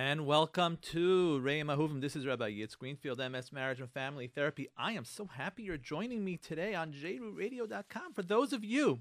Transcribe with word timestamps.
And 0.00 0.26
welcome 0.26 0.78
to 0.92 1.40
Ray 1.40 1.60
Mahuvim. 1.62 2.00
This 2.00 2.14
is 2.14 2.24
Rabbi 2.24 2.52
Yitz 2.52 2.78
Greenfield, 2.78 3.18
MS 3.18 3.50
Marriage 3.50 3.80
and 3.80 3.90
Family 3.90 4.28
Therapy. 4.28 4.68
I 4.78 4.92
am 4.92 5.04
so 5.04 5.26
happy 5.26 5.64
you're 5.64 5.76
joining 5.76 6.24
me 6.24 6.36
today 6.36 6.72
on 6.72 6.92
jrootradio.com. 6.92 8.12
For 8.12 8.22
those 8.22 8.52
of 8.52 8.62
you 8.62 9.00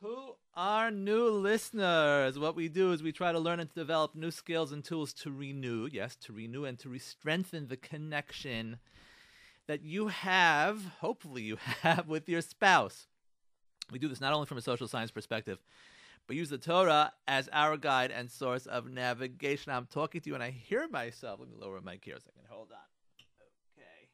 who 0.00 0.34
are 0.56 0.90
new 0.90 1.28
listeners, 1.28 2.40
what 2.40 2.56
we 2.56 2.68
do 2.68 2.90
is 2.90 3.04
we 3.04 3.12
try 3.12 3.30
to 3.30 3.38
learn 3.38 3.60
and 3.60 3.68
to 3.68 3.74
develop 3.76 4.16
new 4.16 4.32
skills 4.32 4.72
and 4.72 4.82
tools 4.82 5.12
to 5.12 5.30
renew, 5.30 5.88
yes, 5.92 6.16
to 6.16 6.32
renew 6.32 6.64
and 6.64 6.76
to 6.80 6.88
re- 6.88 6.98
strengthen 6.98 7.68
the 7.68 7.76
connection 7.76 8.78
that 9.68 9.84
you 9.84 10.08
have, 10.08 10.86
hopefully 11.00 11.42
you 11.42 11.56
have, 11.82 12.08
with 12.08 12.28
your 12.28 12.42
spouse. 12.42 13.06
We 13.92 14.00
do 14.00 14.08
this 14.08 14.20
not 14.20 14.32
only 14.32 14.46
from 14.46 14.58
a 14.58 14.62
social 14.62 14.88
science 14.88 15.12
perspective, 15.12 15.60
but 16.26 16.36
use 16.36 16.50
the 16.50 16.58
Torah 16.58 17.12
as 17.26 17.48
our 17.52 17.76
guide 17.76 18.10
and 18.10 18.30
source 18.30 18.66
of 18.66 18.88
navigation. 18.88 19.72
I'm 19.72 19.86
talking 19.86 20.20
to 20.20 20.30
you 20.30 20.34
and 20.34 20.42
I 20.42 20.50
hear 20.50 20.88
myself. 20.88 21.40
Let 21.40 21.48
me 21.48 21.56
lower 21.58 21.80
my 21.80 21.92
mic 21.92 22.04
here 22.04 22.16
a 22.16 22.20
second. 22.20 22.42
Hold 22.48 22.68
on. 22.72 22.78
Okay. 23.78 24.08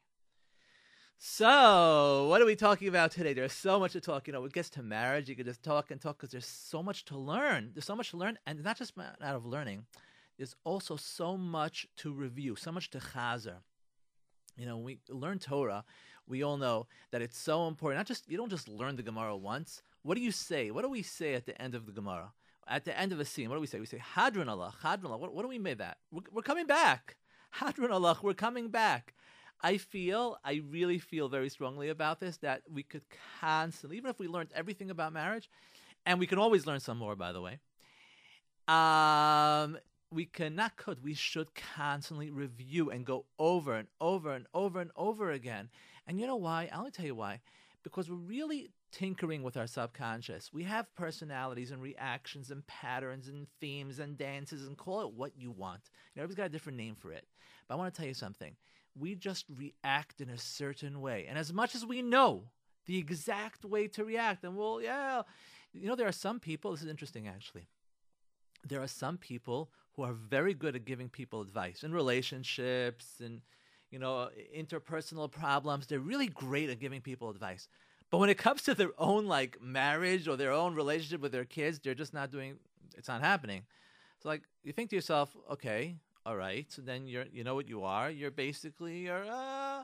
So, 1.17 2.27
what 2.29 2.41
are 2.41 2.45
we 2.45 2.55
talking 2.55 2.87
about 2.87 3.11
today? 3.11 3.33
There's 3.33 3.53
so 3.53 3.79
much 3.79 3.93
to 3.93 4.01
talk. 4.01 4.27
You 4.27 4.33
know, 4.33 4.43
it 4.45 4.53
gets 4.53 4.69
to 4.71 4.83
marriage, 4.83 5.29
you 5.29 5.35
could 5.35 5.45
just 5.45 5.63
talk 5.63 5.91
and 5.91 6.01
talk 6.01 6.17
because 6.17 6.31
there's 6.31 6.45
so 6.45 6.81
much 6.81 7.05
to 7.05 7.17
learn. 7.17 7.71
There's 7.73 7.85
so 7.85 7.95
much 7.95 8.11
to 8.11 8.17
learn, 8.17 8.39
and 8.45 8.63
not 8.63 8.77
just 8.77 8.93
out 8.97 9.35
of 9.35 9.45
learning, 9.45 9.85
there's 10.37 10.55
also 10.63 10.95
so 10.95 11.37
much 11.37 11.85
to 11.97 12.13
review, 12.13 12.55
so 12.55 12.71
much 12.71 12.89
to 12.91 12.99
chazer. 12.99 13.57
You 14.57 14.65
know, 14.65 14.77
we 14.77 14.99
learn 15.09 15.39
Torah, 15.39 15.83
we 16.29 16.43
all 16.43 16.57
know 16.57 16.87
that 17.11 17.21
it's 17.21 17.37
so 17.37 17.67
important. 17.67 17.99
Not 17.99 18.07
just 18.07 18.29
you 18.29 18.37
don't 18.37 18.49
just 18.49 18.69
learn 18.69 18.95
the 18.95 19.03
Gemara 19.03 19.35
once. 19.35 19.81
What 20.09 20.17
do 20.17 20.23
you 20.23 20.31
say? 20.31 20.71
What 20.71 20.81
do 20.81 20.89
we 20.89 21.03
say 21.03 21.35
at 21.35 21.45
the 21.45 21.61
end 21.61 21.75
of 21.75 21.85
the 21.85 21.91
Gemara? 21.91 22.31
At 22.67 22.83
the 22.83 22.99
end 22.99 23.11
of 23.11 23.19
a 23.19 23.25
scene, 23.25 23.47
what 23.47 23.57
do 23.57 23.61
we 23.61 23.67
say? 23.67 23.79
We 23.79 23.85
say 23.85 24.01
Hadran 24.15 24.47
Alach, 24.47 24.73
Hadran 24.83 25.03
Alach. 25.03 25.19
What, 25.19 25.35
what 25.35 25.43
do 25.43 25.47
we 25.47 25.59
mean 25.59 25.77
that? 25.77 25.99
We're, 26.11 26.23
we're 26.31 26.41
coming 26.41 26.65
back. 26.65 27.15
Hadran 27.59 27.91
Alach, 27.91 28.23
we're 28.23 28.33
coming 28.33 28.69
back. 28.69 29.13
I 29.61 29.77
feel, 29.77 30.37
I 30.43 30.63
really 30.67 30.97
feel 30.97 31.29
very 31.29 31.47
strongly 31.47 31.89
about 31.89 32.19
this 32.19 32.37
that 32.37 32.63
we 32.67 32.81
could 32.81 33.03
constantly, 33.39 33.97
even 33.97 34.09
if 34.09 34.17
we 34.17 34.27
learned 34.27 34.49
everything 34.55 34.89
about 34.89 35.13
marriage, 35.13 35.47
and 36.07 36.19
we 36.19 36.25
can 36.25 36.39
always 36.39 36.65
learn 36.65 36.79
some 36.79 36.97
more, 36.97 37.15
by 37.15 37.31
the 37.31 37.41
way. 37.41 37.59
Um, 38.67 39.77
we 40.09 40.25
cannot 40.25 40.75
could 40.75 41.03
we 41.03 41.13
should 41.13 41.49
constantly 41.75 42.31
review 42.31 42.89
and 42.89 43.05
go 43.05 43.25
over 43.37 43.75
and 43.75 43.87
over 44.01 44.31
and 44.31 44.47
over 44.55 44.81
and 44.81 44.89
over 44.95 45.29
again 45.29 45.69
and 46.07 46.19
you 46.19 46.25
know 46.25 46.35
why 46.35 46.67
i'll 46.73 46.89
tell 46.89 47.05
you 47.05 47.13
why 47.13 47.39
because 47.83 48.09
we're 48.09 48.15
really 48.15 48.71
tinkering 48.91 49.43
with 49.43 49.57
our 49.57 49.67
subconscious. 49.67 50.51
We 50.53 50.63
have 50.63 50.93
personalities 50.95 51.71
and 51.71 51.81
reactions 51.81 52.51
and 52.51 52.65
patterns 52.67 53.27
and 53.27 53.47
themes 53.59 53.99
and 53.99 54.17
dances 54.17 54.67
and 54.67 54.77
call 54.77 55.01
it 55.01 55.13
what 55.13 55.33
you 55.37 55.51
want. 55.51 55.81
You 56.13 56.19
know 56.19 56.23
everybody's 56.23 56.43
got 56.43 56.45
a 56.47 56.49
different 56.49 56.77
name 56.77 56.95
for 56.95 57.11
it. 57.11 57.25
But 57.67 57.75
i 57.75 57.77
want 57.77 57.93
to 57.93 57.97
tell 57.97 58.07
you 58.07 58.13
something. 58.13 58.55
We 58.97 59.15
just 59.15 59.45
react 59.55 60.21
in 60.21 60.29
a 60.29 60.37
certain 60.37 61.01
way. 61.01 61.25
And 61.29 61.37
as 61.37 61.53
much 61.53 61.75
as 61.75 61.85
we 61.85 62.01
know 62.01 62.49
the 62.85 62.97
exact 62.97 63.63
way 63.63 63.87
to 63.89 64.03
react 64.03 64.43
and 64.43 64.57
well 64.57 64.81
yeah. 64.81 65.21
You 65.73 65.87
know 65.87 65.95
there 65.95 66.07
are 66.07 66.11
some 66.11 66.39
people 66.39 66.71
this 66.71 66.81
is 66.81 66.89
interesting 66.89 67.27
actually. 67.27 67.67
There 68.67 68.81
are 68.81 68.87
some 68.87 69.17
people 69.17 69.71
who 69.93 70.03
are 70.03 70.13
very 70.13 70.53
good 70.53 70.75
at 70.75 70.85
giving 70.85 71.09
people 71.09 71.41
advice 71.41 71.83
in 71.83 71.93
relationships 71.93 73.21
and 73.23 73.41
you 73.91 73.99
know 73.99 74.29
interpersonal 74.57 75.31
problems. 75.31 75.85
They're 75.85 75.99
really 75.99 76.27
great 76.27 76.69
at 76.69 76.79
giving 76.79 77.01
people 77.01 77.29
advice 77.29 77.67
but 78.09 78.17
when 78.17 78.29
it 78.29 78.37
comes 78.37 78.61
to 78.63 78.73
their 78.73 78.91
own 78.97 79.25
like 79.25 79.61
marriage 79.61 80.27
or 80.27 80.35
their 80.35 80.51
own 80.51 80.75
relationship 80.75 81.21
with 81.21 81.31
their 81.31 81.45
kids 81.45 81.79
they're 81.79 81.95
just 81.95 82.13
not 82.13 82.31
doing 82.31 82.57
it's 82.97 83.07
not 83.07 83.21
happening 83.21 83.63
so 84.21 84.29
like 84.29 84.43
you 84.63 84.71
think 84.71 84.89
to 84.89 84.95
yourself 84.95 85.35
okay 85.51 85.95
all 86.25 86.35
right 86.35 86.71
so 86.71 86.81
then 86.81 87.07
you're 87.07 87.25
you 87.31 87.43
know 87.43 87.55
what 87.55 87.67
you 87.67 87.83
are 87.83 88.09
you're 88.09 88.31
basically 88.31 88.99
you're 88.99 89.25
uh 89.29 89.83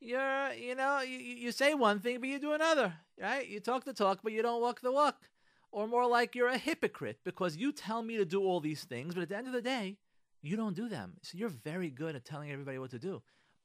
you're 0.00 0.52
you 0.54 0.74
know 0.74 1.00
you, 1.00 1.18
you 1.18 1.52
say 1.52 1.74
one 1.74 2.00
thing 2.00 2.18
but 2.18 2.28
you 2.28 2.38
do 2.38 2.52
another 2.52 2.92
right 3.20 3.48
you 3.48 3.60
talk 3.60 3.84
the 3.84 3.92
talk 3.92 4.20
but 4.22 4.32
you 4.32 4.42
don't 4.42 4.60
walk 4.60 4.80
the 4.80 4.92
walk 4.92 5.28
or 5.72 5.88
more 5.88 6.06
like 6.06 6.36
you're 6.36 6.48
a 6.48 6.58
hypocrite 6.58 7.18
because 7.24 7.56
you 7.56 7.72
tell 7.72 8.02
me 8.02 8.18
to 8.18 8.24
do 8.24 8.42
all 8.42 8.60
these 8.60 8.84
things, 8.84 9.14
but 9.14 9.22
at 9.22 9.30
the 9.30 9.36
end 9.36 9.46
of 9.46 9.54
the 9.54 9.62
day, 9.62 9.96
you 10.42 10.56
don't 10.56 10.76
do 10.76 10.88
them. 10.88 11.14
So 11.22 11.38
you're 11.38 11.48
very 11.48 11.90
good 11.90 12.14
at 12.14 12.24
telling 12.24 12.52
everybody 12.52 12.78
what 12.78 12.90
to 12.90 12.98
do, 12.98 13.22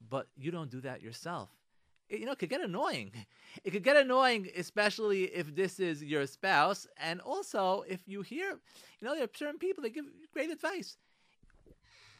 but 0.09 0.27
you 0.37 0.49
don't 0.49 0.71
do 0.71 0.81
that 0.81 1.01
yourself. 1.01 1.49
You 2.09 2.25
know, 2.25 2.31
it 2.31 2.39
could 2.39 2.49
get 2.49 2.61
annoying. 2.61 3.11
It 3.63 3.71
could 3.71 3.83
get 3.83 3.97
annoying, 3.97 4.49
especially 4.55 5.23
if 5.23 5.55
this 5.55 5.79
is 5.79 6.03
your 6.03 6.27
spouse, 6.27 6.85
and 6.97 7.19
also 7.21 7.83
if 7.87 8.01
you 8.05 8.21
hear, 8.21 8.51
you 8.99 9.07
know, 9.07 9.15
there 9.15 9.23
are 9.23 9.29
certain 9.33 9.57
people 9.57 9.81
that 9.81 9.95
give 9.95 10.05
great 10.31 10.51
advice. 10.51 10.95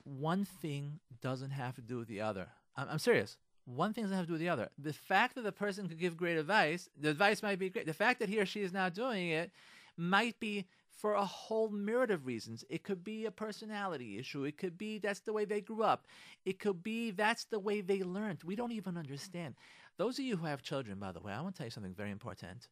One 0.03 0.45
thing 0.45 0.99
doesn't 1.21 1.51
have 1.51 1.75
to 1.75 1.81
do 1.81 1.99
with 1.99 2.07
the 2.07 2.21
other. 2.21 2.47
I'm, 2.75 2.87
I'm 2.89 2.99
serious. 2.99 3.37
One 3.65 3.93
thing 3.93 4.05
doesn't 4.05 4.17
have 4.17 4.25
to 4.25 4.29
do 4.29 4.33
with 4.33 4.41
the 4.41 4.49
other. 4.49 4.69
The 4.79 4.93
fact 4.93 5.35
that 5.35 5.43
the 5.43 5.51
person 5.51 5.87
could 5.87 5.99
give 5.99 6.17
great 6.17 6.37
advice, 6.37 6.89
the 6.99 7.09
advice 7.09 7.43
might 7.43 7.59
be 7.59 7.69
great. 7.69 7.85
The 7.85 7.93
fact 7.93 8.19
that 8.19 8.29
he 8.29 8.39
or 8.39 8.47
she 8.47 8.61
is 8.61 8.73
not 8.73 8.95
doing 8.95 9.29
it 9.29 9.51
might 9.95 10.39
be 10.39 10.65
for 10.97 11.13
a 11.13 11.23
whole 11.23 11.69
myriad 11.69 12.09
of 12.09 12.25
reasons. 12.25 12.65
It 12.69 12.83
could 12.83 13.03
be 13.03 13.25
a 13.25 13.31
personality 13.31 14.17
issue. 14.17 14.43
It 14.43 14.57
could 14.57 14.77
be 14.77 14.97
that's 14.97 15.19
the 15.19 15.31
way 15.31 15.45
they 15.45 15.61
grew 15.61 15.83
up. 15.83 16.07
It 16.43 16.59
could 16.59 16.83
be 16.83 17.11
that's 17.11 17.45
the 17.45 17.59
way 17.59 17.81
they 17.81 18.01
learned. 18.01 18.43
We 18.43 18.55
don't 18.55 18.71
even 18.71 18.97
understand. 18.97 19.55
Those 19.97 20.17
of 20.17 20.25
you 20.25 20.37
who 20.37 20.47
have 20.47 20.63
children, 20.63 20.97
by 20.97 21.11
the 21.11 21.19
way, 21.19 21.31
I 21.31 21.41
want 21.41 21.55
to 21.55 21.59
tell 21.59 21.67
you 21.67 21.71
something 21.71 21.93
very 21.93 22.11
important. 22.11 22.67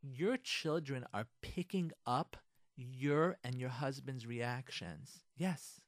Your 0.00 0.36
children 0.36 1.04
are 1.12 1.26
picking 1.42 1.90
up 2.06 2.36
your 2.76 3.36
and 3.42 3.56
your 3.56 3.70
husband's 3.70 4.26
reactions. 4.26 5.22
Yes. 5.36 5.80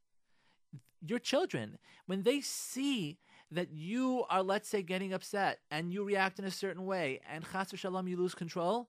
Your 1.01 1.21
children, 1.21 1.79
when 2.07 2.25
they 2.25 2.41
see 2.41 3.19
that 3.53 3.71
you 3.71 4.25
are, 4.29 4.43
let's 4.43 4.69
say, 4.69 4.83
getting 4.83 5.13
upset 5.13 5.61
and 5.71 5.93
you 5.93 6.03
react 6.03 6.41
in 6.41 6.45
a 6.45 6.51
certain 6.51 6.87
way 6.87 7.21
and 7.33 7.45
chas 7.53 7.73
shalom, 7.75 8.09
you 8.09 8.17
lose 8.17 8.35
control, 8.35 8.89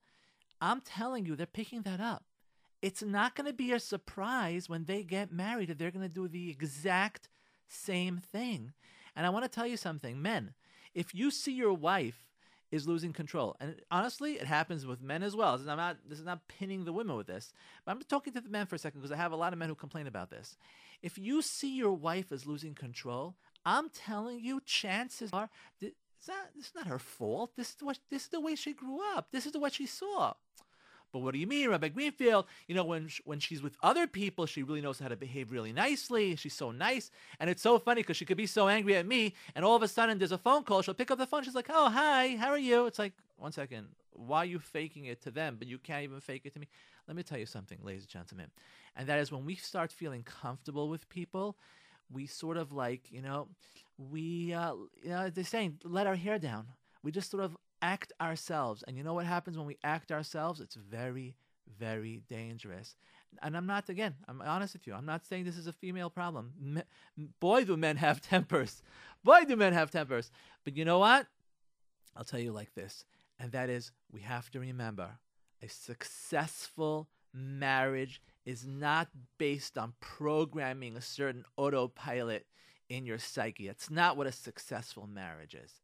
I'm 0.60 0.82
telling 0.82 1.26
you, 1.26 1.36
they're 1.36 1.46
picking 1.46 1.84
that 1.84 2.00
up. 2.00 2.24
It's 2.82 3.04
not 3.04 3.36
going 3.36 3.48
to 3.48 3.54
be 3.54 3.72
a 3.72 3.80
surprise 3.80 4.70
when 4.70 4.86
they 4.86 5.04
get 5.04 5.32
married 5.32 5.70
that 5.70 5.78
they're 5.78 5.92
going 5.92 6.08
to 6.08 6.14
do 6.14 6.28
the 6.28 6.50
exact 6.50 7.28
same 7.68 8.18
thing. 8.18 8.74
And 9.16 9.26
I 9.26 9.30
want 9.30 9.44
to 9.44 9.50
tell 9.50 9.68
you 9.68 9.78
something, 9.78 10.22
men, 10.22 10.54
if 10.94 11.14
you 11.14 11.30
see 11.32 11.54
your 11.54 11.74
wife 11.74 12.26
is 12.72 12.88
losing 12.88 13.14
control, 13.14 13.56
and 13.60 13.76
honestly, 13.92 14.34
it 14.34 14.46
happens 14.46 14.86
with 14.86 15.02
men 15.02 15.24
as 15.24 15.36
well. 15.36 15.54
This 15.54 15.62
is 15.62 15.68
not, 15.68 15.98
this 16.08 16.20
is 16.20 16.26
not 16.26 16.48
pinning 16.48 16.86
the 16.86 16.94
women 16.94 17.18
with 17.18 17.28
this, 17.28 17.52
but 17.84 17.92
I'm 17.92 18.02
talking 18.04 18.32
to 18.34 18.42
the 18.42 18.50
men 18.50 18.66
for 18.66 18.76
a 18.76 18.80
second 18.80 19.02
because 19.02 19.12
I 19.12 19.18
have 19.18 19.32
a 19.32 19.38
lot 19.38 19.54
of 19.54 19.60
men 19.60 19.70
who 19.70 19.76
complain 19.76 20.08
about 20.08 20.30
this. 20.30 20.56
If 21.02 21.18
you 21.18 21.42
see 21.42 21.76
your 21.76 21.94
wife 21.94 22.32
is 22.32 22.46
losing 22.46 22.76
control, 22.76 23.36
I'm 23.66 23.90
telling 23.90 24.40
you, 24.40 24.62
chances 24.66 25.32
are 25.34 25.50
it's 25.82 26.28
not, 26.28 26.50
it's 26.58 26.76
not 26.76 26.88
her 26.88 27.00
fault. 27.00 27.52
This 27.56 27.70
is 27.70 27.78
what 27.82 28.00
this 28.10 28.24
is 28.24 28.30
the 28.30 28.42
way 28.42 28.56
she 28.56 28.74
grew 28.74 29.00
up. 29.16 29.30
This 29.32 29.46
is 29.46 29.58
what 29.58 29.74
she 29.74 29.86
saw. 29.86 30.34
But 31.12 31.20
what 31.20 31.34
do 31.34 31.40
you 31.40 31.48
mean, 31.48 31.70
Rabbi 31.70 31.90
Greenfield? 31.90 32.46
You 32.68 32.76
know, 32.76 32.84
when 32.84 33.10
when 33.26 33.40
she's 33.40 33.62
with 33.62 33.76
other 33.82 34.08
people, 34.08 34.46
she 34.46 34.64
really 34.64 34.82
knows 34.82 35.00
how 35.00 35.08
to 35.08 35.16
behave 35.16 35.52
really 35.52 35.74
nicely. 35.74 36.36
She's 36.36 36.54
so 36.54 36.72
nice, 36.72 37.12
and 37.40 37.50
it's 37.50 37.62
so 37.62 37.80
funny 37.80 38.02
because 38.02 38.18
she 38.18 38.26
could 38.26 38.38
be 38.38 38.48
so 38.48 38.68
angry 38.68 38.96
at 38.96 39.08
me, 39.08 39.34
and 39.56 39.66
all 39.66 39.76
of 39.76 39.84
a 39.84 39.88
sudden 39.88 40.18
there's 40.18 40.32
a 40.32 40.38
phone 40.38 40.64
call. 40.64 40.82
She'll 40.82 40.94
pick 40.94 41.12
up 41.12 41.18
the 41.18 41.26
phone. 41.26 41.44
She's 41.44 41.56
like, 41.56 41.70
"Oh, 41.70 41.90
hi, 41.90 42.36
how 42.36 42.50
are 42.50 42.58
you?" 42.58 42.86
It's 42.86 43.00
like, 43.00 43.14
one 43.38 43.52
second, 43.52 43.88
why 44.12 44.40
are 44.40 44.46
you 44.46 44.60
faking 44.60 45.06
it 45.06 45.22
to 45.24 45.32
them, 45.32 45.56
but 45.58 45.68
you 45.68 45.78
can't 45.78 46.04
even 46.04 46.20
fake 46.20 46.42
it 46.46 46.54
to 46.54 46.60
me? 46.60 46.68
Let 47.08 47.16
me 47.18 47.24
tell 47.24 47.40
you 47.40 47.46
something, 47.46 47.80
ladies 47.82 48.04
and 48.04 48.10
gentlemen, 48.10 48.48
and 48.96 49.08
that 49.08 49.20
is 49.20 49.32
when 49.32 49.46
we 49.46 49.56
start 49.56 49.92
feeling 49.92 50.24
comfortable 50.24 50.90
with 50.90 51.10
people, 51.10 51.58
we 52.12 52.28
sort 52.28 52.58
of 52.58 52.72
like, 52.72 53.12
you 53.12 53.22
know, 53.22 53.48
we, 53.98 54.54
uh, 54.54 54.74
you 55.04 55.10
know, 55.10 55.30
they're 55.30 55.44
saying, 55.44 55.80
let 55.84 56.08
our 56.08 56.16
hair 56.16 56.40
down. 56.40 56.68
We 57.04 57.12
just 57.12 57.32
sort 57.32 57.44
of 57.44 57.58
act 57.82 58.14
ourselves. 58.22 58.84
And 58.88 58.98
you 58.98 59.04
know 59.04 59.14
what 59.14 59.26
happens 59.26 59.58
when 59.58 59.68
we 59.68 59.78
act 59.84 60.12
ourselves? 60.12 60.60
It's 60.60 60.76
very, 60.76 61.36
very 61.78 62.22
dangerous. 62.28 62.96
And 63.42 63.56
I'm 63.56 63.68
not, 63.68 63.90
again, 63.90 64.16
I'm 64.28 64.42
honest 64.42 64.74
with 64.74 64.88
you. 64.88 64.94
I'm 64.94 65.06
not 65.06 65.26
saying 65.26 65.46
this 65.46 65.58
is 65.58 65.68
a 65.68 65.74
female 65.74 66.10
problem. 66.10 66.54
Me, 66.60 66.82
boy, 67.40 67.66
do 67.66 67.78
men 67.78 67.98
have 67.98 68.22
tempers. 68.30 68.82
Boy, 69.24 69.46
do 69.48 69.56
men 69.56 69.74
have 69.74 69.92
tempers. 69.92 70.32
But 70.64 70.76
you 70.76 70.86
know 70.86 71.00
what? 71.00 71.28
I'll 72.16 72.24
tell 72.24 72.40
you 72.40 72.52
like 72.52 72.74
this. 72.74 73.06
And 73.40 73.52
that 73.52 73.70
is, 73.70 73.92
we 74.12 74.22
have 74.22 74.50
to 74.52 74.60
remember 74.60 75.20
a 75.62 75.68
successful 75.68 77.08
marriage 77.34 78.22
is 78.46 78.66
not 78.66 79.10
based 79.38 79.78
on 79.78 79.94
programming 80.00 80.96
a 80.96 81.02
certain 81.02 81.46
autopilot 81.56 82.46
in 82.90 83.06
your 83.06 83.20
psyche. 83.20 83.68
That's 83.68 83.90
not 83.90 84.18
what 84.18 84.28
a 84.28 84.32
successful 84.32 85.08
marriage 85.08 85.54
is. 85.54 85.82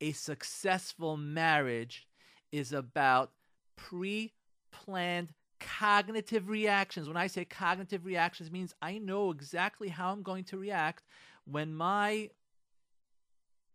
A 0.00 0.12
successful 0.12 1.16
marriage 1.16 2.06
is 2.52 2.72
about 2.72 3.32
pre 3.76 4.32
planned 4.70 5.34
cognitive 5.60 6.48
reactions. 6.48 7.08
When 7.08 7.16
I 7.16 7.26
say 7.26 7.44
cognitive 7.44 8.04
reactions, 8.04 8.50
means 8.50 8.74
I 8.80 8.98
know 8.98 9.30
exactly 9.30 9.88
how 9.88 10.12
I'm 10.12 10.22
going 10.22 10.44
to 10.44 10.58
react 10.58 11.04
when 11.44 11.74
my 11.74 12.30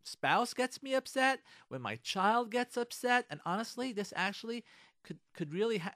spouse 0.04 0.54
gets 0.54 0.82
me 0.84 0.94
upset, 0.94 1.40
when 1.68 1.82
my 1.82 1.96
child 1.98 2.52
gets 2.52 2.78
upset. 2.78 3.26
And 3.30 3.40
honestly, 3.46 3.92
this 3.92 4.14
actually 4.16 4.64
could 5.04 5.20
could 5.34 5.54
really 5.54 5.78
ha- 5.80 5.94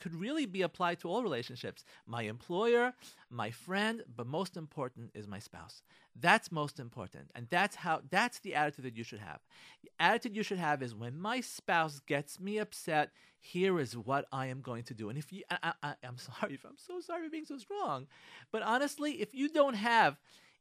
could 0.00 0.14
really 0.14 0.46
be 0.46 0.62
applied 0.62 0.98
to 1.00 1.08
all 1.08 1.22
relationships. 1.22 1.84
My 2.06 2.22
employer, 2.22 2.94
my 3.28 3.50
friend, 3.50 4.02
but 4.16 4.26
most 4.26 4.56
important 4.56 5.10
is 5.14 5.28
my 5.28 5.38
spouse. 5.38 5.82
That's 6.18 6.50
most 6.50 6.80
important. 6.80 7.30
And 7.34 7.46
that's 7.50 7.76
how 7.76 8.00
that's 8.10 8.40
the 8.40 8.54
attitude 8.54 8.86
that 8.86 8.96
you 8.96 9.04
should 9.04 9.20
have. 9.20 9.40
The 9.82 9.90
attitude 10.00 10.36
you 10.36 10.42
should 10.42 10.58
have 10.58 10.82
is 10.82 10.94
when 10.94 11.18
my 11.18 11.40
spouse 11.40 12.00
gets 12.00 12.40
me 12.40 12.58
upset, 12.58 13.10
here 13.38 13.78
is 13.78 13.96
what 13.96 14.24
I 14.32 14.46
am 14.46 14.60
going 14.60 14.84
to 14.84 14.94
do. 14.94 15.08
And 15.08 15.18
if 15.18 15.32
you 15.32 15.42
I, 15.50 15.72
I, 15.82 15.94
I'm 16.02 16.18
sorry 16.18 16.54
if 16.54 16.64
I'm 16.64 16.78
so 16.78 17.00
sorry 17.00 17.24
for 17.24 17.30
being 17.30 17.44
so 17.44 17.58
strong. 17.58 18.06
But 18.50 18.62
honestly, 18.62 19.12
if 19.20 19.34
you 19.34 19.48
don't 19.48 19.74
have 19.74 20.18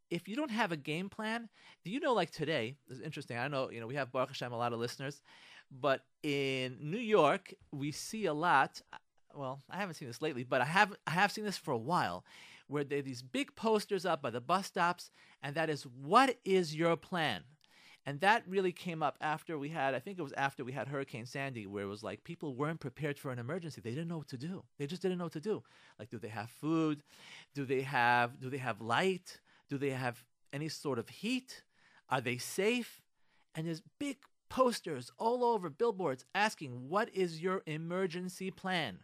if 0.09 0.27
you 0.27 0.35
don't 0.35 0.51
have 0.51 0.71
a 0.71 0.77
game 0.77 1.09
plan, 1.09 1.49
do 1.83 1.91
you 1.91 1.99
know 1.99 2.13
like 2.13 2.31
today, 2.31 2.75
is 2.89 2.99
interesting. 2.99 3.37
I 3.37 3.47
know, 3.47 3.69
you 3.69 3.79
know, 3.79 3.87
we 3.87 3.95
have 3.95 4.11
Baruch 4.11 4.29
Hashem 4.29 4.51
a 4.51 4.57
lot 4.57 4.73
of 4.73 4.79
listeners, 4.79 5.21
but 5.71 6.05
in 6.23 6.77
New 6.81 6.97
York, 6.97 7.53
we 7.71 7.91
see 7.91 8.25
a 8.25 8.33
lot 8.33 8.81
well, 9.35 9.61
I 9.69 9.77
haven't 9.77 9.95
seen 9.95 10.07
this 10.07 10.21
lately, 10.21 10.43
but 10.43 10.61
I 10.61 10.65
have 10.65 10.93
I 11.07 11.11
have 11.11 11.31
seen 11.31 11.45
this 11.45 11.57
for 11.57 11.71
a 11.71 11.77
while, 11.77 12.25
where 12.67 12.83
there 12.83 12.99
are 12.99 13.03
these 13.03 13.21
big 13.21 13.55
posters 13.55 14.05
up 14.05 14.21
by 14.21 14.29
the 14.29 14.41
bus 14.41 14.67
stops, 14.67 15.11
and 15.41 15.55
that 15.55 15.69
is 15.69 15.83
what 15.83 16.37
is 16.45 16.75
your 16.75 16.95
plan? 16.95 17.43
And 18.05 18.21
that 18.21 18.43
really 18.47 18.71
came 18.71 19.03
up 19.03 19.17
after 19.21 19.59
we 19.59 19.69
had, 19.69 19.93
I 19.93 19.99
think 19.99 20.17
it 20.17 20.23
was 20.23 20.33
after 20.33 20.63
we 20.63 20.71
had 20.71 20.87
Hurricane 20.87 21.25
Sandy, 21.25 21.67
where 21.67 21.83
it 21.83 21.87
was 21.87 22.01
like 22.01 22.23
people 22.23 22.55
weren't 22.55 22.79
prepared 22.79 23.19
for 23.19 23.31
an 23.31 23.39
emergency. 23.39 23.81
They 23.81 23.91
didn't 23.91 24.07
know 24.07 24.17
what 24.17 24.29
to 24.29 24.37
do. 24.37 24.63
They 24.77 24.87
just 24.87 25.01
didn't 25.01 25.17
know 25.17 25.25
what 25.25 25.33
to 25.33 25.39
do. 25.39 25.63
Like, 25.99 26.09
do 26.09 26.17
they 26.17 26.29
have 26.29 26.49
food? 26.49 27.03
Do 27.53 27.65
they 27.65 27.81
have 27.81 28.39
do 28.39 28.49
they 28.49 28.57
have 28.57 28.81
light? 28.81 29.39
Do 29.69 29.77
they 29.77 29.91
have 29.91 30.23
any 30.51 30.69
sort 30.69 30.97
of 30.97 31.09
heat? 31.09 31.63
Are 32.09 32.21
they 32.21 32.37
safe? 32.37 33.01
And 33.53 33.67
there's 33.67 33.81
big 33.99 34.17
posters 34.49 35.11
all 35.17 35.43
over 35.43 35.69
billboards 35.69 36.25
asking, 36.35 36.89
what 36.89 37.09
is 37.13 37.41
your 37.41 37.61
emergency 37.65 38.51
plan? 38.51 38.99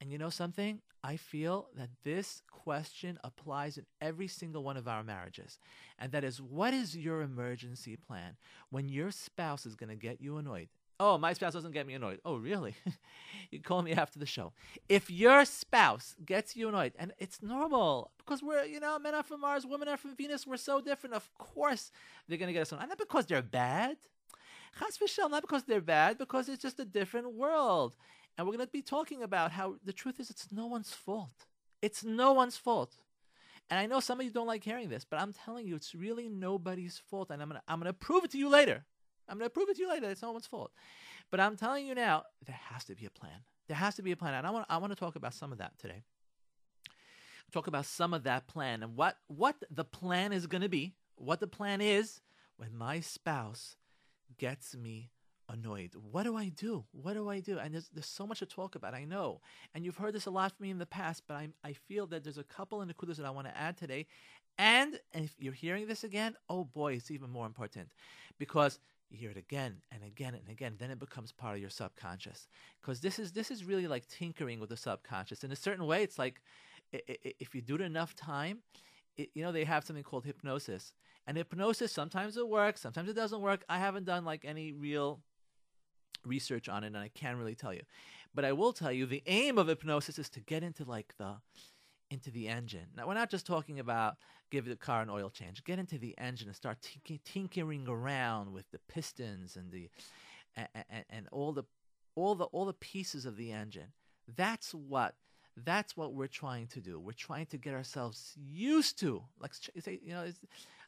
And 0.00 0.10
you 0.10 0.18
know 0.18 0.30
something? 0.30 0.80
I 1.02 1.16
feel 1.16 1.68
that 1.76 1.88
this 2.04 2.42
question 2.50 3.18
applies 3.24 3.78
in 3.78 3.86
every 4.00 4.28
single 4.28 4.62
one 4.62 4.76
of 4.76 4.86
our 4.86 5.02
marriages. 5.02 5.58
And 5.98 6.12
that 6.12 6.24
is 6.24 6.40
what 6.40 6.74
is 6.74 6.96
your 6.96 7.22
emergency 7.22 7.96
plan 7.96 8.36
when 8.70 8.88
your 8.88 9.10
spouse 9.10 9.66
is 9.66 9.76
going 9.76 9.88
to 9.88 9.96
get 9.96 10.20
you 10.20 10.36
annoyed? 10.36 10.68
Oh, 11.02 11.16
my 11.16 11.32
spouse 11.32 11.54
doesn't 11.54 11.72
get 11.72 11.86
me 11.86 11.94
annoyed. 11.94 12.20
Oh, 12.26 12.36
really? 12.36 12.74
you 13.50 13.62
call 13.62 13.80
me 13.80 13.92
after 13.92 14.18
the 14.18 14.26
show. 14.26 14.52
If 14.86 15.10
your 15.10 15.46
spouse 15.46 16.14
gets 16.26 16.54
you 16.54 16.68
annoyed, 16.68 16.92
and 16.98 17.12
it's 17.18 17.42
normal 17.42 18.10
because 18.18 18.42
we're, 18.42 18.64
you 18.64 18.80
know, 18.80 18.98
men 18.98 19.14
are 19.14 19.22
from 19.22 19.40
Mars, 19.40 19.64
women 19.64 19.88
are 19.88 19.96
from 19.96 20.14
Venus, 20.14 20.46
we're 20.46 20.58
so 20.58 20.82
different. 20.82 21.14
Of 21.14 21.32
course, 21.38 21.90
they're 22.28 22.36
going 22.36 22.48
to 22.48 22.52
get 22.52 22.62
us 22.62 22.72
annoyed. 22.72 22.90
Not 22.90 22.98
because 22.98 23.24
they're 23.24 23.40
bad. 23.40 23.96
Chas 24.78 24.98
v'shel, 24.98 25.30
not 25.30 25.42
because 25.42 25.64
they're 25.64 25.80
bad, 25.80 26.18
because 26.18 26.48
it's 26.48 26.62
just 26.62 26.80
a 26.80 26.84
different 26.84 27.34
world. 27.34 27.96
And 28.36 28.46
we're 28.46 28.54
going 28.54 28.66
to 28.66 28.72
be 28.72 28.82
talking 28.82 29.22
about 29.22 29.52
how 29.52 29.76
the 29.84 29.92
truth 29.92 30.20
is 30.20 30.30
it's 30.30 30.48
no 30.52 30.66
one's 30.66 30.92
fault. 30.92 31.46
It's 31.82 32.04
no 32.04 32.32
one's 32.32 32.56
fault. 32.56 32.94
And 33.68 33.78
I 33.78 33.86
know 33.86 34.00
some 34.00 34.18
of 34.18 34.26
you 34.26 34.32
don't 34.32 34.46
like 34.46 34.64
hearing 34.64 34.88
this, 34.88 35.04
but 35.04 35.20
I'm 35.20 35.32
telling 35.32 35.66
you, 35.66 35.76
it's 35.76 35.94
really 35.94 36.28
nobody's 36.28 36.98
fault. 36.98 37.30
And 37.30 37.40
I'm 37.40 37.48
going 37.48 37.60
to 37.60 37.72
I'm 37.72 37.80
going 37.80 37.92
to 37.92 37.98
prove 37.98 38.24
it 38.24 38.30
to 38.32 38.38
you 38.38 38.48
later. 38.48 38.84
I'm 39.28 39.38
going 39.38 39.46
to 39.46 39.54
prove 39.54 39.68
it 39.68 39.76
to 39.76 39.82
you 39.82 39.88
later. 39.88 40.10
It's 40.10 40.22
no 40.22 40.32
one's 40.32 40.46
fault. 40.46 40.72
But 41.30 41.38
I'm 41.38 41.56
telling 41.56 41.86
you 41.86 41.94
now, 41.94 42.24
there 42.44 42.58
has 42.70 42.84
to 42.84 42.94
be 42.96 43.06
a 43.06 43.10
plan. 43.10 43.44
There 43.68 43.76
has 43.76 43.94
to 43.96 44.02
be 44.02 44.10
a 44.10 44.16
plan. 44.16 44.34
And 44.34 44.46
I 44.46 44.50
want, 44.50 44.66
I 44.68 44.78
want 44.78 44.92
to 44.92 44.98
talk 44.98 45.14
about 45.14 45.34
some 45.34 45.52
of 45.52 45.58
that 45.58 45.78
today. 45.78 46.02
Talk 47.52 47.68
about 47.68 47.86
some 47.86 48.12
of 48.12 48.24
that 48.24 48.46
plan 48.46 48.82
and 48.82 48.96
what, 48.96 49.16
what 49.26 49.56
the 49.70 49.84
plan 49.84 50.32
is 50.32 50.46
going 50.46 50.62
to 50.62 50.68
be, 50.68 50.94
what 51.16 51.40
the 51.40 51.46
plan 51.46 51.80
is 51.80 52.20
when 52.56 52.76
my 52.76 53.00
spouse 53.00 53.76
gets 54.38 54.76
me 54.76 55.10
annoyed. 55.48 55.90
What 56.10 56.24
do 56.24 56.36
I 56.36 56.48
do? 56.48 56.84
What 56.92 57.14
do 57.14 57.28
I 57.28 57.40
do? 57.40 57.58
And 57.58 57.74
there's, 57.74 57.88
there's 57.88 58.06
so 58.06 58.26
much 58.26 58.38
to 58.38 58.46
talk 58.46 58.74
about. 58.74 58.94
I 58.94 59.04
know. 59.04 59.40
And 59.74 59.84
you've 59.84 59.96
heard 59.96 60.14
this 60.14 60.26
a 60.26 60.30
lot 60.30 60.52
from 60.52 60.64
me 60.64 60.70
in 60.70 60.78
the 60.78 60.86
past, 60.86 61.24
but 61.26 61.34
I, 61.34 61.48
I 61.64 61.72
feel 61.72 62.06
that 62.08 62.22
there's 62.22 62.38
a 62.38 62.44
couple 62.44 62.80
of 62.80 62.88
nikudas 62.88 63.16
that 63.16 63.26
I 63.26 63.30
want 63.30 63.48
to 63.48 63.56
add 63.56 63.76
today. 63.76 64.06
And 64.58 64.98
if 65.12 65.34
you're 65.38 65.52
hearing 65.52 65.86
this 65.86 66.04
again, 66.04 66.34
oh 66.48 66.64
boy, 66.64 66.94
it's 66.94 67.10
even 67.10 67.30
more 67.30 67.46
important 67.46 67.88
because 68.38 68.78
you 69.10 69.18
hear 69.18 69.30
it 69.30 69.36
again 69.36 69.76
and 69.90 70.04
again 70.04 70.34
and 70.34 70.48
again. 70.48 70.74
Then 70.78 70.90
it 70.90 70.98
becomes 70.98 71.32
part 71.32 71.54
of 71.54 71.60
your 71.60 71.70
subconscious 71.70 72.46
because 72.80 73.00
this 73.00 73.18
is 73.18 73.32
this 73.32 73.50
is 73.50 73.64
really 73.64 73.86
like 73.86 74.06
tinkering 74.06 74.60
with 74.60 74.68
the 74.68 74.76
subconscious. 74.76 75.44
In 75.44 75.50
a 75.50 75.56
certain 75.56 75.86
way, 75.86 76.02
it's 76.02 76.18
like 76.18 76.40
if 76.92 77.54
you 77.54 77.62
do 77.62 77.76
it 77.76 77.80
enough 77.80 78.14
time, 78.14 78.58
it, 79.16 79.30
you 79.34 79.42
know 79.42 79.52
they 79.52 79.64
have 79.64 79.84
something 79.84 80.04
called 80.04 80.24
hypnosis. 80.24 80.92
And 81.30 81.36
hypnosis 81.36 81.92
sometimes 81.92 82.36
it 82.36 82.48
works, 82.48 82.80
sometimes 82.80 83.08
it 83.08 83.14
doesn't 83.14 83.40
work. 83.40 83.62
I 83.68 83.78
haven't 83.78 84.02
done 84.02 84.24
like 84.24 84.44
any 84.44 84.72
real 84.72 85.20
research 86.26 86.68
on 86.68 86.82
it, 86.82 86.88
and 86.88 86.96
I 86.96 87.06
can't 87.06 87.38
really 87.38 87.54
tell 87.54 87.72
you. 87.72 87.82
But 88.34 88.44
I 88.44 88.50
will 88.50 88.72
tell 88.72 88.90
you 88.90 89.06
the 89.06 89.22
aim 89.28 89.56
of 89.56 89.68
hypnosis 89.68 90.18
is 90.18 90.28
to 90.30 90.40
get 90.40 90.64
into 90.64 90.82
like 90.82 91.14
the 91.18 91.36
into 92.10 92.32
the 92.32 92.48
engine. 92.48 92.88
Now 92.96 93.06
we're 93.06 93.14
not 93.14 93.30
just 93.30 93.46
talking 93.46 93.78
about 93.78 94.16
give 94.50 94.64
the 94.64 94.74
car 94.74 95.02
an 95.02 95.08
oil 95.08 95.30
change. 95.30 95.62
Get 95.62 95.78
into 95.78 95.98
the 95.98 96.18
engine 96.18 96.48
and 96.48 96.56
start 96.56 96.78
tink- 96.80 97.20
tinkering 97.24 97.86
around 97.86 98.52
with 98.52 98.68
the 98.72 98.80
pistons 98.88 99.54
and 99.54 99.70
the 99.70 99.88
and, 100.56 100.68
and, 100.90 101.04
and 101.10 101.28
all 101.30 101.52
the 101.52 101.62
all 102.16 102.34
the 102.34 102.46
all 102.46 102.64
the 102.64 102.72
pieces 102.72 103.24
of 103.24 103.36
the 103.36 103.52
engine. 103.52 103.92
That's 104.36 104.74
what 104.74 105.14
that's 105.56 105.96
what 105.96 106.12
we're 106.12 106.26
trying 106.26 106.66
to 106.68 106.80
do. 106.80 106.98
We're 106.98 107.12
trying 107.12 107.46
to 107.46 107.56
get 107.56 107.74
ourselves 107.74 108.34
used 108.36 108.98
to, 108.98 109.22
like 109.40 109.52
you 109.86 110.12
know, 110.12 110.26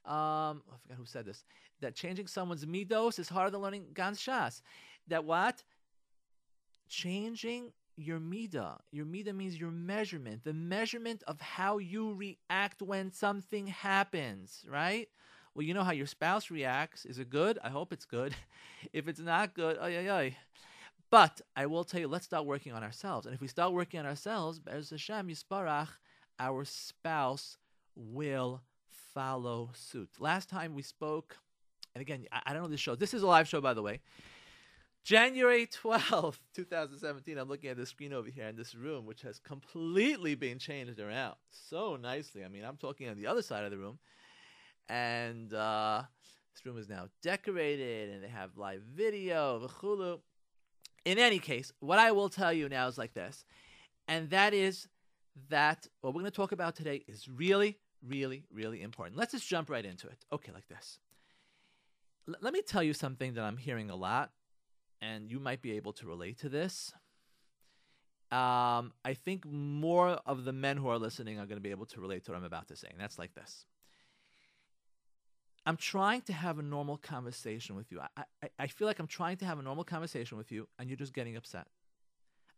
um, 0.05 0.63
I 0.71 0.77
forgot 0.83 0.97
who 0.99 1.07
said 1.07 1.25
this, 1.25 1.45
that 1.81 1.95
changing 1.95 2.27
someone's 2.27 2.65
midos 2.65 3.19
is 3.19 3.29
harder 3.29 3.51
than 3.51 3.61
learning 3.61 3.87
Ganz 3.95 4.21
Shas 4.21 4.63
that 5.09 5.25
what? 5.25 5.63
Changing 6.89 7.73
your 7.97 8.21
mida. 8.21 8.79
Your 8.91 9.05
mida 9.05 9.33
means 9.33 9.59
your 9.59 9.71
measurement, 9.71 10.45
the 10.45 10.53
measurement 10.53 11.23
of 11.27 11.41
how 11.41 11.79
you 11.79 12.15
react 12.15 12.83
when 12.83 13.13
something 13.13 13.67
happens, 13.67 14.65
right? 14.69 15.09
Well, 15.55 15.65
you 15.65 15.75
know 15.75 15.85
how 15.85 15.93
your 15.93 16.07
spouse 16.07 16.51
reacts. 16.51 17.05
Is 17.05 17.19
it 17.19 17.29
good? 17.29 17.59
I 17.63 17.69
hope 17.69 17.93
it's 17.93 18.07
good. 18.07 18.35
if 18.93 19.09
it's 19.09 19.21
not 19.21 19.55
good, 19.55 19.77
ay, 19.79 19.99
ay, 19.99 20.11
ay. 20.11 20.37
But 21.11 21.43
I 21.55 21.67
will 21.67 21.85
tell 21.85 22.01
you, 22.01 22.09
let's 22.09 22.25
start 22.25 22.47
working 22.47 22.73
on 22.73 22.83
ourselves. 22.83 23.27
And 23.27 23.35
if 23.35 23.41
we 23.43 23.49
start 23.49 23.75
working 23.75 24.01
on 24.01 24.07
ourselves, 24.07 24.59
Be'ez 24.59 24.89
Hashem 24.89 25.29
Yisparach, 25.29 25.89
our 26.39 26.65
spouse 26.65 27.59
will 27.95 28.63
follow 29.15 29.71
suit. 29.75 30.11
Last 30.19 30.49
time 30.49 30.75
we 30.75 30.83
spoke, 30.83 31.37
and 31.95 32.03
again, 32.03 32.27
I, 32.33 32.43
I 32.47 32.53
don't 32.53 32.63
know 32.63 32.69
this 32.69 32.81
show. 32.81 32.95
This 32.95 33.15
is 33.15 33.23
a 33.23 33.27
live 33.27 33.49
show, 33.49 33.61
by 33.61 33.75
the 33.75 33.83
way. 33.83 34.01
January 35.05 35.67
12th, 35.83 36.39
2017. 36.55 37.37
I'm 37.37 37.49
looking 37.49 37.71
at 37.71 37.77
the 37.77 37.87
screen 37.87 38.13
over 38.13 38.29
here 38.29 38.47
in 38.47 38.57
this 38.57 38.75
room, 38.75 39.05
which 39.05 39.23
has 39.23 39.39
completely 39.39 40.35
been 40.35 40.59
changed 40.59 41.01
around 41.01 41.35
so 41.51 41.97
nicely. 41.97 42.45
I 42.45 42.49
mean, 42.49 42.65
I'm 42.65 42.77
talking 42.77 43.09
on 43.09 43.17
the 43.17 43.27
other 43.27 43.43
side 43.43 43.65
of 43.65 43.71
the 43.71 43.79
room. 43.79 43.99
And 44.89 45.53
uh, 45.53 46.03
this 46.55 46.65
room 46.65 46.79
is 46.79 46.89
now 46.89 47.09
decorated 47.23 48.11
and 48.11 48.23
they 48.23 48.29
have 48.29 48.57
live 48.57 48.83
video, 48.83 49.67
v'chulu. 49.67 50.21
In 51.05 51.19
any 51.19 51.41
case, 51.41 51.73
what 51.81 51.99
I 51.99 52.13
will 52.13 52.29
tell 52.29 52.53
you 52.53 52.69
now 52.69 52.87
is 52.87 52.97
like 52.97 53.13
this. 53.13 53.45
And 54.07 54.31
that 54.31 54.55
is 54.55 54.89
that 55.49 55.87
what 56.01 56.15
we're 56.15 56.21
going 56.21 56.31
to 56.31 56.37
talk 56.37 56.53
about 56.53 56.77
today 56.77 57.03
is 57.09 57.29
really, 57.29 57.79
really, 58.07 58.45
really 58.53 58.83
important. 58.83 59.17
Let's 59.17 59.33
just 59.33 59.49
jump 59.49 59.71
right 59.71 59.85
into 59.85 60.07
it. 60.09 60.25
Okay, 60.33 60.53
like 60.53 60.69
this. 60.69 60.99
L- 62.29 62.37
let 62.41 62.53
me 62.53 62.63
tell 62.63 62.83
you 62.83 62.93
something 62.93 63.35
that 63.35 63.45
I'm 63.45 63.57
hearing 63.57 63.91
a 63.91 63.97
lot 63.97 64.31
and 65.01 65.31
you 65.31 65.41
might 65.41 65.63
be 65.63 65.73
able 65.73 65.93
to 65.95 66.07
relate 66.07 66.39
to 66.41 66.49
this. 66.49 66.93
Um, 68.31 68.93
I 69.05 69.15
think 69.15 69.45
more 69.45 70.21
of 70.25 70.45
the 70.45 70.53
men 70.53 70.79
who 70.79 70.89
are 70.89 70.99
listening 70.99 71.39
are 71.39 71.47
going 71.47 71.59
to 71.59 71.63
be 71.63 71.71
able 71.71 71.87
to 71.87 72.01
relate 72.01 72.25
to 72.25 72.31
what 72.31 72.39
I'm 72.39 72.45
about 72.45 72.69
to 72.69 72.77
say. 72.77 72.89
And 72.91 72.99
that's 73.01 73.19
like 73.19 73.35
this 73.35 73.67
I'm 75.65 75.77
trying 75.77 76.23
to 76.23 76.33
have 76.33 76.59
a 76.59 76.63
normal 76.63 76.97
conversation 76.97 77.77
with 77.77 77.93
you. 77.93 78.01
I, 78.01 78.25
I, 78.43 78.49
I 78.59 78.67
feel 78.67 78.87
like 78.87 78.99
I'm 78.99 79.07
trying 79.07 79.37
to 79.39 79.45
have 79.45 79.59
a 79.59 79.63
normal 79.63 79.85
conversation 79.85 80.37
with 80.37 80.51
you, 80.51 80.67
and 80.79 80.89
you're 80.89 80.97
just 80.97 81.13
getting 81.13 81.37
upset. 81.37 81.67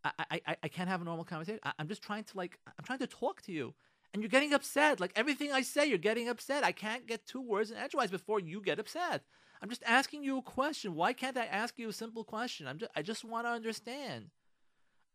I, 0.03 0.39
I, 0.45 0.55
I 0.63 0.67
can't 0.67 0.87
have 0.87 1.01
a 1.01 1.03
normal 1.03 1.25
conversation. 1.25 1.59
I, 1.63 1.73
I'm 1.79 1.87
just 1.87 2.01
trying 2.01 2.23
to 2.25 2.37
like 2.37 2.59
I'm 2.67 2.85
trying 2.85 2.99
to 2.99 3.07
talk 3.07 3.41
to 3.43 3.51
you, 3.51 3.73
and 4.15 4.21
you're 4.21 4.29
getting 4.29 4.53
upset. 4.53 5.01
Like 5.01 5.11
everything 5.13 5.51
I 5.51 5.61
say, 5.61 5.85
you're 5.87 5.97
getting 5.97 6.29
upset. 6.29 6.63
I 6.63 6.71
can't 6.71 7.05
get 7.05 7.25
two 7.25 7.41
words 7.41 7.69
in 7.69 7.75
edgewise 7.75 8.11
before 8.11 8.39
you 8.39 8.61
get 8.61 8.79
upset. 8.79 9.23
I'm 9.61 9.67
just 9.67 9.83
asking 9.85 10.23
you 10.23 10.37
a 10.37 10.41
question. 10.41 10.95
Why 10.95 11.11
can't 11.11 11.35
I 11.35 11.43
ask 11.47 11.77
you 11.77 11.89
a 11.89 11.93
simple 11.93 12.23
question? 12.23 12.65
I'm 12.65 12.77
just, 12.77 12.91
I 12.95 13.01
just 13.01 13.25
want 13.25 13.45
to 13.45 13.51
understand. 13.51 14.27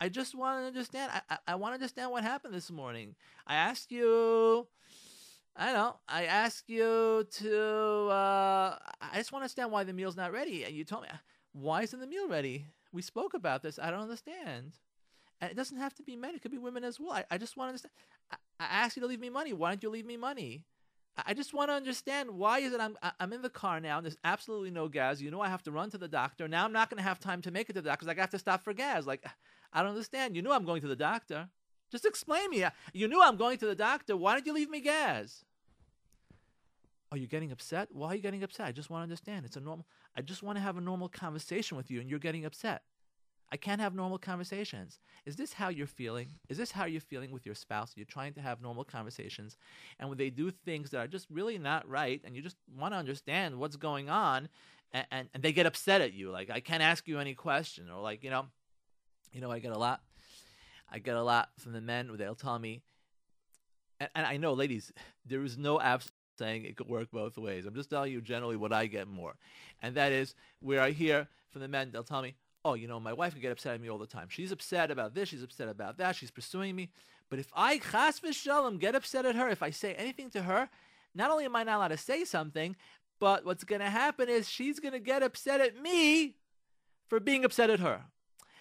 I 0.03 0.11
just 0.11 0.35
want 0.35 0.61
to 0.61 0.67
understand. 0.67 1.13
I, 1.15 1.23
I, 1.31 1.39
I 1.49 1.55
want 1.55 1.73
to 1.73 1.77
understand 1.77 2.11
what 2.11 2.25
happened 2.25 2.53
this 2.53 2.71
morning. 2.71 3.15
I 3.47 3.55
asked 3.55 3.91
you, 3.91 4.67
I 5.57 5.73
know, 5.73 5.97
I 6.07 6.27
asked 6.27 6.69
you 6.69 7.27
to, 7.27 8.09
uh, 8.11 8.79
I 9.01 9.17
just 9.17 9.33
want 9.33 9.41
to 9.41 9.45
understand 9.45 9.73
why 9.73 9.83
the 9.85 9.95
meal's 9.95 10.17
not 10.17 10.31
ready. 10.31 10.65
And 10.65 10.75
you 10.75 10.85
told 10.85 11.05
me, 11.05 11.09
why 11.53 11.85
isn't 11.85 12.01
the 12.01 12.07
meal 12.07 12.29
ready? 12.29 12.67
We 12.93 13.01
spoke 13.01 13.33
about 13.33 13.63
this. 13.63 13.79
I 13.79 13.91
don't 13.91 14.03
understand. 14.03 14.73
And 15.41 15.51
it 15.51 15.57
doesn't 15.57 15.79
have 15.79 15.95
to 15.95 16.03
be 16.03 16.17
men, 16.17 16.35
it 16.35 16.43
could 16.43 16.51
be 16.51 16.59
women 16.59 16.85
as 16.85 17.01
well. 17.01 17.13
I, 17.13 17.25
I 17.31 17.39
just 17.39 17.57
want 17.57 17.69
to 17.69 17.71
understand. 17.71 17.93
I, 18.61 18.65
asked 18.85 18.97
you 18.97 19.01
to 19.03 19.09
leave 19.09 19.21
me 19.21 19.31
money. 19.31 19.53
Why 19.53 19.71
don't 19.71 19.83
you 19.83 19.91
leave 19.91 20.07
me 20.07 20.17
money? 20.17 20.65
I 21.27 21.35
just 21.35 21.53
want 21.53 21.71
to 21.71 21.75
understand 21.75 22.31
why 22.31 22.61
is 22.61 22.73
it 22.73 22.81
I'm 22.81 22.97
I'm 23.19 23.33
in 23.33 23.43
the 23.43 23.51
car 23.51 23.81
now 23.81 23.99
and 23.99 24.07
there's 24.07 24.17
absolutely 24.25 24.71
no 24.71 24.89
gas. 24.89 25.21
You 25.21 25.31
know 25.31 25.41
I 25.41 25.49
have 25.49 25.63
to 25.65 25.71
run 25.71 25.91
to 25.91 25.99
the 25.99 26.09
doctor. 26.09 26.47
Now 26.47 26.65
I'm 26.65 26.73
not 26.73 26.89
going 26.89 26.99
to 26.99 27.03
have 27.03 27.19
time 27.19 27.43
to 27.43 27.51
make 27.51 27.69
it 27.69 27.75
to 27.75 27.83
the 27.83 27.89
doctor 27.89 28.07
because 28.07 28.11
I 28.11 28.15
got 28.15 28.31
to 28.31 28.39
stop 28.39 28.63
for 28.63 28.73
gas. 28.73 29.07
Like 29.07 29.25
I 29.73 29.83
don't 29.83 29.91
understand. 29.91 30.37
You 30.37 30.43
knew 30.43 30.53
I'm 30.53 30.65
going 30.65 30.81
to 30.83 30.89
the 30.89 30.97
doctor. 30.97 31.49
Just 31.91 32.07
explain 32.07 32.51
me. 32.51 32.65
You 32.93 33.09
knew 33.09 33.21
I'm 33.21 33.37
going 33.37 33.59
to 33.59 33.67
the 33.67 33.75
doctor. 33.75 34.17
Why 34.17 34.37
did 34.37 34.47
you 34.47 34.53
leave 34.53 34.71
me 34.71 34.81
gas? 34.81 35.45
Are 37.13 37.19
you 37.19 37.27
getting 37.27 37.51
upset? 37.51 37.89
Why 37.91 38.09
are 38.09 38.15
you 38.15 38.23
getting 38.23 38.45
upset? 38.45 38.67
I 38.67 38.73
just 38.73 38.89
want 38.89 39.01
to 39.01 39.03
understand. 39.03 39.45
It's 39.45 39.57
a 39.57 39.61
normal. 39.61 39.87
I 40.17 40.23
just 40.23 40.45
want 40.45 40.57
to 40.59 40.63
have 40.63 40.77
a 40.77 40.81
normal 40.81 41.09
conversation 41.09 41.77
with 41.77 41.91
you, 41.91 42.01
and 42.01 42.09
you're 42.09 42.21
getting 42.21 42.45
upset. 42.45 42.83
I 43.53 43.57
can't 43.57 43.81
have 43.81 43.95
normal 43.95 44.19
conversations. 44.19 45.01
Is 45.27 45.37
this 45.37 45.53
how 45.53 45.69
you're 45.69 45.87
feeling? 45.87 46.29
Is 46.49 46.57
this 46.57 46.71
how 46.71 46.85
you're 46.85 47.01
feeling 47.01 47.33
with 47.33 47.45
your 47.45 47.55
spouse? 47.55 47.93
You're 47.97 48.07
trying 48.07 48.33
to 48.35 48.41
have 48.41 48.63
normal 48.63 48.85
conversations, 48.85 49.57
and 49.99 50.09
when 50.09 50.19
they 50.19 50.31
do 50.31 50.51
things 50.51 50.91
that 50.91 50.99
are 50.99 51.09
just 51.09 51.27
really 51.31 51.59
not 51.59 51.89
right, 51.89 52.21
and 52.25 52.37
you 52.37 52.43
just 52.43 52.57
want 52.79 52.95
to 52.95 52.99
understand 52.99 53.59
what's 53.59 53.77
going 53.77 54.09
on, 54.09 54.49
and, 54.93 55.07
and, 55.11 55.29
and 55.35 55.43
they 55.43 55.53
get 55.53 55.67
upset 55.67 56.01
at 56.01 56.13
you, 56.13 56.31
like 56.31 56.51
I 56.51 56.61
can't 56.61 56.83
ask 56.83 57.09
you 57.09 57.19
any 57.19 57.35
question, 57.35 57.91
or 57.91 58.01
like 58.01 58.23
you 58.23 58.31
know, 58.31 58.47
you 59.33 59.41
know, 59.41 59.51
I 59.51 59.59
get 59.59 59.73
a 59.73 59.79
lot. 59.79 60.01
I 60.93 60.99
get 60.99 61.17
a 61.17 61.23
lot 61.23 61.51
from 61.59 61.73
the 61.73 61.81
men 61.81 62.09
where 62.09 62.19
they'll 62.19 62.35
tell 62.35 62.59
me, 62.59 62.83
and, 63.99 64.09
and 64.15 64.27
I 64.27 64.37
know, 64.37 64.53
ladies, 64.53 64.93
there 65.27 65.43
is 65.43 65.59
no 65.59 65.81
absolute 65.81 66.15
saying 66.39 66.65
it 66.65 66.77
could 66.77 66.89
work 66.89 67.11
both 67.13 67.37
ways. 67.37 67.67
I'm 67.67 67.75
just 67.75 67.91
telling 67.91 68.13
you 68.13 68.21
generally 68.23 68.57
what 68.57 68.73
I 68.73 68.87
get 68.87 69.07
more. 69.07 69.35
And 69.83 69.95
that 69.97 70.11
is 70.11 70.35
where 70.61 70.81
I 70.81 70.91
hear 70.91 71.29
from 71.51 71.61
the 71.61 71.69
men, 71.69 71.91
they'll 71.93 72.03
tell 72.03 72.23
me, 72.23 72.35
oh, 72.65 72.75
you 72.75 72.87
know, 72.87 73.01
my 73.01 73.13
wife 73.13 73.33
can 73.33 73.43
get 73.43 73.53
upset 73.53 73.75
at 73.75 73.81
me 73.81 73.89
all 73.89 73.99
the 73.99 74.07
time. 74.07 74.29
She's 74.29 74.53
upset 74.53 74.91
about 74.91 75.15
this, 75.15 75.29
she's 75.29 75.43
upset 75.43 75.69
about 75.69 75.99
that, 75.99 76.17
she's 76.17 76.31
pursuing 76.31 76.77
me. 76.77 76.91
But 77.29 77.39
if 77.39 77.49
I, 77.55 77.79
chas 77.79 78.21
v'shalom, 78.21 78.79
get 78.79 78.95
upset 78.95 79.25
at 79.25 79.37
her, 79.37 79.49
if 79.49 79.63
I 79.63 79.71
say 79.71 79.95
anything 79.95 80.31
to 80.31 80.43
her, 80.43 80.69
not 81.15 81.31
only 81.31 81.45
am 81.45 81.57
I 81.57 81.63
not 81.63 81.77
allowed 81.77 81.89
to 81.89 81.97
say 81.97 82.25
something, 82.25 82.77
but 83.19 83.45
what's 83.45 83.65
going 83.65 83.81
to 83.81 83.91
happen 83.91 84.29
is 84.29 84.49
she's 84.49 84.81
going 84.81 84.93
to 84.93 85.01
get 85.01 85.23
upset 85.23 85.61
at 85.61 85.81
me 85.81 86.37
for 87.09 87.21
being 87.21 87.45
upset 87.45 87.71
at 87.71 87.81
her. 87.81 88.03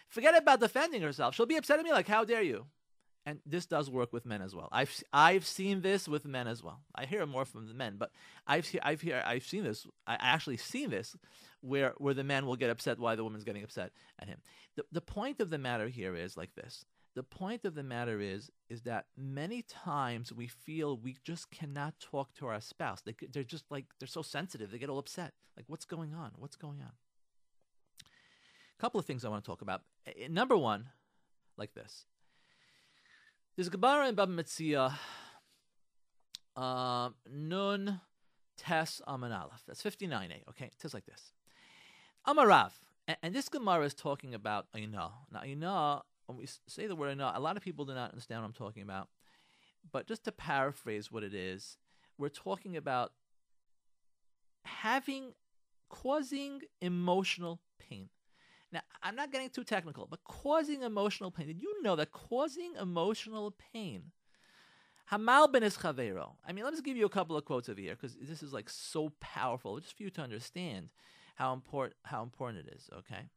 Forget 0.07 0.35
about 0.35 0.59
defending 0.59 1.01
herself. 1.01 1.35
She'll 1.35 1.45
be 1.45 1.55
upset 1.55 1.79
at 1.79 1.85
me 1.85 1.91
like, 1.91 2.07
how 2.07 2.25
dare 2.25 2.41
you? 2.41 2.65
And 3.29 3.39
this 3.45 3.67
does 3.67 3.91
work 3.91 4.11
with 4.11 4.25
men 4.25 4.41
as 4.41 4.55
well. 4.55 4.69
I've 4.71 5.03
I've 5.13 5.45
seen 5.45 5.81
this 5.81 6.07
with 6.07 6.25
men 6.25 6.47
as 6.47 6.63
well. 6.63 6.81
I 6.95 7.05
hear 7.05 7.23
more 7.27 7.45
from 7.45 7.67
the 7.67 7.75
men, 7.75 7.97
but 7.99 8.11
I've 8.47 8.67
I've 8.81 9.01
hear 9.01 9.21
I've 9.23 9.45
seen 9.45 9.63
this. 9.63 9.85
I 10.07 10.17
actually 10.19 10.57
seen 10.57 10.89
this 10.89 11.15
where 11.61 11.93
where 11.99 12.15
the 12.15 12.23
man 12.23 12.47
will 12.47 12.55
get 12.55 12.71
upset 12.71 12.97
why 12.97 13.13
the 13.15 13.23
woman's 13.23 13.43
getting 13.43 13.63
upset 13.63 13.91
at 14.17 14.27
him. 14.27 14.39
The 14.75 14.83
the 14.91 15.01
point 15.01 15.41
of 15.41 15.51
the 15.51 15.59
matter 15.59 15.87
here 15.89 16.15
is 16.15 16.35
like 16.37 16.55
this. 16.55 16.85
The 17.15 17.21
point 17.21 17.65
of 17.65 17.75
the 17.75 17.83
matter 17.83 18.19
is 18.19 18.49
is 18.67 18.81
that 18.83 19.05
many 19.15 19.61
times 19.61 20.33
we 20.33 20.47
feel 20.47 20.97
we 20.97 21.17
just 21.23 21.51
cannot 21.51 21.99
talk 21.99 22.33
to 22.35 22.47
our 22.47 22.61
spouse. 22.61 23.01
They 23.01 23.13
they're 23.31 23.43
just 23.43 23.65
like 23.69 23.85
they're 23.99 24.07
so 24.07 24.23
sensitive. 24.23 24.71
They 24.71 24.79
get 24.79 24.89
all 24.89 24.97
upset. 24.97 25.33
Like 25.55 25.65
what's 25.67 25.85
going 25.85 26.15
on? 26.15 26.31
What's 26.35 26.55
going 26.55 26.81
on? 26.81 26.93
A 28.01 28.81
couple 28.81 28.99
of 28.99 29.05
things 29.05 29.23
I 29.23 29.29
want 29.29 29.43
to 29.43 29.47
talk 29.47 29.61
about. 29.61 29.81
Eh, 30.07 30.13
eh, 30.23 30.27
number 30.31 30.57
one, 30.57 30.89
like 31.57 31.75
this 31.75 32.05
a 33.67 33.71
Gemara 33.71 34.07
in 34.07 34.15
Baba 34.15 34.31
Metzia, 34.31 34.93
uh, 36.55 37.09
Nun 37.29 37.99
Tes 38.57 39.01
Aman 39.05 39.31
Aleph. 39.31 39.63
That's 39.67 39.83
59a, 39.83 40.47
okay? 40.49 40.65
It 40.65 40.75
says 40.79 40.93
like 40.93 41.05
this. 41.05 41.33
Amarav. 42.27 42.71
And, 43.07 43.17
and 43.21 43.35
this 43.35 43.49
Gemara 43.49 43.85
is 43.85 43.93
talking 43.93 44.33
about 44.33 44.67
Ainah. 44.75 45.11
Now, 45.31 45.41
Ainah, 45.43 46.01
when 46.27 46.37
we 46.37 46.45
say 46.67 46.87
the 46.87 46.95
word 46.95 47.17
Ainah, 47.17 47.35
a 47.35 47.39
lot 47.39 47.57
of 47.57 47.63
people 47.63 47.85
do 47.85 47.93
not 47.93 48.11
understand 48.11 48.41
what 48.41 48.47
I'm 48.47 48.53
talking 48.53 48.83
about. 48.83 49.09
But 49.91 50.07
just 50.07 50.23
to 50.25 50.31
paraphrase 50.31 51.11
what 51.11 51.23
it 51.23 51.33
is, 51.33 51.77
we're 52.17 52.29
talking 52.29 52.77
about 52.77 53.13
having, 54.63 55.33
causing 55.89 56.61
emotional 56.81 57.59
pain. 57.79 58.09
Now, 58.71 58.81
I'm 59.01 59.15
not 59.15 59.31
getting 59.31 59.49
too 59.49 59.63
technical, 59.63 60.07
but 60.09 60.23
causing 60.23 60.83
emotional 60.83 61.31
pain. 61.31 61.47
Did 61.47 61.61
you 61.61 61.81
know 61.81 61.95
that 61.95 62.11
causing 62.11 62.73
emotional 62.79 63.55
pain? 63.73 64.11
Hamal 65.11 65.51
ben 65.51 65.63
is 65.63 65.75
chavero. 65.75 66.33
I 66.47 66.51
mean, 66.51 66.63
let 66.63 66.73
me 66.73 66.81
give 66.81 66.95
you 66.95 67.05
a 67.05 67.09
couple 67.09 67.35
of 67.35 67.45
quotes 67.45 67.67
over 67.67 67.81
here 67.81 67.95
because 67.95 68.15
this 68.21 68.43
is 68.43 68.53
like 68.53 68.69
so 68.69 69.11
powerful, 69.19 69.79
just 69.79 69.97
for 69.97 70.03
you 70.03 70.11
to 70.11 70.21
understand 70.21 70.89
how 71.35 71.53
important 71.53 71.95
how 72.03 72.21
important 72.21 72.67
it 72.67 72.73
is. 72.75 72.89
Okay. 72.99 73.29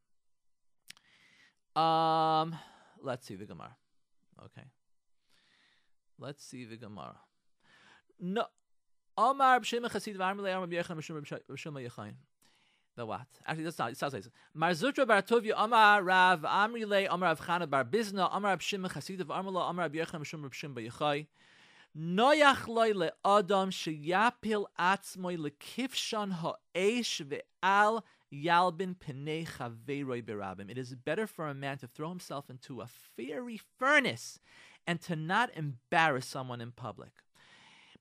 Um, 1.74 2.54
let's 3.00 3.26
see 3.26 3.36
the 3.36 3.46
Gemara. 3.46 3.74
Okay. 4.44 4.66
Let's 6.18 6.44
see 6.44 6.66
the 6.66 6.76
Gemara. 6.76 7.16
No, 8.20 8.44
Omar 9.16 9.60
b'shem 9.60 9.88
chasid 9.90 10.16
v'armilei 10.16 10.54
Omar 10.54 10.66
b'yechan 10.66 10.96
b'shem 10.96 11.88
yachayin. 11.88 12.14
The 12.96 13.06
what? 13.06 13.26
Actually, 13.46 13.64
that's 13.64 13.78
not. 13.78 13.92
It 13.92 13.96
sounds 13.96 14.12
like 14.12 14.22
this. 14.25 14.32
Mar 14.54 14.70
Zutra 14.72 15.06
bar 15.06 15.22
Tovia 15.22 15.54
Amar 15.56 16.02
Rav 16.02 16.42
Amri 16.42 16.87
Le 16.87 17.06
Amar 17.06 17.30
Rav 17.30 17.40
Chana 17.40 17.68
bar 17.68 17.84
Bizna 17.84 18.28
Amar 18.30 18.50
Rav 18.50 18.62
Shimon 18.62 18.90
Chasidav 18.90 19.30
Amar 19.30 19.70
Amar 19.70 19.84
Rav 19.84 19.92
Yechon 19.92 20.20
Mishum 20.20 20.42
Rav 20.42 20.54
Shimon 20.54 20.76
Bayachai 20.76 21.26
Noyach 21.99 22.66
loy 22.68 22.92
le 22.94 23.12
Adam 23.25 23.70
sheyapil 23.70 24.64
atzmoy 24.78 25.38
lekifshan 25.38 26.32
ha'esh 26.32 27.20
ve'al 27.20 28.02
yalbin 28.32 28.94
penei 28.96 29.46
chaveiroi 29.46 30.22
berabim. 30.22 30.70
It 30.70 30.78
is 30.78 30.94
better 30.94 31.26
for 31.26 31.49
a 31.49 31.54
man 31.54 31.78
to 31.78 31.87
throw 31.87 32.08
himself 32.08 32.49
into 32.49 32.80
a 32.80 32.87
fiery 32.87 33.61
furnace 33.78 34.38
and 34.87 35.00
to 35.02 35.16
not 35.16 35.50
embarrass 35.54 36.26
someone 36.26 36.61
in 36.61 36.72
public. 36.72 37.12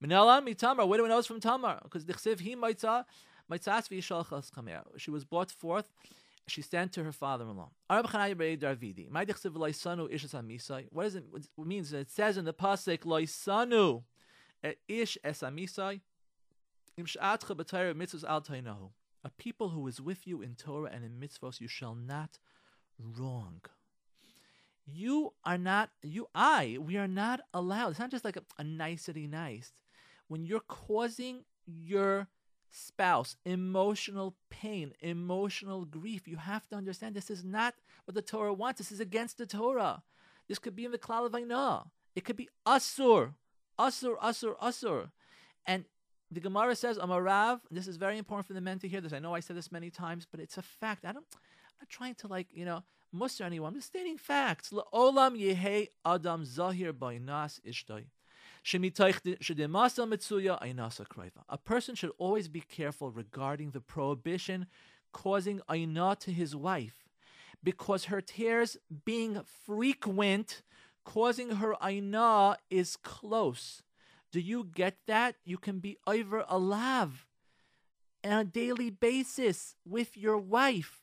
Minala 0.01 0.41
mitamar. 0.45 0.87
Where 0.87 0.97
do 0.97 1.03
we 1.03 1.09
know 1.09 1.19
it's 1.19 1.27
from 1.27 1.39
Tamar? 1.39 1.79
Because 1.83 2.05
the 2.05 2.13
chsiv 2.13 2.39
he 2.39 2.55
might 2.55 2.79
she 4.97 5.11
was 5.11 5.25
brought 5.25 5.51
forth. 5.51 5.85
She 6.47 6.61
sent 6.61 6.91
to 6.93 7.03
her 7.03 7.11
father-in-law. 7.11 7.69
What 7.87 8.11
does 11.03 11.15
it, 11.15 11.23
it 11.33 11.47
means? 11.57 11.93
It 11.93 12.09
says 12.09 12.37
in 12.37 12.45
the 12.45 12.53
pasuk, 12.53 12.99
"Loisanu 12.99 14.03
ish 14.87 15.17
esamisai 15.23 16.01
A 19.23 19.29
people 19.37 19.69
who 19.69 19.87
is 19.87 20.01
with 20.01 20.27
you 20.27 20.41
in 20.41 20.55
Torah 20.55 20.89
and 20.91 21.05
in 21.05 21.19
mitzvos, 21.19 21.61
you 21.61 21.67
shall 21.67 21.95
not 21.95 22.39
wrong. 22.99 23.61
You 24.85 25.33
are 25.45 25.57
not, 25.57 25.91
you, 26.01 26.27
I, 26.35 26.77
we 26.79 26.97
are 26.97 27.07
not 27.07 27.41
allowed. 27.53 27.91
It's 27.91 27.99
not 27.99 28.11
just 28.11 28.25
like 28.25 28.35
a, 28.35 28.43
a 28.57 28.63
nicety 28.63 29.27
nice. 29.27 29.73
When 30.27 30.45
you're 30.45 30.59
causing 30.59 31.43
your 31.65 32.27
spouse, 32.71 33.35
emotional 33.45 34.35
pain, 34.49 34.93
emotional 35.01 35.85
grief. 35.85 36.27
You 36.27 36.37
have 36.37 36.67
to 36.69 36.75
understand 36.75 37.15
this 37.15 37.29
is 37.29 37.43
not 37.43 37.75
what 38.05 38.15
the 38.15 38.21
Torah 38.21 38.53
wants. 38.53 38.79
This 38.79 38.91
is 38.91 38.99
against 38.99 39.37
the 39.37 39.45
Torah. 39.45 40.03
This 40.47 40.59
could 40.59 40.75
be 40.75 40.85
in 40.85 40.91
the 40.91 40.97
Klal 40.97 41.85
It 42.15 42.25
could 42.25 42.35
be 42.35 42.49
Asur, 42.65 43.33
Asur, 43.79 44.17
Asur, 44.19 44.57
Asur. 44.59 45.11
And 45.65 45.85
the 46.31 46.39
Gemara 46.39 46.75
says, 46.75 46.97
Amarav, 46.97 47.61
this 47.69 47.87
is 47.87 47.97
very 47.97 48.17
important 48.17 48.47
for 48.47 48.53
the 48.53 48.61
men 48.61 48.79
to 48.79 48.87
hear 48.87 49.01
this. 49.01 49.13
I 49.13 49.19
know 49.19 49.35
I 49.35 49.41
said 49.41 49.55
this 49.57 49.71
many 49.71 49.89
times, 49.89 50.25
but 50.29 50.39
it's 50.39 50.57
a 50.57 50.61
fact. 50.61 51.05
I 51.05 51.11
don't, 51.11 51.25
I'm 51.33 51.75
not 51.81 51.89
trying 51.89 52.15
to 52.15 52.27
like, 52.27 52.47
you 52.53 52.65
know, 52.65 52.83
muster 53.11 53.43
anyone. 53.43 53.69
I'm 53.69 53.75
just 53.75 53.87
stating 53.87 54.17
facts. 54.17 54.71
Olam 54.93 55.37
yehe 55.37 55.89
adam 56.05 56.45
zahir 56.45 56.93
by 56.93 57.17
nas 57.17 57.59
ishtay. 57.67 58.05
A 61.49 61.57
person 61.63 61.95
should 61.95 62.11
always 62.17 62.47
be 62.47 62.61
careful 62.61 63.11
regarding 63.11 63.71
the 63.71 63.81
prohibition 63.81 64.67
causing 65.11 65.61
aina 65.69 66.15
to 66.21 66.31
his 66.31 66.55
wife, 66.55 67.09
because 67.63 68.05
her 68.05 68.21
tears 68.21 68.77
being 69.05 69.41
frequent, 69.65 70.61
causing 71.03 71.57
her 71.57 71.75
aina 71.83 72.57
is 72.69 72.95
close. 72.95 73.83
Do 74.31 74.39
you 74.39 74.63
get 74.73 74.97
that? 75.07 75.35
You 75.43 75.57
can 75.57 75.79
be 75.79 75.97
over 76.07 76.43
alav 76.43 77.25
on 78.23 78.31
a 78.31 78.45
daily 78.45 78.89
basis 78.89 79.75
with 79.85 80.15
your 80.15 80.37
wife. 80.37 81.00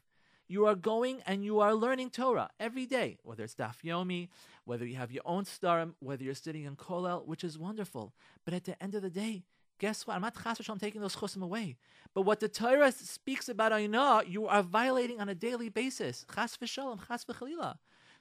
You 0.50 0.64
are 0.66 0.74
going 0.74 1.20
and 1.26 1.44
you 1.44 1.60
are 1.60 1.74
learning 1.74 2.08
Torah 2.08 2.48
every 2.58 2.86
day, 2.86 3.18
whether 3.22 3.44
it's 3.44 3.54
Daf 3.54 3.82
Yomi, 3.84 4.28
whether 4.64 4.86
you 4.86 4.96
have 4.96 5.12
your 5.12 5.22
own 5.26 5.44
starim, 5.44 5.92
whether 6.00 6.24
you're 6.24 6.34
sitting 6.34 6.64
in 6.64 6.74
Kolel, 6.74 7.26
which 7.26 7.44
is 7.44 7.58
wonderful. 7.58 8.14
But 8.46 8.54
at 8.54 8.64
the 8.64 8.82
end 8.82 8.94
of 8.94 9.02
the 9.02 9.10
day, 9.10 9.44
guess 9.78 10.06
what? 10.06 10.16
I'm 10.16 10.22
not 10.22 10.42
chas 10.42 10.66
I'm 10.66 10.78
taking 10.78 11.02
those 11.02 11.16
chosim 11.16 11.42
away. 11.42 11.76
But 12.14 12.22
what 12.22 12.40
the 12.40 12.48
Torah 12.48 12.90
speaks 12.92 13.50
about 13.50 13.72
Aina, 13.72 14.22
you 14.26 14.46
are 14.46 14.62
violating 14.62 15.20
on 15.20 15.28
a 15.28 15.34
daily 15.34 15.68
basis. 15.68 16.24
Chas 16.34 16.56
v'shalom, 16.56 17.06
chas 17.06 17.26
v'chalila. 17.26 17.76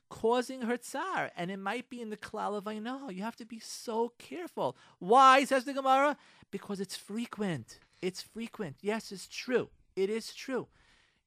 Causing 0.10 0.64
her 0.64 0.78
tsar, 0.78 1.32
and 1.36 1.50
it 1.50 1.58
might 1.58 1.90
be 1.90 2.02
in 2.02 2.10
the 2.10 2.18
klal 2.18 2.58
of 2.58 2.68
Aina. 2.68 3.08
You 3.10 3.24
have 3.24 3.36
to 3.38 3.46
be 3.46 3.60
so 3.60 4.12
careful. 4.18 4.78
Why, 5.00 5.46
says 5.46 5.64
the 5.64 5.74
Gemara? 5.74 6.18
Because 6.52 6.82
it's 6.82 6.98
frequent. 6.98 7.80
It's 8.02 8.22
frequent. 8.22 8.78
Yes, 8.82 9.14
it's 9.14 9.28
true. 9.28 9.70
It 9.96 10.10
is 10.10 10.34
true. 10.34 10.68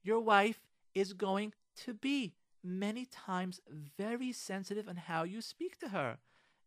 Your 0.02 0.20
wife 0.20 0.60
is 1.00 1.12
going 1.12 1.52
to 1.84 1.94
be 1.94 2.34
many 2.62 3.06
times 3.06 3.60
very 3.96 4.32
sensitive 4.32 4.86
on 4.88 4.96
how 4.96 5.22
you 5.22 5.40
speak 5.40 5.78
to 5.78 5.88
her. 5.88 6.18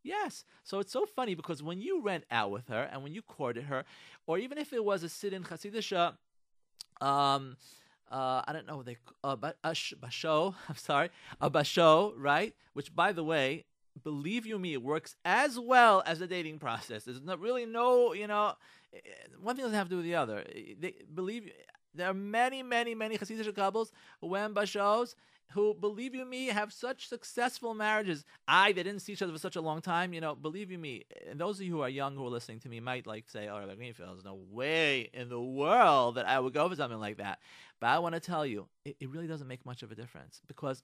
Yes. 0.04 0.44
So 0.64 0.80
it's 0.80 0.92
so 0.92 1.06
funny 1.06 1.36
because 1.36 1.64
when 1.64 1.80
you 1.80 2.02
went 2.02 2.26
out 2.30 2.52
with 2.52 2.68
her 2.68 2.90
and 2.92 3.04
when 3.04 3.14
you 3.14 3.22
courted 3.22 3.66
her, 3.66 3.86
or 4.28 4.38
even 4.38 4.58
if 4.58 4.74
it 4.74 4.84
was 4.84 5.04
a 5.04 5.10
sit 5.10 5.34
in 5.34 5.44
Hasidisha, 5.44 6.16
um, 7.00 7.58
uh, 8.12 8.42
I 8.46 8.54
don't 8.54 8.68
know 8.68 8.84
they 8.84 8.98
uh, 9.24 9.38
basho. 9.38 10.56
I'm 10.70 10.76
sorry, 10.76 11.10
a 11.40 11.50
basho, 11.50 12.14
right? 12.18 12.54
Which, 12.74 12.94
by 12.94 13.12
the 13.12 13.24
way, 13.24 13.66
believe 14.04 14.46
you 14.46 14.60
me, 14.60 14.74
it 14.74 14.84
works 14.84 15.16
as 15.24 15.60
well 15.60 16.04
as 16.06 16.20
the 16.20 16.28
dating 16.28 16.60
process. 16.60 17.04
There's 17.06 17.22
not 17.22 17.40
really 17.40 17.66
no, 17.66 18.14
you 18.14 18.28
know, 18.28 18.54
eh, 18.94 19.00
one 19.42 19.56
thing 19.56 19.64
doesn't 19.64 19.78
have 19.78 19.88
to 19.88 19.92
do 19.92 19.98
with 19.98 20.06
the 20.06 20.16
other. 20.16 20.44
They 20.80 20.96
believe 21.14 21.50
there 21.94 22.10
are 22.10 22.14
many, 22.14 22.64
many, 22.64 22.96
many 22.96 23.18
Hasidic 23.18 23.56
couples 23.56 23.92
who 24.22 24.28
went 24.28 24.54
bashos 24.54 25.16
who, 25.54 25.74
believe 25.74 26.16
you 26.16 26.26
me, 26.26 26.48
have 26.48 26.74
such 26.74 27.08
successful 27.08 27.74
marriages. 27.74 28.26
I, 28.48 28.72
they 28.72 28.82
didn't 28.84 29.02
see 29.02 29.14
each 29.14 29.22
other 29.22 29.32
for 29.32 29.40
such 29.40 29.56
a 29.56 29.62
long 29.62 29.82
time. 29.82 30.14
You 30.14 30.22
know, 30.22 30.36
believe 30.36 30.72
you 30.72 30.80
me, 30.80 31.04
and 31.30 31.40
those 31.40 31.60
of 31.60 31.66
you 31.66 31.72
who 31.72 31.82
are 31.82 31.90
young 31.90 32.16
who 32.16 32.26
are 32.26 32.30
listening 32.30 32.60
to 32.62 32.70
me 32.70 32.80
might 32.80 33.06
like 33.06 33.30
say, 33.30 33.48
"Oh, 33.48 33.60
Rabbi 33.60 33.76
Greenfield, 33.76 34.10
there's 34.10 34.26
no 34.26 34.40
way 34.50 35.10
in 35.14 35.30
the 35.30 35.42
world 35.42 36.16
that 36.16 36.28
I 36.28 36.40
would 36.40 36.54
go 36.54 36.68
for 36.68 36.76
something 36.76 37.00
like 37.00 37.18
that." 37.18 37.40
But 37.80 37.88
I 37.88 38.00
want 38.00 38.16
to 38.16 38.20
tell 38.20 38.46
you, 38.46 38.68
it, 38.84 38.96
it 39.00 39.10
really 39.10 39.28
doesn't 39.28 39.48
make 39.48 39.66
much 39.66 39.84
of 39.84 39.92
a 39.92 39.96
difference 39.96 40.42
because 40.48 40.82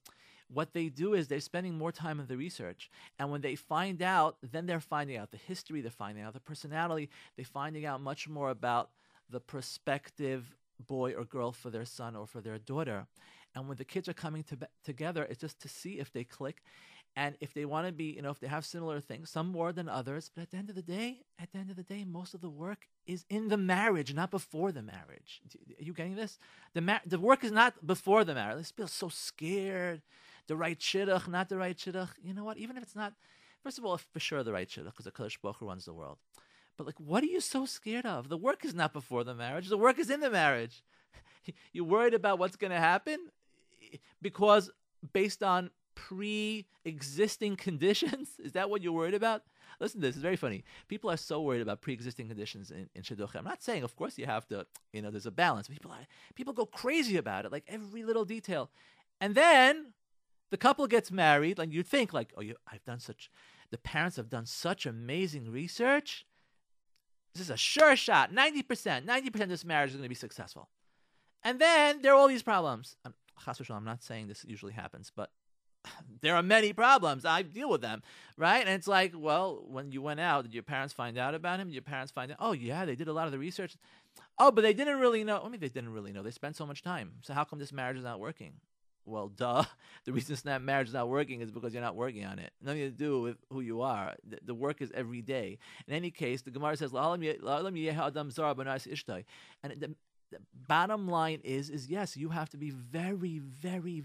what 0.51 0.73
they 0.73 0.89
do 0.89 1.13
is 1.13 1.27
they're 1.27 1.39
spending 1.39 1.77
more 1.77 1.91
time 1.91 2.19
in 2.19 2.27
the 2.27 2.37
research. 2.37 2.89
And 3.17 3.31
when 3.31 3.41
they 3.41 3.55
find 3.55 4.01
out, 4.01 4.37
then 4.41 4.65
they're 4.65 4.79
finding 4.79 5.17
out 5.17 5.31
the 5.31 5.37
history, 5.37 5.81
they're 5.81 5.91
finding 5.91 6.23
out 6.23 6.33
the 6.33 6.39
personality, 6.39 7.09
they're 7.35 7.45
finding 7.45 7.85
out 7.85 8.01
much 8.01 8.27
more 8.27 8.49
about 8.49 8.89
the 9.29 9.39
prospective 9.39 10.55
boy 10.85 11.13
or 11.13 11.25
girl 11.25 11.51
for 11.51 11.69
their 11.69 11.85
son 11.85 12.15
or 12.15 12.25
for 12.27 12.41
their 12.41 12.57
daughter. 12.57 13.07
And 13.55 13.67
when 13.67 13.77
the 13.77 13.85
kids 13.85 14.07
are 14.07 14.13
coming 14.13 14.43
to 14.43 14.57
together, 14.83 15.23
it's 15.29 15.41
just 15.41 15.59
to 15.61 15.69
see 15.69 15.99
if 15.99 16.11
they 16.11 16.23
click. 16.23 16.61
And 17.15 17.35
if 17.41 17.53
they 17.53 17.65
want 17.65 17.87
to 17.87 17.91
be, 17.91 18.05
you 18.05 18.21
know, 18.21 18.29
if 18.29 18.39
they 18.39 18.47
have 18.47 18.65
similar 18.65 19.01
things, 19.01 19.29
some 19.29 19.47
more 19.47 19.73
than 19.73 19.89
others, 19.89 20.29
but 20.33 20.43
at 20.43 20.51
the 20.51 20.57
end 20.57 20.69
of 20.69 20.75
the 20.75 20.83
day, 20.83 21.21
at 21.39 21.51
the 21.51 21.57
end 21.57 21.69
of 21.69 21.75
the 21.75 21.83
day, 21.83 22.05
most 22.05 22.33
of 22.33 22.41
the 22.41 22.49
work 22.49 22.87
is 23.07 23.25
in 23.29 23.49
the 23.49 23.57
marriage, 23.57 24.13
not 24.13 24.29
before 24.29 24.71
the 24.71 24.83
marriage. 24.83 25.41
Are 25.79 25.83
you 25.83 25.93
getting 25.93 26.15
this? 26.15 26.37
The 26.73 27.01
the 27.05 27.19
work 27.19 27.43
is 27.43 27.51
not 27.51 27.85
before 27.85 28.23
the 28.23 28.35
marriage. 28.35 28.57
Let's 28.57 28.71
feel 28.71 28.87
so 28.87 29.09
scared. 29.09 30.01
The 30.47 30.55
right 30.55 30.79
shidduch, 30.79 31.27
not 31.27 31.49
the 31.49 31.57
right 31.57 31.77
shidduch. 31.77 32.09
You 32.23 32.33
know 32.33 32.43
what? 32.43 32.57
Even 32.57 32.77
if 32.77 32.83
it's 32.83 32.95
not, 32.95 33.13
first 33.63 33.79
of 33.79 33.85
all, 33.85 33.97
for 33.97 34.19
sure 34.19 34.43
the 34.43 34.53
right 34.53 34.69
shidduch, 34.69 34.95
because 34.95 35.05
the 35.05 35.11
Baruch 35.41 35.57
Hu 35.57 35.67
runs 35.67 35.85
the 35.85 35.93
world. 35.93 36.19
But 36.79 36.85
like, 36.85 36.99
what 37.01 37.23
are 37.23 37.27
you 37.27 37.41
so 37.41 37.65
scared 37.65 38.05
of? 38.05 38.29
The 38.29 38.37
work 38.37 38.63
is 38.63 38.73
not 38.73 38.93
before 38.93 39.25
the 39.25 39.35
marriage. 39.35 39.67
The 39.67 39.77
work 39.77 39.99
is 39.99 40.09
in 40.09 40.21
the 40.21 40.29
marriage. 40.29 40.81
You're 41.73 41.83
worried 41.83 42.13
about 42.13 42.39
what's 42.39 42.55
going 42.55 42.71
to 42.71 42.79
happen 42.79 43.17
because 44.21 44.71
based 45.11 45.43
on 45.43 45.71
pre-existing 45.95 47.57
conditions? 47.57 48.29
Is 48.39 48.53
that 48.53 48.69
what 48.69 48.81
you're 48.81 48.93
worried 48.93 49.13
about? 49.13 49.43
Listen 49.81 49.99
to 49.99 50.07
this. 50.07 50.15
It's 50.15 50.23
very 50.23 50.37
funny. 50.37 50.63
People 50.87 51.11
are 51.11 51.17
so 51.17 51.41
worried 51.41 51.61
about 51.61 51.81
pre-existing 51.81 52.29
conditions 52.29 52.71
in, 52.71 52.89
in 52.95 53.01
Shidduchim. 53.01 53.35
I'm 53.35 53.43
not 53.43 53.61
saying, 53.61 53.83
of 53.83 53.97
course, 53.97 54.17
you 54.17 54.25
have 54.25 54.47
to, 54.47 54.65
you 54.93 55.01
know, 55.01 55.11
there's 55.11 55.25
a 55.25 55.31
balance. 55.31 55.67
People 55.67 55.91
are, 55.91 56.07
people 56.35 56.53
go 56.53 56.65
crazy 56.65 57.17
about 57.17 57.43
it, 57.43 57.51
like 57.51 57.65
every 57.67 58.03
little 58.03 58.23
detail. 58.23 58.69
And 59.19 59.35
then 59.35 59.93
the 60.51 60.57
couple 60.57 60.87
gets 60.87 61.11
married, 61.11 61.59
and 61.59 61.73
you 61.73 61.83
think, 61.83 62.13
like, 62.13 62.31
oh, 62.37 62.41
you, 62.41 62.55
I've 62.71 62.85
done 62.85 63.01
such, 63.01 63.29
the 63.69 63.77
parents 63.77 64.15
have 64.15 64.29
done 64.29 64.45
such 64.45 64.85
amazing 64.85 65.51
research. 65.51 66.25
This 67.33 67.41
is 67.41 67.49
a 67.49 67.57
sure 67.57 67.95
shot. 67.95 68.33
90%, 68.33 69.05
90% 69.05 69.41
of 69.41 69.49
this 69.49 69.65
marriage 69.65 69.91
is 69.91 69.95
going 69.95 70.03
to 70.03 70.09
be 70.09 70.15
successful. 70.15 70.69
And 71.43 71.59
then 71.59 72.01
there 72.01 72.13
are 72.13 72.15
all 72.15 72.27
these 72.27 72.43
problems. 72.43 72.95
I'm, 73.05 73.13
I'm 73.69 73.85
not 73.85 74.03
saying 74.03 74.27
this 74.27 74.45
usually 74.47 74.73
happens, 74.73 75.11
but 75.15 75.29
there 76.21 76.35
are 76.35 76.43
many 76.43 76.73
problems. 76.73 77.25
I 77.25 77.41
deal 77.41 77.69
with 77.69 77.81
them, 77.81 78.01
right? 78.37 78.65
And 78.65 78.69
it's 78.69 78.87
like, 78.87 79.13
well, 79.15 79.63
when 79.67 79.91
you 79.91 80.01
went 80.01 80.19
out, 80.19 80.43
did 80.43 80.53
your 80.53 80.63
parents 80.63 80.93
find 80.93 81.17
out 81.17 81.35
about 81.35 81.59
him? 81.59 81.67
Did 81.67 81.75
your 81.75 81.81
parents 81.81 82.11
find 82.11 82.31
out? 82.31 82.37
Oh, 82.39 82.51
yeah, 82.51 82.85
they 82.85 82.95
did 82.95 83.07
a 83.07 83.13
lot 83.13 83.25
of 83.25 83.31
the 83.31 83.39
research. 83.39 83.75
Oh, 84.37 84.51
but 84.51 84.61
they 84.61 84.73
didn't 84.73 84.99
really 84.99 85.23
know. 85.23 85.41
I 85.43 85.49
mean, 85.49 85.59
they 85.59 85.69
didn't 85.69 85.93
really 85.93 86.11
know. 86.11 86.23
They 86.23 86.31
spent 86.31 86.55
so 86.55 86.65
much 86.65 86.81
time. 86.81 87.13
So 87.21 87.33
how 87.33 87.43
come 87.43 87.59
this 87.59 87.71
marriage 87.71 87.97
is 87.97 88.03
not 88.03 88.19
working? 88.19 88.53
Well, 89.09 89.29
duh. 89.29 89.63
The 90.05 90.13
reason 90.13 90.37
that 90.45 90.61
marriage 90.61 90.87
is 90.87 90.93
not 90.93 91.09
working 91.09 91.41
is 91.41 91.51
because 91.51 91.73
you're 91.73 91.83
not 91.83 91.95
working 91.95 92.25
on 92.25 92.39
it. 92.39 92.51
Nothing 92.61 92.79
to 92.79 92.89
do 92.89 93.21
with 93.21 93.37
who 93.51 93.59
you 93.59 93.81
are. 93.81 94.15
The, 94.27 94.39
the 94.43 94.55
work 94.55 94.81
is 94.81 94.91
every 94.95 95.21
day. 95.21 95.59
In 95.87 95.93
any 95.93 96.09
case, 96.09 96.41
the 96.41 96.51
Gemara 96.51 96.77
says, 96.77 96.93
and 96.93 97.21
the, 99.77 99.95
the 100.31 100.37
bottom 100.67 101.07
line 101.07 101.41
is, 101.43 101.69
is 101.69 101.89
yes, 101.89 102.17
you 102.17 102.29
have 102.29 102.49
to 102.49 102.57
be 102.57 102.71
very, 102.71 103.39
very, 103.39 104.03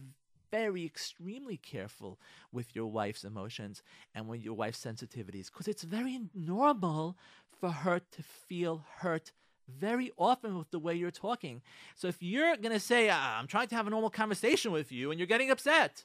very 0.50 0.84
extremely 0.84 1.56
careful 1.56 2.18
with 2.52 2.74
your 2.76 2.86
wife's 2.86 3.24
emotions 3.24 3.82
and 4.14 4.28
with 4.28 4.42
your 4.42 4.54
wife's 4.54 4.84
sensitivities 4.84 5.46
because 5.46 5.68
it's 5.68 5.84
very 5.84 6.20
normal 6.34 7.16
for 7.60 7.70
her 7.70 7.98
to 7.98 8.22
feel 8.22 8.84
hurt 8.98 9.32
very 9.68 10.12
often 10.18 10.58
with 10.58 10.70
the 10.70 10.78
way 10.78 10.94
you're 10.94 11.10
talking. 11.10 11.62
So 11.94 12.08
if 12.08 12.22
you're 12.22 12.56
going 12.56 12.72
to 12.72 12.80
say, 12.80 13.10
I'm 13.10 13.46
trying 13.46 13.68
to 13.68 13.74
have 13.74 13.86
a 13.86 13.90
normal 13.90 14.10
conversation 14.10 14.72
with 14.72 14.92
you 14.92 15.10
and 15.10 15.18
you're 15.18 15.26
getting 15.26 15.50
upset, 15.50 16.04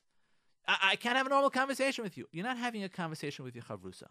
I-, 0.67 0.91
I 0.91 0.95
can't 0.95 1.17
have 1.17 1.25
a 1.25 1.29
normal 1.29 1.49
conversation 1.49 2.03
with 2.03 2.17
you. 2.17 2.27
You're 2.31 2.45
not 2.45 2.57
having 2.57 2.83
a 2.83 2.89
conversation 2.89 3.45
with 3.45 3.55
your 3.55 3.63
chavrusa 3.63 4.07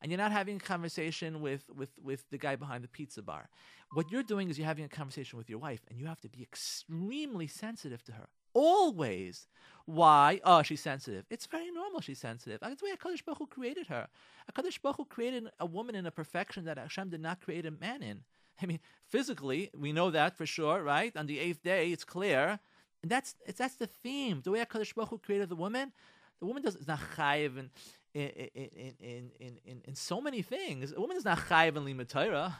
and 0.00 0.10
you're 0.10 0.18
not 0.18 0.32
having 0.32 0.56
a 0.56 0.60
conversation 0.60 1.40
with, 1.40 1.64
with, 1.74 1.90
with 2.02 2.28
the 2.30 2.38
guy 2.38 2.56
behind 2.56 2.84
the 2.84 2.88
pizza 2.88 3.22
bar. 3.22 3.48
What 3.92 4.10
you're 4.10 4.22
doing 4.22 4.50
is 4.50 4.58
you're 4.58 4.66
having 4.66 4.84
a 4.84 4.88
conversation 4.88 5.38
with 5.38 5.48
your 5.48 5.58
wife, 5.58 5.80
and 5.88 5.98
you 5.98 6.06
have 6.06 6.20
to 6.22 6.28
be 6.28 6.42
extremely 6.42 7.46
sensitive 7.46 8.02
to 8.04 8.12
her. 8.12 8.28
Always. 8.52 9.48
Why? 9.86 10.40
Oh, 10.44 10.62
she's 10.62 10.80
sensitive. 10.80 11.24
It's 11.30 11.46
very 11.46 11.70
normal 11.70 12.00
she's 12.00 12.18
sensitive. 12.18 12.60
That's 12.60 12.80
the 12.80 12.86
way 12.86 12.92
HaKadosh 12.92 13.24
Baruch 13.24 13.38
Hu 13.38 13.46
created 13.46 13.86
her. 13.88 14.08
HaKadosh 14.52 14.80
Baruch 14.80 14.96
Hu 14.96 15.04
created 15.04 15.48
a 15.60 15.66
woman 15.66 15.94
in 15.94 16.06
a 16.06 16.10
perfection 16.10 16.64
that 16.64 16.78
Hashem 16.78 17.10
did 17.10 17.20
not 17.20 17.40
create 17.40 17.66
a 17.66 17.70
man 17.70 18.02
in. 18.02 18.20
I 18.62 18.66
mean, 18.66 18.80
physically, 19.06 19.70
we 19.76 19.92
know 19.92 20.10
that 20.10 20.36
for 20.36 20.46
sure, 20.46 20.82
right? 20.82 21.16
On 21.16 21.26
the 21.26 21.38
eighth 21.38 21.62
day, 21.62 21.90
it's 21.92 22.04
clear. 22.04 22.58
And 23.02 23.10
that's 23.10 23.34
that's 23.58 23.76
the 23.76 23.86
theme. 23.86 24.40
The 24.42 24.50
way 24.50 24.64
HaKadosh 24.64 24.94
Baruch 24.94 25.10
Hu 25.10 25.18
created 25.18 25.50
the 25.50 25.56
woman, 25.56 25.92
the 26.40 26.46
woman 26.46 26.62
does, 26.62 26.74
is 26.74 26.88
not 26.88 27.00
chayiv 27.16 27.58
in, 27.58 27.70
in, 28.14 28.30
in, 28.54 28.92
in, 28.98 29.58
in, 29.66 29.82
in, 29.84 29.94
so 29.94 30.20
many 30.20 30.40
things. 30.40 30.92
A 30.96 31.00
woman 31.00 31.16
is 31.16 31.24
not 31.24 31.38
chayiv 31.38 31.76
in 31.76 31.84
limud 31.84 32.08
Torah. 32.08 32.56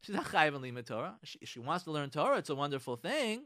She's 0.00 0.14
not 0.14 0.26
chayiv 0.26 0.54
in 0.54 0.62
limud 0.62 0.86
Torah. 0.86 1.16
She, 1.24 1.40
she 1.44 1.58
wants 1.58 1.84
to 1.84 1.90
learn 1.90 2.10
Torah. 2.10 2.36
It's 2.36 2.50
a 2.50 2.54
wonderful 2.54 2.96
thing. 2.96 3.42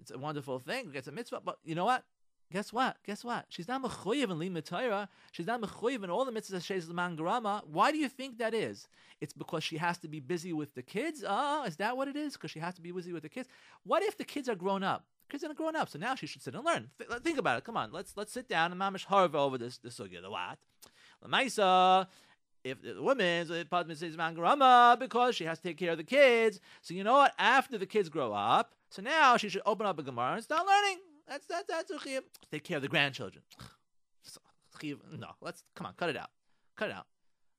It's 0.00 0.10
a 0.10 0.18
wonderful 0.18 0.58
thing. 0.58 0.90
It's 0.94 1.06
a 1.06 1.12
mitzvah. 1.12 1.42
But 1.44 1.58
you 1.64 1.76
know 1.76 1.84
what? 1.84 2.04
Guess 2.52 2.72
what? 2.72 2.96
Guess 3.06 3.24
what? 3.24 3.46
She's 3.48 3.66
not 3.66 3.82
mechuyev 3.82 4.24
in 4.24 4.38
limud 4.38 4.64
Torah. 4.64 5.08
She's 5.30 5.46
not 5.46 5.60
mechuyev 5.60 6.04
in 6.04 6.10
all 6.10 6.24
the 6.24 6.32
mitzvahs 6.32 6.64
she's 6.64 6.86
the 6.86 6.94
mangarama. 6.94 7.66
Why 7.66 7.90
do 7.90 7.98
you 7.98 8.08
think 8.08 8.38
that 8.38 8.52
is? 8.52 8.88
It's 9.20 9.32
because 9.32 9.64
she 9.64 9.78
has 9.78 9.98
to 9.98 10.08
be 10.08 10.20
busy 10.20 10.52
with 10.52 10.74
the 10.74 10.82
kids. 10.82 11.24
Ah, 11.26 11.64
is 11.64 11.76
that 11.76 11.96
what 11.96 12.08
it 12.08 12.16
is? 12.16 12.34
Because 12.34 12.50
she 12.50 12.60
has 12.60 12.74
to 12.74 12.82
be 12.82 12.92
busy 12.92 13.12
with 13.12 13.22
the 13.22 13.28
kids. 13.28 13.48
What 13.84 14.02
if 14.02 14.18
the 14.18 14.24
kids 14.24 14.48
are 14.48 14.54
grown 14.54 14.82
up? 14.82 15.06
kids 15.32 15.44
are 15.44 15.54
grown 15.54 15.74
up, 15.74 15.88
so 15.88 15.98
now 15.98 16.14
she 16.14 16.26
should 16.26 16.42
sit 16.42 16.54
and 16.54 16.64
learn. 16.64 16.90
Th- 16.98 17.22
think 17.22 17.38
about 17.38 17.56
it. 17.56 17.64
Come 17.64 17.76
on, 17.76 17.90
let's 17.90 18.14
let's 18.16 18.32
sit 18.32 18.48
down 18.48 18.70
and 18.70 18.80
mamish 18.80 19.06
harva 19.06 19.36
over 19.36 19.56
this 19.56 19.78
this 19.78 19.98
sugya. 19.98 20.20
The 20.20 20.30
what? 20.30 20.58
Lamaisa. 21.24 22.06
If 22.64 22.80
the 22.80 23.02
woman 23.02 23.46
says 23.46 24.16
mangarama 24.16 24.98
because 24.98 25.34
she 25.34 25.44
has 25.44 25.58
to 25.58 25.64
take 25.64 25.78
care 25.78 25.92
of 25.92 25.98
the 25.98 26.04
kids, 26.04 26.60
so 26.80 26.94
you 26.94 27.02
know 27.02 27.14
what? 27.14 27.32
After 27.38 27.76
the 27.76 27.86
kids 27.86 28.08
grow 28.08 28.32
up, 28.32 28.74
so 28.90 29.02
now 29.02 29.36
she 29.36 29.48
should 29.48 29.62
open 29.66 29.84
up 29.84 29.98
a 29.98 30.02
gemara 30.02 30.34
and 30.34 30.44
start 30.44 30.64
learning. 30.64 31.00
That's 31.32 31.46
that's 31.46 31.66
that's 31.66 32.04
Take 32.50 32.62
care 32.62 32.76
of 32.76 32.82
the 32.82 32.88
grandchildren. 32.88 33.42
No, 34.84 35.28
let's 35.40 35.62
come 35.76 35.86
on, 35.86 35.92
cut 35.96 36.08
it 36.08 36.16
out, 36.16 36.30
cut 36.76 36.88
it 36.88 36.94
out. 36.94 37.06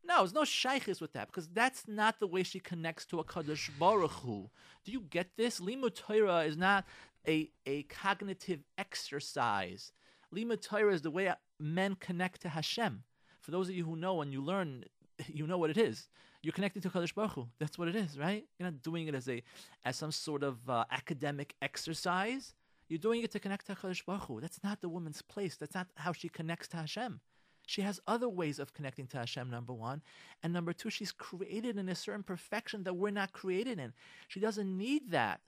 No, 0.03 0.17
there's 0.17 0.33
no 0.33 0.41
shaykhis 0.41 0.99
with 0.99 1.13
that 1.13 1.27
because 1.27 1.47
that's 1.47 1.88
not 1.88 2.19
the 2.19 2.27
way 2.27 2.43
she 2.43 2.59
connects 2.59 3.05
to 3.05 3.19
a 3.19 3.23
Kadosh 3.23 3.69
Baruch 3.79 4.12
Hu. 4.12 4.49
Do 4.83 4.91
you 4.91 5.05
get 5.09 5.29
this? 5.38 5.62
Limud 5.62 5.95
Torah 5.95 6.39
is 6.39 6.57
not 6.57 6.86
a, 7.25 7.49
a 7.65 7.83
cognitive 7.83 8.63
exercise. 8.77 9.93
Limud 10.36 10.62
Torah 10.62 10.93
is 10.93 11.03
the 11.03 11.12
way 11.12 11.31
men 11.59 11.95
connect 11.95 12.41
to 12.41 12.49
Hashem. 12.49 13.03
For 13.39 13.51
those 13.51 13.69
of 13.69 13.75
you 13.75 13.86
who 13.86 13.95
know 13.95 14.21
and 14.21 14.33
you 14.33 14.41
learn, 14.41 14.83
you 15.27 15.47
know 15.47 15.59
what 15.59 15.69
it 15.69 15.77
is. 15.77 16.09
You're 16.41 16.51
connected 16.51 16.83
to 16.83 16.89
Kadosh 16.89 17.15
Baruch 17.15 17.33
Hu. 17.33 17.47
That's 17.59 17.77
what 17.77 17.88
it 17.88 17.95
is, 17.95 18.19
right? 18.19 18.43
You're 18.59 18.69
not 18.69 18.81
doing 18.81 19.07
it 19.07 19.15
as 19.15 19.29
a 19.29 19.41
as 19.86 19.95
some 19.95 20.12
sort 20.12 20.43
of 20.43 20.57
uh, 20.69 20.83
academic 20.91 21.55
exercise. 21.62 22.53
You're 22.93 22.99
doing 22.99 23.23
it 23.23 23.32
to 23.32 23.39
connect 23.39 23.65
to 23.65 23.73
Kadosh 23.73 24.06
Baruch 24.06 24.25
Hu. 24.25 24.39
That's 24.39 24.63
not 24.63 24.82
the 24.82 24.88
woman's 24.88 25.23
place. 25.23 25.56
That's 25.56 25.73
not 25.73 25.88
how 25.95 26.13
she 26.13 26.29
connects 26.29 26.67
to 26.67 26.77
Hashem. 26.77 27.21
She 27.65 27.82
has 27.82 27.99
other 28.06 28.29
ways 28.29 28.60
of 28.60 28.75
connecting 28.75 29.08
to 29.08 29.17
Hashem, 29.17 29.49
number 29.49 29.73
one. 29.73 30.03
And 30.43 30.53
number 30.53 30.73
two, 30.73 30.91
she's 30.91 31.12
created 31.12 31.79
in 31.79 31.89
a 31.89 31.95
certain 31.95 32.21
perfection 32.21 32.84
that 32.84 32.93
we're 32.93 33.10
not 33.10 33.34
created 33.34 33.79
in. 33.79 33.93
She 34.27 34.39
doesn't 34.39 34.77
need 34.77 35.10
that. 35.10 35.41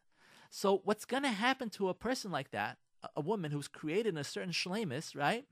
So 0.49 0.81
what's 0.85 1.05
going 1.05 1.21
to 1.21 1.29
happen 1.29 1.69
to 1.71 1.89
a 1.89 1.93
person 1.93 2.31
like 2.31 2.49
that, 2.49 2.79
a, 3.03 3.09
a 3.17 3.21
woman 3.21 3.51
who's 3.51 3.67
created 3.67 4.07
in 4.07 4.17
a 4.17 4.23
certain 4.23 4.49
shlemis, 4.51 5.15
right? 5.15 5.45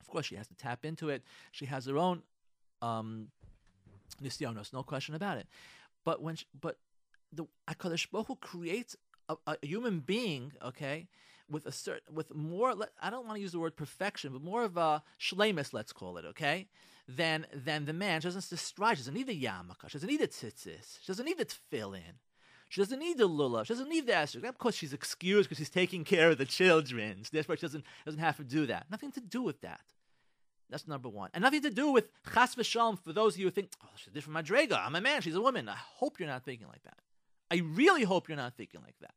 Of 0.00 0.08
course, 0.08 0.24
she 0.24 0.36
has 0.36 0.48
to 0.48 0.54
tap 0.54 0.86
into 0.86 1.10
it. 1.10 1.24
She 1.52 1.66
has 1.66 1.84
her 1.84 1.98
own 1.98 2.22
um, 2.80 3.26
nisyonos, 4.24 4.72
no 4.72 4.82
question 4.82 5.14
about 5.14 5.36
it. 5.36 5.46
But 6.06 6.22
when, 6.22 6.36
she, 6.36 6.46
but 6.58 6.78
the 7.30 7.46
Hakadosh 7.68 8.10
Baruch 8.10 8.28
Hu 8.28 8.36
creates 8.36 8.96
a, 9.28 9.36
a 9.46 9.66
human 9.66 10.00
being, 10.00 10.52
okay, 10.64 11.08
with 11.50 11.66
a 11.66 11.72
certain, 11.72 12.14
with 12.14 12.34
more, 12.34 12.74
I 13.00 13.10
don't 13.10 13.26
want 13.26 13.36
to 13.36 13.40
use 13.40 13.52
the 13.52 13.58
word 13.58 13.76
perfection, 13.76 14.32
but 14.32 14.42
more 14.42 14.64
of 14.64 14.76
a 14.76 15.02
shlemus, 15.20 15.72
let's 15.72 15.92
call 15.92 16.18
it, 16.18 16.24
okay, 16.26 16.68
than 17.08 17.46
than 17.54 17.86
the 17.86 17.92
man. 17.92 18.20
She 18.20 18.28
doesn't 18.28 18.42
strive. 18.58 18.98
She 18.98 19.00
doesn't 19.00 19.14
need 19.14 19.26
the 19.26 19.42
yarmulke. 19.42 19.88
She 19.88 19.94
doesn't 19.94 20.08
need 20.08 20.20
the 20.20 20.28
tzitzis. 20.28 20.98
She 21.00 21.06
doesn't 21.06 21.24
need 21.24 21.38
the 21.38 21.46
tefillin. 21.46 22.18
She 22.68 22.82
doesn't 22.82 22.98
need 22.98 23.16
the 23.16 23.28
lulav. 23.28 23.64
She 23.64 23.72
doesn't 23.72 23.88
need 23.88 24.06
the 24.06 24.12
esrog. 24.12 24.46
Of 24.46 24.58
course, 24.58 24.74
she's 24.74 24.92
excused 24.92 25.48
because 25.48 25.58
she's 25.58 25.70
taking 25.70 26.04
care 26.04 26.30
of 26.30 26.36
the 26.36 26.44
children. 26.44 27.24
So 27.24 27.30
therefore, 27.32 27.56
she 27.56 27.62
doesn't 27.62 27.84
doesn't 28.04 28.20
have 28.20 28.36
to 28.36 28.44
do 28.44 28.66
that. 28.66 28.86
Nothing 28.90 29.10
to 29.12 29.20
do 29.20 29.42
with 29.42 29.62
that. 29.62 29.80
That's 30.68 30.86
number 30.86 31.08
one. 31.08 31.30
And 31.32 31.42
nothing 31.42 31.62
to 31.62 31.70
do 31.70 31.92
with 31.92 32.08
chas 32.34 32.54
v'shalom 32.54 32.98
for 33.02 33.14
those 33.14 33.34
of 33.34 33.40
you 33.40 33.46
who 33.46 33.50
think, 33.50 33.70
oh, 33.82 33.88
she's 33.96 34.12
different 34.12 34.46
madrega. 34.46 34.78
I'm 34.84 34.94
a 34.94 35.00
man, 35.00 35.22
she's 35.22 35.34
a 35.34 35.40
woman. 35.40 35.66
I 35.66 35.76
hope 35.76 36.20
you're 36.20 36.28
not 36.28 36.44
thinking 36.44 36.66
like 36.66 36.82
that. 36.82 36.98
I 37.50 37.62
really 37.64 38.04
hope 38.04 38.28
you're 38.28 38.36
not 38.36 38.54
thinking 38.54 38.82
like 38.84 38.98
that. 39.00 39.14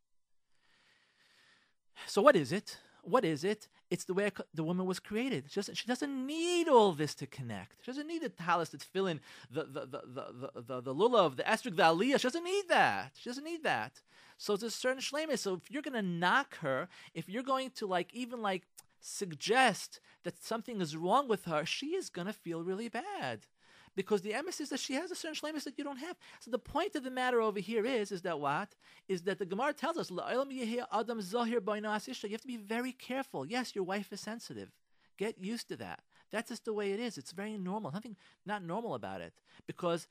So 2.05 2.21
what 2.21 2.35
is 2.35 2.51
it? 2.51 2.77
What 3.03 3.25
is 3.25 3.43
it? 3.43 3.67
It's 3.89 4.03
the 4.05 4.13
way 4.13 4.31
the 4.53 4.63
woman 4.63 4.85
was 4.85 4.99
created. 4.99 5.45
She 5.49 5.59
doesn't, 5.59 5.75
she 5.75 5.87
doesn't 5.87 6.25
need 6.25 6.67
all 6.67 6.91
this 6.91 7.15
to 7.15 7.27
connect. 7.27 7.77
She 7.81 7.91
doesn't 7.91 8.07
need 8.07 8.21
the 8.21 8.29
talis 8.29 8.69
that's 8.69 8.83
filling 8.83 9.19
the 9.49 9.63
the 9.63 9.81
the 9.81 10.01
the 10.05 10.51
the, 10.53 10.61
the, 10.61 10.81
the 10.81 10.95
lulav, 10.95 11.35
the 11.35 11.43
esrog, 11.43 11.75
the 11.75 11.83
aliyah. 11.83 12.19
She 12.19 12.27
doesn't 12.27 12.43
need 12.43 12.69
that. 12.69 13.11
She 13.15 13.29
doesn't 13.29 13.43
need 13.43 13.63
that. 13.63 14.01
So 14.37 14.53
it's 14.53 14.63
a 14.63 14.71
certain 14.71 15.01
shlemis. 15.01 15.39
So 15.39 15.55
if 15.55 15.71
you're 15.71 15.81
gonna 15.81 16.01
knock 16.01 16.57
her, 16.59 16.87
if 17.13 17.27
you're 17.27 17.43
going 17.43 17.71
to 17.71 17.87
like 17.87 18.13
even 18.13 18.41
like 18.41 18.63
suggest 19.01 19.99
that 20.23 20.43
something 20.43 20.79
is 20.79 20.95
wrong 20.95 21.27
with 21.27 21.45
her, 21.45 21.65
she 21.65 21.87
is 21.87 22.09
going 22.09 22.27
to 22.27 22.33
feel 22.33 22.63
really 22.63 22.87
bad. 22.87 23.47
Because 23.95 24.21
the 24.21 24.31
emes 24.31 24.61
is 24.61 24.69
that 24.69 24.79
she 24.79 24.93
has 24.93 25.11
a 25.11 25.15
certain 25.15 25.35
shlemus 25.35 25.65
that 25.65 25.77
you 25.77 25.83
don't 25.83 25.97
have. 25.97 26.15
So 26.39 26.49
the 26.49 26.59
point 26.59 26.95
of 26.95 27.03
the 27.03 27.11
matter 27.11 27.41
over 27.41 27.59
here 27.59 27.85
is, 27.85 28.11
is 28.11 28.21
that 28.21 28.39
what? 28.39 28.69
Is 29.09 29.23
that 29.23 29.37
the 29.37 29.45
Gemara 29.45 29.73
tells 29.73 29.97
us, 29.97 30.09
you 30.09 30.17
have 30.17 32.41
to 32.41 32.47
be 32.47 32.57
very 32.57 32.93
careful. 32.93 33.45
Yes, 33.45 33.75
your 33.75 33.83
wife 33.83 34.13
is 34.13 34.21
sensitive. 34.21 34.71
Get 35.17 35.43
used 35.43 35.67
to 35.67 35.75
that. 35.77 35.99
That's 36.31 36.49
just 36.49 36.65
the 36.65 36.73
way 36.73 36.93
it 36.93 36.99
is. 36.99 37.17
It's 37.17 37.33
very 37.33 37.57
normal. 37.57 37.91
Nothing 37.91 38.15
not 38.45 38.63
normal 38.63 38.95
about 38.95 39.19
it. 39.19 39.33
Because 39.67 40.07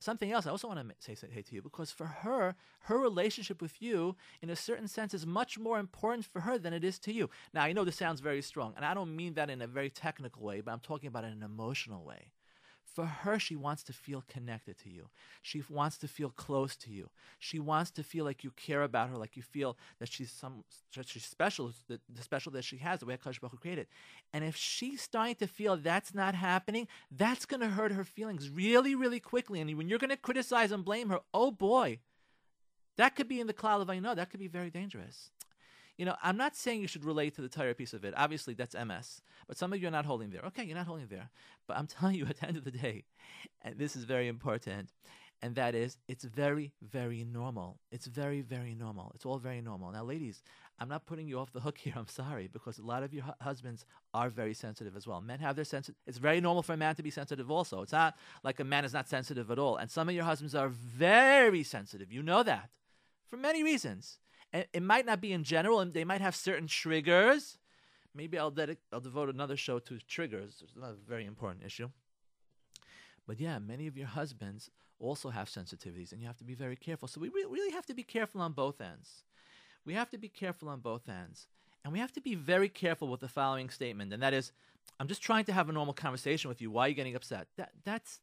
something 0.00 0.32
else 0.32 0.46
I 0.46 0.50
also 0.50 0.68
want 0.68 0.88
to 0.88 0.94
say, 0.98 1.14
say 1.14 1.28
hey, 1.30 1.42
to 1.42 1.54
you 1.54 1.60
because 1.60 1.90
for 1.90 2.06
her, 2.06 2.54
her 2.82 2.98
relationship 2.98 3.60
with 3.60 3.82
you, 3.82 4.16
in 4.40 4.48
a 4.48 4.56
certain 4.56 4.88
sense, 4.88 5.12
is 5.12 5.26
much 5.26 5.58
more 5.58 5.78
important 5.78 6.24
for 6.24 6.40
her 6.40 6.56
than 6.56 6.72
it 6.72 6.82
is 6.82 6.98
to 7.00 7.12
you. 7.12 7.28
Now, 7.52 7.64
I 7.64 7.72
know 7.72 7.84
this 7.84 7.96
sounds 7.96 8.20
very 8.20 8.40
strong, 8.40 8.72
and 8.76 8.84
I 8.84 8.94
don't 8.94 9.14
mean 9.14 9.34
that 9.34 9.50
in 9.50 9.60
a 9.60 9.66
very 9.66 9.90
technical 9.90 10.42
way, 10.42 10.60
but 10.60 10.72
I'm 10.72 10.80
talking 10.80 11.08
about 11.08 11.24
it 11.24 11.28
in 11.28 11.32
an 11.34 11.42
emotional 11.42 12.04
way. 12.04 12.32
For 12.98 13.06
her, 13.06 13.38
she 13.38 13.54
wants 13.54 13.84
to 13.84 13.92
feel 13.92 14.24
connected 14.26 14.76
to 14.78 14.90
you. 14.90 15.08
She 15.40 15.62
wants 15.68 15.98
to 15.98 16.08
feel 16.08 16.30
close 16.30 16.74
to 16.78 16.90
you. 16.90 17.10
She 17.38 17.60
wants 17.60 17.92
to 17.92 18.02
feel 18.02 18.24
like 18.24 18.42
you 18.42 18.50
care 18.50 18.82
about 18.82 19.08
her, 19.10 19.16
like 19.16 19.36
you 19.36 19.42
feel 19.44 19.76
that 20.00 20.10
she's 20.10 20.32
some 20.32 20.64
that 20.96 21.08
she's 21.08 21.24
special, 21.24 21.70
the, 21.86 22.00
the 22.12 22.22
special 22.24 22.50
that 22.50 22.64
she 22.64 22.78
has, 22.78 22.98
the 22.98 23.06
way 23.06 23.16
Hakadosh 23.16 23.40
Baruch 23.40 23.60
created. 23.60 23.86
And 24.32 24.42
if 24.42 24.56
she's 24.56 25.00
starting 25.00 25.36
to 25.36 25.46
feel 25.46 25.76
that's 25.76 26.12
not 26.12 26.34
happening, 26.34 26.88
that's 27.16 27.46
going 27.46 27.60
to 27.60 27.68
hurt 27.68 27.92
her 27.92 28.02
feelings 28.02 28.50
really, 28.50 28.96
really 28.96 29.20
quickly. 29.20 29.60
And 29.60 29.72
when 29.78 29.88
you're 29.88 30.00
going 30.00 30.10
to 30.10 30.16
criticize 30.16 30.72
and 30.72 30.84
blame 30.84 31.08
her, 31.10 31.20
oh 31.32 31.52
boy, 31.52 32.00
that 32.96 33.14
could 33.14 33.28
be 33.28 33.38
in 33.38 33.46
the 33.46 33.54
klal 33.54 33.80
of 33.80 33.88
I 33.88 34.00
know 34.00 34.16
that 34.16 34.28
could 34.28 34.40
be 34.40 34.48
very 34.48 34.70
dangerous 34.70 35.30
you 35.98 36.04
know, 36.04 36.14
I'm 36.22 36.36
not 36.36 36.56
saying 36.56 36.80
you 36.80 36.86
should 36.86 37.04
relate 37.04 37.34
to 37.34 37.40
the 37.42 37.46
entire 37.46 37.74
piece 37.74 37.92
of 37.92 38.04
it. 38.04 38.14
Obviously, 38.16 38.54
that's 38.54 38.74
MS. 38.74 39.20
But 39.48 39.58
some 39.58 39.72
of 39.72 39.82
you 39.82 39.88
are 39.88 39.92
not 39.92 40.06
holding 40.06 40.30
there. 40.30 40.42
Okay, 40.46 40.64
you're 40.64 40.76
not 40.76 40.86
holding 40.86 41.08
there. 41.08 41.28
But 41.66 41.76
I'm 41.76 41.86
telling 41.98 42.14
you, 42.14 42.24
at 42.26 42.38
the 42.38 42.46
end 42.46 42.56
of 42.56 42.64
the 42.64 42.70
day, 42.70 43.04
and 43.62 43.76
this 43.76 43.96
is 43.96 44.04
very 44.04 44.28
important, 44.28 44.90
and 45.42 45.56
that 45.56 45.74
is, 45.74 45.98
it's 46.08 46.24
very, 46.24 46.72
very 46.80 47.24
normal. 47.24 47.78
It's 47.90 48.06
very, 48.06 48.40
very 48.42 48.74
normal. 48.74 49.10
It's 49.14 49.26
all 49.26 49.38
very 49.38 49.60
normal. 49.60 49.90
Now, 49.90 50.04
ladies, 50.04 50.42
I'm 50.78 50.88
not 50.88 51.04
putting 51.04 51.26
you 51.26 51.40
off 51.40 51.52
the 51.52 51.60
hook 51.60 51.78
here. 51.78 51.94
I'm 51.96 52.06
sorry, 52.06 52.48
because 52.50 52.78
a 52.78 52.84
lot 52.84 53.02
of 53.02 53.12
your 53.12 53.24
hu- 53.24 53.32
husbands 53.40 53.84
are 54.14 54.30
very 54.30 54.54
sensitive 54.54 54.96
as 54.96 55.04
well. 55.04 55.20
Men 55.20 55.40
have 55.40 55.56
their 55.56 55.64
sensitive. 55.64 55.96
It's 56.06 56.18
very 56.18 56.40
normal 56.40 56.62
for 56.62 56.74
a 56.74 56.76
man 56.76 56.94
to 56.94 57.02
be 57.02 57.10
sensitive 57.10 57.50
also. 57.50 57.82
It's 57.82 57.92
not 57.92 58.16
like 58.44 58.60
a 58.60 58.64
man 58.64 58.84
is 58.84 58.94
not 58.94 59.08
sensitive 59.08 59.50
at 59.50 59.58
all. 59.58 59.76
And 59.76 59.90
some 59.90 60.08
of 60.08 60.14
your 60.14 60.24
husbands 60.24 60.54
are 60.54 60.68
very 60.68 61.64
sensitive. 61.64 62.12
You 62.12 62.22
know 62.22 62.44
that 62.44 62.70
for 63.28 63.36
many 63.36 63.64
reasons 63.64 64.18
it 64.52 64.82
might 64.82 65.06
not 65.06 65.20
be 65.20 65.32
in 65.32 65.44
general, 65.44 65.80
and 65.80 65.92
they 65.92 66.04
might 66.04 66.20
have 66.20 66.34
certain 66.34 66.66
triggers. 66.66 67.58
Maybe 68.14 68.38
I'll, 68.38 68.52
dedic- 68.52 68.78
I'll 68.92 69.00
devote 69.00 69.28
another 69.28 69.56
show 69.56 69.78
to 69.80 69.98
triggers. 70.08 70.62
It's 70.62 70.74
not 70.74 70.90
a 70.90 71.08
very 71.08 71.26
important 71.26 71.64
issue. 71.64 71.90
But 73.26 73.40
yeah, 73.40 73.58
many 73.58 73.86
of 73.86 73.96
your 73.96 74.06
husbands 74.06 74.70
also 74.98 75.28
have 75.28 75.48
sensitivities, 75.48 76.12
and 76.12 76.20
you 76.20 76.26
have 76.26 76.38
to 76.38 76.44
be 76.44 76.54
very 76.54 76.76
careful. 76.76 77.08
So 77.08 77.20
we 77.20 77.28
re- 77.28 77.44
really 77.48 77.72
have 77.72 77.86
to 77.86 77.94
be 77.94 78.02
careful 78.02 78.40
on 78.40 78.52
both 78.52 78.80
ends. 78.80 79.22
We 79.84 79.94
have 79.94 80.10
to 80.10 80.18
be 80.18 80.28
careful 80.28 80.68
on 80.68 80.80
both 80.80 81.08
ends. 81.08 81.46
And 81.84 81.92
we 81.92 81.98
have 81.98 82.12
to 82.12 82.20
be 82.20 82.34
very 82.34 82.68
careful 82.68 83.08
with 83.08 83.20
the 83.20 83.28
following 83.28 83.70
statement, 83.70 84.12
and 84.12 84.22
that 84.22 84.34
is, 84.34 84.52
I'm 84.98 85.08
just 85.08 85.22
trying 85.22 85.44
to 85.44 85.52
have 85.52 85.68
a 85.68 85.72
normal 85.72 85.94
conversation 85.94 86.48
with 86.48 86.60
you. 86.60 86.70
Why 86.70 86.86
are 86.86 86.88
you 86.88 86.94
getting 86.94 87.14
upset? 87.14 87.46
That 87.56 87.70
that's 87.84 88.20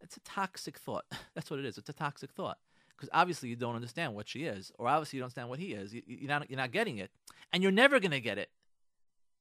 that's 0.00 0.16
a 0.16 0.20
toxic 0.20 0.78
thought. 0.78 1.04
That's 1.34 1.50
what 1.50 1.58
it 1.58 1.64
is. 1.64 1.78
It's 1.78 1.88
a 1.88 1.94
toxic 1.94 2.30
thought 2.30 2.58
because 2.96 3.08
obviously 3.12 3.48
you 3.48 3.56
don't 3.56 3.74
understand 3.74 4.14
what 4.14 4.28
she 4.28 4.44
is, 4.44 4.72
or 4.78 4.88
obviously 4.88 5.16
you 5.16 5.20
don't 5.20 5.26
understand 5.26 5.48
what 5.48 5.58
he 5.58 5.72
is. 5.72 5.94
You, 5.94 6.02
are 6.24 6.28
not 6.28 6.50
you're 6.50 6.58
not 6.58 6.72
getting 6.72 6.98
it, 6.98 7.10
and 7.52 7.62
you're 7.62 7.72
never 7.72 8.00
gonna 8.00 8.20
get 8.20 8.38
it. 8.38 8.50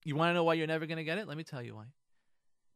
You 0.05 0.15
want 0.15 0.31
to 0.31 0.33
know 0.33 0.43
why 0.43 0.55
you're 0.55 0.67
never 0.67 0.85
gonna 0.85 1.03
get 1.03 1.17
it? 1.17 1.27
Let 1.27 1.37
me 1.37 1.43
tell 1.43 1.61
you 1.61 1.75
why. 1.75 1.85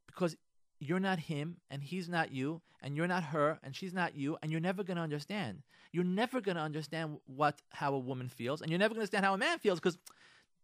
Because 0.07 0.35
you're 0.79 0.99
not 0.99 1.19
him, 1.19 1.57
and 1.69 1.83
he's 1.83 2.07
not 2.07 2.31
you, 2.31 2.61
and 2.81 2.95
you're 2.95 3.07
not 3.07 3.23
her, 3.23 3.59
and 3.63 3.75
she's 3.75 3.93
not 3.93 4.15
you, 4.15 4.37
and 4.41 4.51
you're 4.51 4.61
never 4.61 4.83
gonna 4.83 5.01
understand. 5.01 5.63
You're 5.91 6.03
never 6.03 6.41
gonna 6.41 6.61
understand 6.61 7.17
what 7.25 7.61
how 7.71 7.93
a 7.93 7.99
woman 7.99 8.29
feels, 8.29 8.61
and 8.61 8.69
you're 8.69 8.79
never 8.79 8.93
gonna 8.93 9.01
understand 9.01 9.25
how 9.25 9.33
a 9.33 9.37
man 9.37 9.59
feels, 9.59 9.79
because 9.79 9.97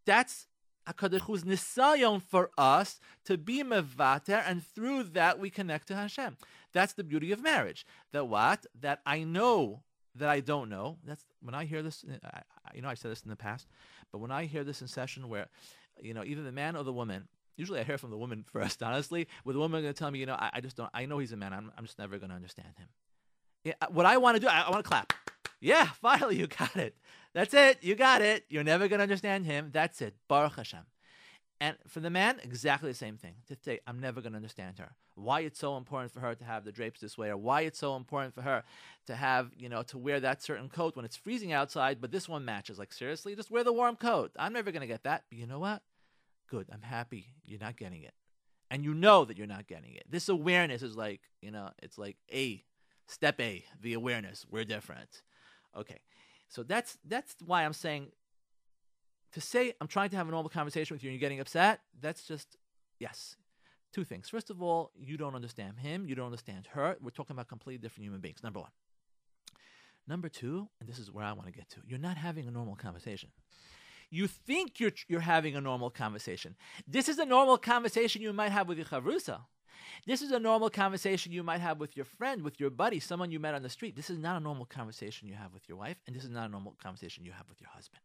that's 0.06 0.47
Hakadosh 0.88 1.43
nisayon 1.43 2.21
for 2.21 2.52
us 2.58 2.99
to 3.26 3.38
be 3.38 3.63
mevater, 3.63 4.43
and 4.45 4.65
through 4.65 5.04
that 5.04 5.39
we 5.39 5.49
connect 5.49 5.88
to 5.88 5.95
Hashem. 5.95 6.38
That's 6.73 6.93
the 6.93 7.04
beauty 7.04 7.32
of 7.32 7.41
marriage. 7.41 7.86
That 8.12 8.28
what? 8.28 8.65
That 8.80 9.02
I 9.06 9.23
know 9.23 9.84
that 10.15 10.30
I 10.30 10.39
don't 10.39 10.69
know. 10.69 10.97
That's 11.06 11.23
when 11.41 11.56
I 11.56 11.65
hear 11.65 11.82
this. 11.82 12.06
Eh, 12.10 12.15
I, 12.23 12.41
you 12.76 12.82
know, 12.82 12.89
I 12.89 12.93
said 12.93 13.12
this 13.12 13.23
in 13.23 13.30
the 13.30 13.36
past, 13.36 13.67
but 14.12 14.19
when 14.19 14.32
I 14.32 14.45
hear 14.45 14.63
this 14.63 14.82
in 14.82 14.88
session 14.88 15.30
where, 15.30 15.47
you 16.02 16.13
know, 16.13 16.23
either 16.23 16.43
the 16.43 16.52
man 16.52 16.76
or 16.76 16.84
the 16.84 16.93
woman. 16.93 17.28
Usually, 17.56 17.80
I 17.80 17.84
hear 17.84 17.99
from 17.99 18.10
the 18.10 18.17
woman 18.17 18.43
first. 18.52 18.82
Honestly, 18.82 19.28
with 19.45 19.54
the 19.54 19.60
woman 19.60 19.84
going 19.84 19.93
to 19.93 19.97
tell 19.97 20.10
me, 20.10 20.17
you 20.17 20.26
know, 20.26 20.34
I, 20.34 20.49
I, 20.54 20.62
just 20.62 20.76
don't. 20.76 20.89
I 20.91 21.06
know 21.06 21.19
he's 21.19 21.34
a 21.34 21.38
man. 21.38 21.54
I'm, 21.54 21.71
I'm 21.78 21.86
just 21.86 21.99
never 21.99 22.17
going 22.17 22.30
to 22.30 22.36
understand 22.36 22.69
him. 22.80 22.88
Yeah, 23.63 23.73
uh, 23.80 23.88
what 23.89 24.08
I 24.08 24.17
want 24.17 24.36
to 24.36 24.41
do, 24.41 24.47
I, 24.47 24.62
I 24.62 24.71
want 24.71 24.84
to 24.84 24.89
clap. 24.89 25.13
Yeah, 25.62 25.86
finally, 26.02 26.38
you 26.38 26.47
got 26.47 26.76
it. 26.76 26.95
That's 27.34 27.54
it. 27.54 27.78
You 27.82 27.95
got 27.95 28.21
it. 28.21 28.45
You're 28.49 28.63
never 28.63 28.88
going 28.88 28.99
to 28.99 29.04
understand 29.04 29.45
him. 29.45 29.69
That's 29.71 30.02
it. 30.02 30.15
Baruch 30.28 30.56
Hashem. 30.56 30.82
And 31.61 31.77
for 31.87 32.01
the 32.01 32.09
man, 32.09 32.39
exactly 32.43 32.91
the 32.91 32.97
same 32.97 33.17
thing. 33.17 33.35
To 33.47 33.55
say, 33.63 33.79
I'm 33.87 33.99
never 33.99 34.21
going 34.21 34.33
to 34.33 34.37
understand 34.37 34.79
her. 34.79 34.95
Why 35.15 35.41
it's 35.41 35.59
so 35.59 35.77
important 35.77 36.11
for 36.11 36.19
her 36.19 36.35
to 36.35 36.43
have 36.43 36.65
the 36.65 36.71
drapes 36.71 36.99
this 36.99 37.17
way, 37.17 37.29
or 37.29 37.37
why 37.37 37.61
it's 37.61 37.79
so 37.79 37.95
important 37.95 38.33
for 38.33 38.41
her 38.41 38.63
to 39.07 39.15
have, 39.15 39.51
you 39.57 39.69
know, 39.69 39.83
to 39.83 39.97
wear 39.97 40.19
that 40.19 40.41
certain 40.41 40.69
coat 40.69 40.95
when 40.95 41.05
it's 41.05 41.15
freezing 41.15 41.53
outside, 41.53 42.01
but 42.01 42.11
this 42.11 42.27
one 42.27 42.43
matches. 42.43 42.79
Like, 42.79 42.91
seriously, 42.91 43.35
just 43.35 43.51
wear 43.51 43.63
the 43.63 43.71
warm 43.71 43.95
coat. 43.95 44.31
I'm 44.37 44.53
never 44.53 44.71
going 44.71 44.81
to 44.81 44.87
get 44.87 45.03
that. 45.03 45.23
But 45.29 45.37
you 45.37 45.47
know 45.47 45.59
what? 45.59 45.83
Good. 46.49 46.67
I'm 46.71 46.81
happy 46.81 47.27
you're 47.45 47.59
not 47.59 47.77
getting 47.77 48.03
it. 48.03 48.13
And 48.69 48.83
you 48.83 48.93
know 48.93 49.23
that 49.23 49.37
you're 49.37 49.47
not 49.47 49.67
getting 49.67 49.93
it. 49.93 50.05
This 50.09 50.29
awareness 50.29 50.81
is 50.81 50.97
like, 50.97 51.21
you 51.41 51.51
know, 51.51 51.69
it's 51.81 51.97
like 51.97 52.17
A, 52.33 52.63
step 53.07 53.39
A, 53.39 53.63
the 53.79 53.93
awareness. 53.93 54.45
We're 54.49 54.63
different. 54.63 55.21
Okay. 55.77 55.99
So 56.49 56.63
that's 56.63 56.97
that's 57.07 57.35
why 57.45 57.65
I'm 57.65 57.73
saying 57.73 58.11
to 59.33 59.41
say 59.41 59.73
I'm 59.81 59.87
trying 59.87 60.09
to 60.11 60.17
have 60.17 60.27
a 60.27 60.31
normal 60.31 60.49
conversation 60.49 60.95
with 60.95 61.03
you 61.03 61.09
and 61.09 61.15
you're 61.15 61.21
getting 61.27 61.39
upset, 61.39 61.81
that's 61.99 62.23
just 62.23 62.57
yes. 62.99 63.35
Two 63.91 64.03
things. 64.03 64.27
First 64.27 64.49
of 64.49 64.61
all, 64.61 64.91
you 64.95 65.17
don't 65.17 65.35
understand 65.35 65.77
him, 65.79 66.07
you 66.07 66.15
don't 66.15 66.25
understand 66.25 66.67
her. 66.71 66.97
We're 67.01 67.11
talking 67.11 67.35
about 67.35 67.47
completely 67.47 67.77
different 67.77 68.05
human 68.05 68.21
beings. 68.21 68.41
Number 68.41 68.59
one. 68.59 68.71
Number 70.07 70.29
two, 70.29 70.67
and 70.79 70.89
this 70.89 70.99
is 70.99 71.11
where 71.11 71.23
I 71.23 71.31
want 71.33 71.45
to 71.45 71.53
get 71.53 71.69
to, 71.69 71.81
you're 71.85 71.99
not 71.99 72.17
having 72.17 72.47
a 72.47 72.51
normal 72.51 72.75
conversation. 72.75 73.29
You 74.09 74.27
think 74.27 74.79
you're 74.79 74.91
you're 75.07 75.21
having 75.21 75.55
a 75.55 75.61
normal 75.61 75.89
conversation. 75.89 76.55
This 76.87 77.07
is 77.07 77.17
a 77.19 77.25
normal 77.25 77.57
conversation 77.57 78.21
you 78.21 78.33
might 78.33 78.51
have 78.51 78.67
with 78.67 78.77
your 78.77 78.85
chavrusa. 78.85 79.39
This 80.05 80.21
is 80.21 80.31
a 80.31 80.39
normal 80.39 80.69
conversation 80.69 81.31
you 81.31 81.43
might 81.43 81.61
have 81.61 81.79
with 81.79 81.95
your 81.95 82.05
friend, 82.05 82.41
with 82.41 82.59
your 82.59 82.69
buddy, 82.69 82.99
someone 82.99 83.31
you 83.31 83.39
met 83.39 83.55
on 83.55 83.63
the 83.63 83.69
street. 83.69 83.95
This 83.95 84.09
is 84.09 84.19
not 84.19 84.37
a 84.37 84.39
normal 84.39 84.65
conversation 84.65 85.27
you 85.27 85.35
have 85.35 85.53
with 85.53 85.67
your 85.67 85.77
wife, 85.77 85.97
and 86.05 86.15
this 86.15 86.23
is 86.23 86.29
not 86.29 86.47
a 86.47 86.51
normal 86.51 86.75
conversation 86.81 87.25
you 87.25 87.31
have 87.31 87.47
with 87.49 87.59
your 87.61 87.69
husband. 87.69 88.01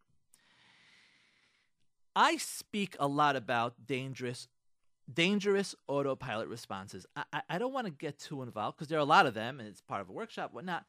I 2.18 2.36
speak 2.36 2.96
a 2.98 3.06
lot 3.06 3.36
about 3.36 3.86
dangerous 3.86 4.48
dangerous 5.10 5.76
autopilot 5.86 6.48
responses. 6.48 7.06
I, 7.16 7.42
I, 7.48 7.58
don't 7.58 7.72
want 7.72 7.86
to 7.86 7.92
get 7.92 8.18
too 8.18 8.42
involved 8.42 8.76
because 8.76 8.88
there 8.88 8.98
are 8.98 9.00
a 9.00 9.12
lot 9.16 9.24
of 9.24 9.34
them 9.34 9.58
and 9.60 9.68
it's 9.68 9.80
part 9.80 10.02
of 10.02 10.10
a 10.10 10.12
workshop, 10.12 10.52
whatnot. 10.52 10.84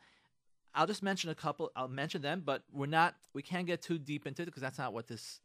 I'll 0.73 0.87
just 0.87 1.03
mention 1.03 1.29
a 1.29 1.35
couple. 1.35 1.71
I'll 1.75 1.87
mention 1.87 2.23
them, 2.23 2.41
but 2.43 2.63
we're 2.73 2.87
not. 2.87 3.13
We 3.33 3.43
can't 3.43 3.67
get 3.67 3.81
too 3.81 3.99
deep 3.99 4.25
into 4.25 4.41
it 4.41 4.45
because 4.45 4.63
that's 4.63 4.79
not 4.79 4.91
what 4.91 5.07
this 5.07 5.39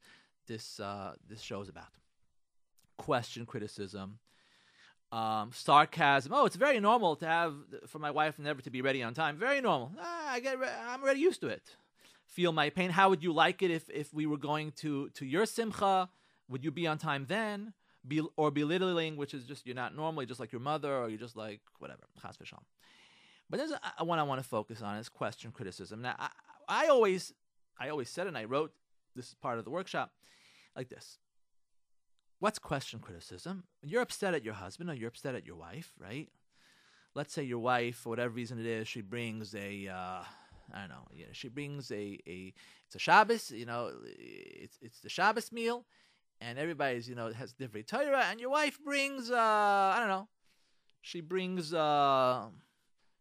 this 0.46 0.80
uh, 0.80 1.16
this 1.28 1.42
show 1.42 1.60
is 1.60 1.68
about. 1.68 1.92
Question, 2.96 3.44
criticism, 3.44 4.18
um, 5.12 5.50
sarcasm. 5.52 6.32
Oh, 6.32 6.46
it's 6.46 6.56
very 6.56 6.80
normal 6.80 7.16
to 7.16 7.26
have 7.26 7.54
for 7.88 7.98
my 7.98 8.10
wife 8.10 8.38
never 8.38 8.62
to 8.62 8.70
be 8.70 8.80
ready 8.80 9.02
on 9.02 9.12
time. 9.12 9.36
Very 9.36 9.60
normal. 9.60 9.92
Ah, 10.00 10.32
I 10.32 10.40
get. 10.40 10.56
I'm 10.88 11.02
already 11.02 11.20
used 11.20 11.42
to 11.42 11.48
it. 11.48 11.76
Feel 12.34 12.52
my 12.52 12.68
pain? 12.70 12.90
How 12.90 13.08
would 13.10 13.22
you 13.22 13.32
like 13.32 13.62
it 13.62 13.70
if, 13.70 13.88
if 13.88 14.12
we 14.12 14.26
were 14.26 14.36
going 14.36 14.72
to, 14.82 15.08
to 15.10 15.24
your 15.24 15.46
simcha? 15.46 16.08
Would 16.48 16.64
you 16.64 16.70
be 16.70 16.86
on 16.86 16.98
time 16.98 17.26
then? 17.28 17.72
Be, 18.06 18.20
or 18.36 18.50
belittling, 18.50 19.16
which 19.16 19.32
is 19.32 19.44
just 19.44 19.66
you're 19.66 19.74
not 19.74 19.96
normally 19.96 20.26
just 20.26 20.40
like 20.40 20.52
your 20.52 20.60
mother, 20.60 20.94
or 20.94 21.08
you're 21.08 21.18
just 21.18 21.36
like 21.36 21.60
whatever. 21.78 22.02
Chas. 22.20 22.36
But 23.48 23.58
there's 23.58 23.70
a, 23.70 23.80
a 23.98 24.04
one 24.04 24.18
I 24.18 24.24
want 24.24 24.42
to 24.42 24.48
focus 24.48 24.82
on 24.82 24.96
is 24.96 25.08
question 25.08 25.52
criticism. 25.52 26.02
Now, 26.02 26.14
I, 26.18 26.28
I 26.68 26.86
always, 26.88 27.32
I 27.78 27.88
always 27.88 28.10
said, 28.10 28.26
and 28.26 28.36
I 28.36 28.44
wrote 28.44 28.72
this 29.16 29.32
part 29.34 29.58
of 29.58 29.64
the 29.64 29.70
workshop 29.70 30.12
like 30.76 30.88
this. 30.88 31.18
What's 32.40 32.58
question 32.58 32.98
criticism? 32.98 33.64
You're 33.82 34.02
upset 34.02 34.34
at 34.34 34.44
your 34.44 34.54
husband 34.54 34.90
or 34.90 34.94
you're 34.94 35.08
upset 35.08 35.34
at 35.34 35.46
your 35.46 35.56
wife, 35.56 35.92
right? 35.98 36.28
Let's 37.14 37.32
say 37.32 37.44
your 37.44 37.60
wife, 37.60 37.96
for 37.96 38.10
whatever 38.10 38.34
reason 38.34 38.58
it 38.58 38.66
is, 38.66 38.88
she 38.88 39.00
brings 39.00 39.54
a, 39.54 39.88
uh, 39.88 40.24
I 40.72 40.80
don't 40.80 40.88
know, 40.88 41.06
you 41.12 41.24
know, 41.26 41.32
she 41.32 41.48
brings 41.48 41.90
a, 41.90 42.18
a, 42.26 42.52
it's 42.86 42.94
a 42.94 42.98
Shabbos, 42.98 43.50
you 43.50 43.66
know, 43.66 43.92
it's 44.06 44.78
it's 44.80 45.00
the 45.00 45.08
Shabbos 45.08 45.52
meal, 45.52 45.84
and 46.40 46.58
everybody's, 46.58 47.08
you 47.08 47.14
know, 47.14 47.32
has 47.32 47.52
different 47.52 47.86
Torah, 47.86 48.26
and 48.30 48.40
your 48.40 48.50
wife 48.50 48.78
brings, 48.82 49.30
uh, 49.30 49.36
I 49.36 49.96
don't 49.98 50.08
know, 50.08 50.28
she 51.02 51.20
brings, 51.20 51.74
uh, 51.74 52.46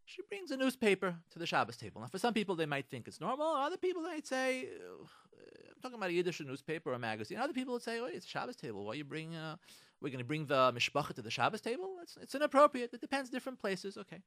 she 0.06 0.22
brings 0.30 0.52
a 0.52 0.58
newspaper 0.58 1.16
to 1.32 1.40
the 1.40 1.46
Shabbos 1.46 1.78
table. 1.78 2.02
Now, 2.02 2.08
for 2.08 2.18
some 2.18 2.34
people, 2.34 2.56
they 2.56 2.66
might 2.66 2.88
think 2.90 3.08
it's 3.08 3.20
normal. 3.20 3.48
Other 3.48 3.78
people 3.78 4.02
might 4.04 4.26
say, 4.28 4.68
I'm 4.70 5.82
talking 5.82 5.98
about 5.98 6.10
a 6.10 6.14
Yiddish 6.14 6.40
newspaper 6.42 6.92
or 6.92 6.94
a 6.94 7.00
magazine. 7.00 7.38
Other 7.40 7.54
people 7.54 7.74
would 7.74 7.84
say, 7.84 8.00
oh, 8.00 8.06
it's 8.06 8.26
a 8.26 8.30
Shabbos 8.30 8.56
table. 8.56 8.86
Why 8.86 8.94
you 8.94 9.04
bring, 9.04 9.36
uh, 9.36 9.56
we're 10.02 10.10
going 10.10 10.20
to 10.20 10.26
bring 10.26 10.46
the 10.46 10.72
mishpacha 10.74 11.14
to 11.16 11.22
the 11.22 11.32
Shabbos 11.32 11.62
table? 11.62 11.98
It's, 12.02 12.18
it's 12.22 12.36
inappropriate. 12.36 12.94
It 12.94 13.02
depends 13.02 13.30
different 13.30 13.60
places. 13.60 13.98
Okay. 13.98 14.22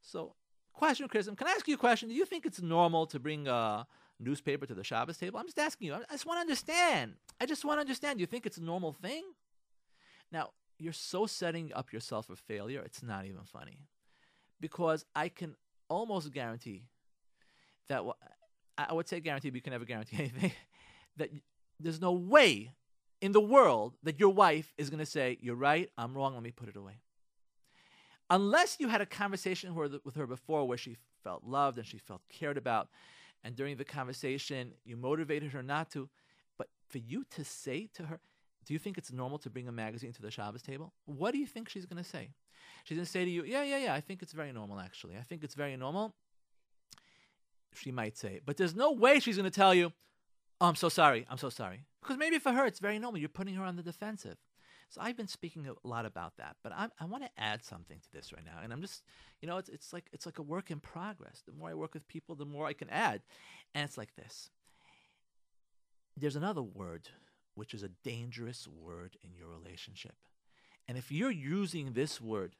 So, 0.00 0.34
question, 0.72 1.08
criticism, 1.08 1.36
can 1.36 1.46
I 1.46 1.52
ask 1.52 1.66
you 1.68 1.74
a 1.74 1.78
question? 1.78 2.08
Do 2.08 2.14
you 2.14 2.24
think 2.24 2.46
it's 2.46 2.60
normal 2.60 3.06
to 3.06 3.18
bring 3.18 3.46
a 3.48 3.86
newspaper 4.18 4.66
to 4.66 4.74
the 4.74 4.84
Shabbos 4.84 5.18
table? 5.18 5.38
I'm 5.38 5.46
just 5.46 5.58
asking 5.58 5.88
you. 5.88 5.94
I 5.94 6.12
just 6.12 6.26
want 6.26 6.38
to 6.38 6.40
understand. 6.40 7.14
I 7.40 7.46
just 7.46 7.64
want 7.64 7.78
to 7.78 7.80
understand. 7.80 8.18
Do 8.18 8.20
you 8.22 8.26
think 8.26 8.46
it's 8.46 8.58
a 8.58 8.62
normal 8.62 8.92
thing? 8.92 9.24
Now, 10.30 10.50
you're 10.78 10.92
so 10.92 11.26
setting 11.26 11.72
up 11.74 11.92
yourself 11.92 12.26
for 12.26 12.36
failure, 12.36 12.82
it's 12.84 13.02
not 13.02 13.24
even 13.26 13.42
funny 13.44 13.78
because 14.60 15.04
I 15.14 15.28
can 15.28 15.56
almost 15.88 16.32
guarantee 16.32 16.84
that 17.88 18.02
I 18.78 18.92
would 18.92 19.08
say 19.08 19.20
guarantee, 19.20 19.50
but 19.50 19.56
you 19.56 19.62
can 19.62 19.72
never 19.72 19.84
guarantee 19.84 20.16
anything. 20.18 20.52
that 21.16 21.30
there's 21.78 22.00
no 22.00 22.12
way 22.12 22.72
in 23.20 23.32
the 23.32 23.40
world 23.40 23.94
that 24.02 24.18
your 24.18 24.32
wife 24.32 24.72
is 24.78 24.88
going 24.88 25.00
to 25.00 25.06
say, 25.06 25.36
"You're 25.40 25.56
right, 25.56 25.90
I'm 25.98 26.14
wrong. 26.14 26.34
Let 26.34 26.42
me 26.42 26.50
put 26.50 26.68
it 26.68 26.76
away." 26.76 27.00
Unless 28.32 28.80
you 28.80 28.88
had 28.88 29.02
a 29.02 29.06
conversation 29.06 29.74
with 29.74 30.14
her 30.14 30.26
before 30.26 30.66
where 30.66 30.78
she 30.78 30.96
felt 31.22 31.44
loved 31.44 31.76
and 31.76 31.86
she 31.86 31.98
felt 31.98 32.22
cared 32.30 32.56
about, 32.56 32.88
and 33.44 33.54
during 33.54 33.76
the 33.76 33.84
conversation 33.84 34.72
you 34.86 34.96
motivated 34.96 35.52
her 35.52 35.62
not 35.62 35.90
to, 35.90 36.08
but 36.56 36.68
for 36.88 36.96
you 36.96 37.24
to 37.32 37.44
say 37.44 37.90
to 37.92 38.04
her, 38.06 38.20
"Do 38.64 38.72
you 38.72 38.78
think 38.78 38.96
it's 38.96 39.12
normal 39.12 39.38
to 39.40 39.50
bring 39.50 39.68
a 39.68 39.72
magazine 39.72 40.14
to 40.14 40.22
the 40.22 40.30
Shabbos 40.30 40.62
table?" 40.62 40.94
What 41.04 41.32
do 41.32 41.38
you 41.38 41.46
think 41.46 41.68
she's 41.68 41.84
going 41.84 42.02
to 42.02 42.08
say? 42.08 42.30
She's 42.84 42.96
going 42.96 43.04
to 43.04 43.10
say 43.10 43.26
to 43.26 43.30
you, 43.30 43.44
Yeah, 43.44 43.64
yeah, 43.64 43.78
yeah, 43.78 43.94
I 43.94 44.00
think 44.00 44.22
it's 44.22 44.32
very 44.32 44.50
normal, 44.50 44.80
actually. 44.80 45.18
I 45.18 45.22
think 45.22 45.44
it's 45.44 45.54
very 45.54 45.76
normal. 45.76 46.14
She 47.74 47.92
might 47.92 48.16
say, 48.16 48.40
but 48.46 48.56
there's 48.56 48.74
no 48.74 48.92
way 48.92 49.20
she's 49.20 49.36
going 49.36 49.50
to 49.50 49.54
tell 49.54 49.74
you, 49.74 49.92
Oh, 50.58 50.68
I'm 50.68 50.76
so 50.76 50.88
sorry. 50.88 51.26
I'm 51.28 51.38
so 51.38 51.50
sorry. 51.50 51.84
Because 52.00 52.16
maybe 52.16 52.38
for 52.38 52.52
her, 52.52 52.64
it's 52.64 52.78
very 52.78 52.98
normal. 52.98 53.18
You're 53.20 53.28
putting 53.28 53.56
her 53.56 53.64
on 53.64 53.76
the 53.76 53.82
defensive. 53.82 54.38
So 54.92 55.00
I've 55.00 55.16
been 55.16 55.26
speaking 55.26 55.66
a 55.66 55.88
lot 55.88 56.04
about 56.04 56.36
that, 56.36 56.56
but 56.62 56.70
I'm, 56.76 56.92
i 57.00 57.06
want 57.06 57.24
to 57.24 57.30
add 57.38 57.64
something 57.64 57.98
to 57.98 58.12
this 58.12 58.30
right 58.30 58.44
now, 58.44 58.58
and 58.62 58.74
I'm 58.74 58.82
just, 58.82 59.02
you 59.40 59.48
know, 59.48 59.56
it's 59.56 59.70
it's 59.70 59.90
like 59.90 60.04
it's 60.12 60.26
like 60.26 60.38
a 60.38 60.42
work 60.42 60.70
in 60.70 60.80
progress. 60.80 61.42
The 61.46 61.52
more 61.52 61.70
I 61.70 61.74
work 61.74 61.94
with 61.94 62.06
people, 62.08 62.34
the 62.34 62.44
more 62.44 62.66
I 62.66 62.74
can 62.74 62.90
add, 62.90 63.22
and 63.74 63.86
it's 63.86 63.96
like 63.96 64.14
this. 64.16 64.50
There's 66.14 66.36
another 66.36 66.60
word, 66.60 67.08
which 67.54 67.72
is 67.72 67.82
a 67.82 67.88
dangerous 68.04 68.68
word 68.68 69.16
in 69.24 69.30
your 69.34 69.48
relationship, 69.48 70.16
and 70.86 70.98
if 70.98 71.10
you're 71.10 71.30
using 71.30 71.94
this 71.94 72.20
word 72.20 72.54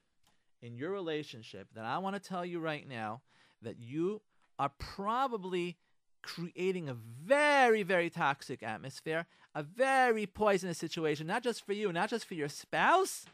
in 0.63 0.75
your 0.75 0.91
relationship, 0.91 1.69
then 1.75 1.85
I 1.85 1.99
want 1.99 2.17
to 2.17 2.29
tell 2.29 2.47
you 2.47 2.61
right 2.61 2.89
now 2.89 3.21
that 3.61 3.79
you 3.79 4.23
are 4.59 4.71
probably 4.79 5.77
creating 6.23 6.89
a 6.89 6.95
very, 6.95 7.83
very 7.83 8.11
toxic 8.11 8.63
atmosphere, 8.63 9.27
a 9.55 9.63
very 9.63 10.27
poisonous 10.27 10.79
situation, 10.79 11.27
not 11.27 11.43
just 11.43 11.65
for 11.65 11.73
you, 11.73 11.93
not 11.93 12.11
just 12.11 12.27
for 12.27 12.35
your 12.35 12.49
spouse, 12.49 13.27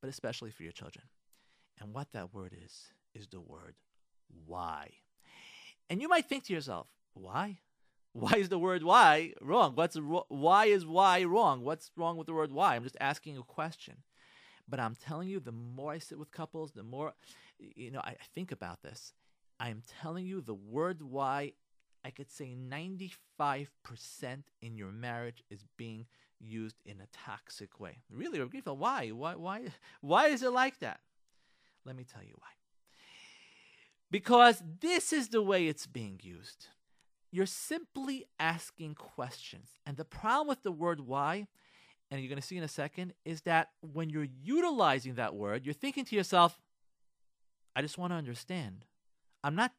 but 0.00 0.08
especially 0.08 0.50
for 0.50 0.62
your 0.62 0.72
children. 0.72 1.04
And 1.80 1.94
what 1.94 2.12
that 2.12 2.34
word 2.34 2.54
is, 2.64 2.88
is 3.14 3.26
the 3.28 3.40
word 3.40 3.74
why. 4.46 4.90
And 5.90 6.00
you 6.00 6.08
might 6.08 6.28
think 6.28 6.44
to 6.44 6.52
yourself, 6.52 6.86
why? 7.14 7.58
Why 8.12 8.34
is 8.36 8.48
the 8.48 8.58
word 8.58 8.82
why 8.82 9.34
wrong? 9.40 9.74
What's 9.74 9.96
why 9.96 10.66
is 10.66 10.84
why 10.84 11.22
wrong? 11.24 11.62
What's 11.62 11.90
wrong 11.96 12.16
with 12.16 12.26
the 12.26 12.32
word 12.32 12.50
why? 12.50 12.74
I'm 12.74 12.82
just 12.82 12.96
asking 13.00 13.36
a 13.36 13.42
question. 13.42 13.98
But 14.68 14.80
I'm 14.80 14.96
telling 14.96 15.28
you, 15.28 15.40
the 15.40 15.52
more 15.52 15.92
I 15.92 15.98
sit 15.98 16.18
with 16.18 16.30
couples, 16.30 16.72
the 16.72 16.82
more, 16.82 17.14
you 17.58 17.90
know, 17.90 18.00
I, 18.00 18.10
I 18.10 18.24
think 18.34 18.52
about 18.52 18.82
this. 18.82 19.14
I'm 19.60 19.82
telling 20.00 20.26
you, 20.26 20.40
the 20.40 20.54
word 20.54 21.02
why, 21.02 21.52
I 22.04 22.10
could 22.10 22.30
say 22.30 22.56
95% 22.56 23.66
in 24.62 24.76
your 24.76 24.92
marriage 24.92 25.42
is 25.50 25.64
being 25.76 26.06
used 26.40 26.76
in 26.84 27.00
a 27.00 27.08
toxic 27.12 27.80
way. 27.80 27.98
Really, 28.10 28.38
why? 28.38 29.08
Why? 29.08 29.34
Why? 29.34 29.62
Why 30.00 30.28
is 30.28 30.42
it 30.42 30.52
like 30.52 30.78
that? 30.78 31.00
Let 31.84 31.96
me 31.96 32.04
tell 32.04 32.22
you 32.22 32.34
why. 32.36 32.48
Because 34.10 34.62
this 34.80 35.12
is 35.12 35.28
the 35.28 35.42
way 35.42 35.66
it's 35.66 35.86
being 35.86 36.20
used. 36.22 36.68
You're 37.30 37.46
simply 37.46 38.26
asking 38.40 38.94
questions. 38.94 39.68
And 39.84 39.96
the 39.96 40.04
problem 40.04 40.48
with 40.48 40.62
the 40.62 40.72
word 40.72 41.00
why 41.00 41.48
and 42.10 42.20
you're 42.20 42.28
going 42.28 42.40
to 42.40 42.46
see 42.46 42.56
in 42.56 42.62
a 42.62 42.68
second, 42.68 43.12
is 43.24 43.42
that 43.42 43.70
when 43.80 44.08
you're 44.08 44.26
utilizing 44.42 45.14
that 45.16 45.34
word, 45.34 45.64
you're 45.64 45.74
thinking 45.74 46.04
to 46.06 46.16
yourself, 46.16 46.58
I 47.76 47.82
just 47.82 47.98
want 47.98 48.12
to 48.12 48.16
understand. 48.16 48.84
I'm 49.44 49.54
not 49.54 49.72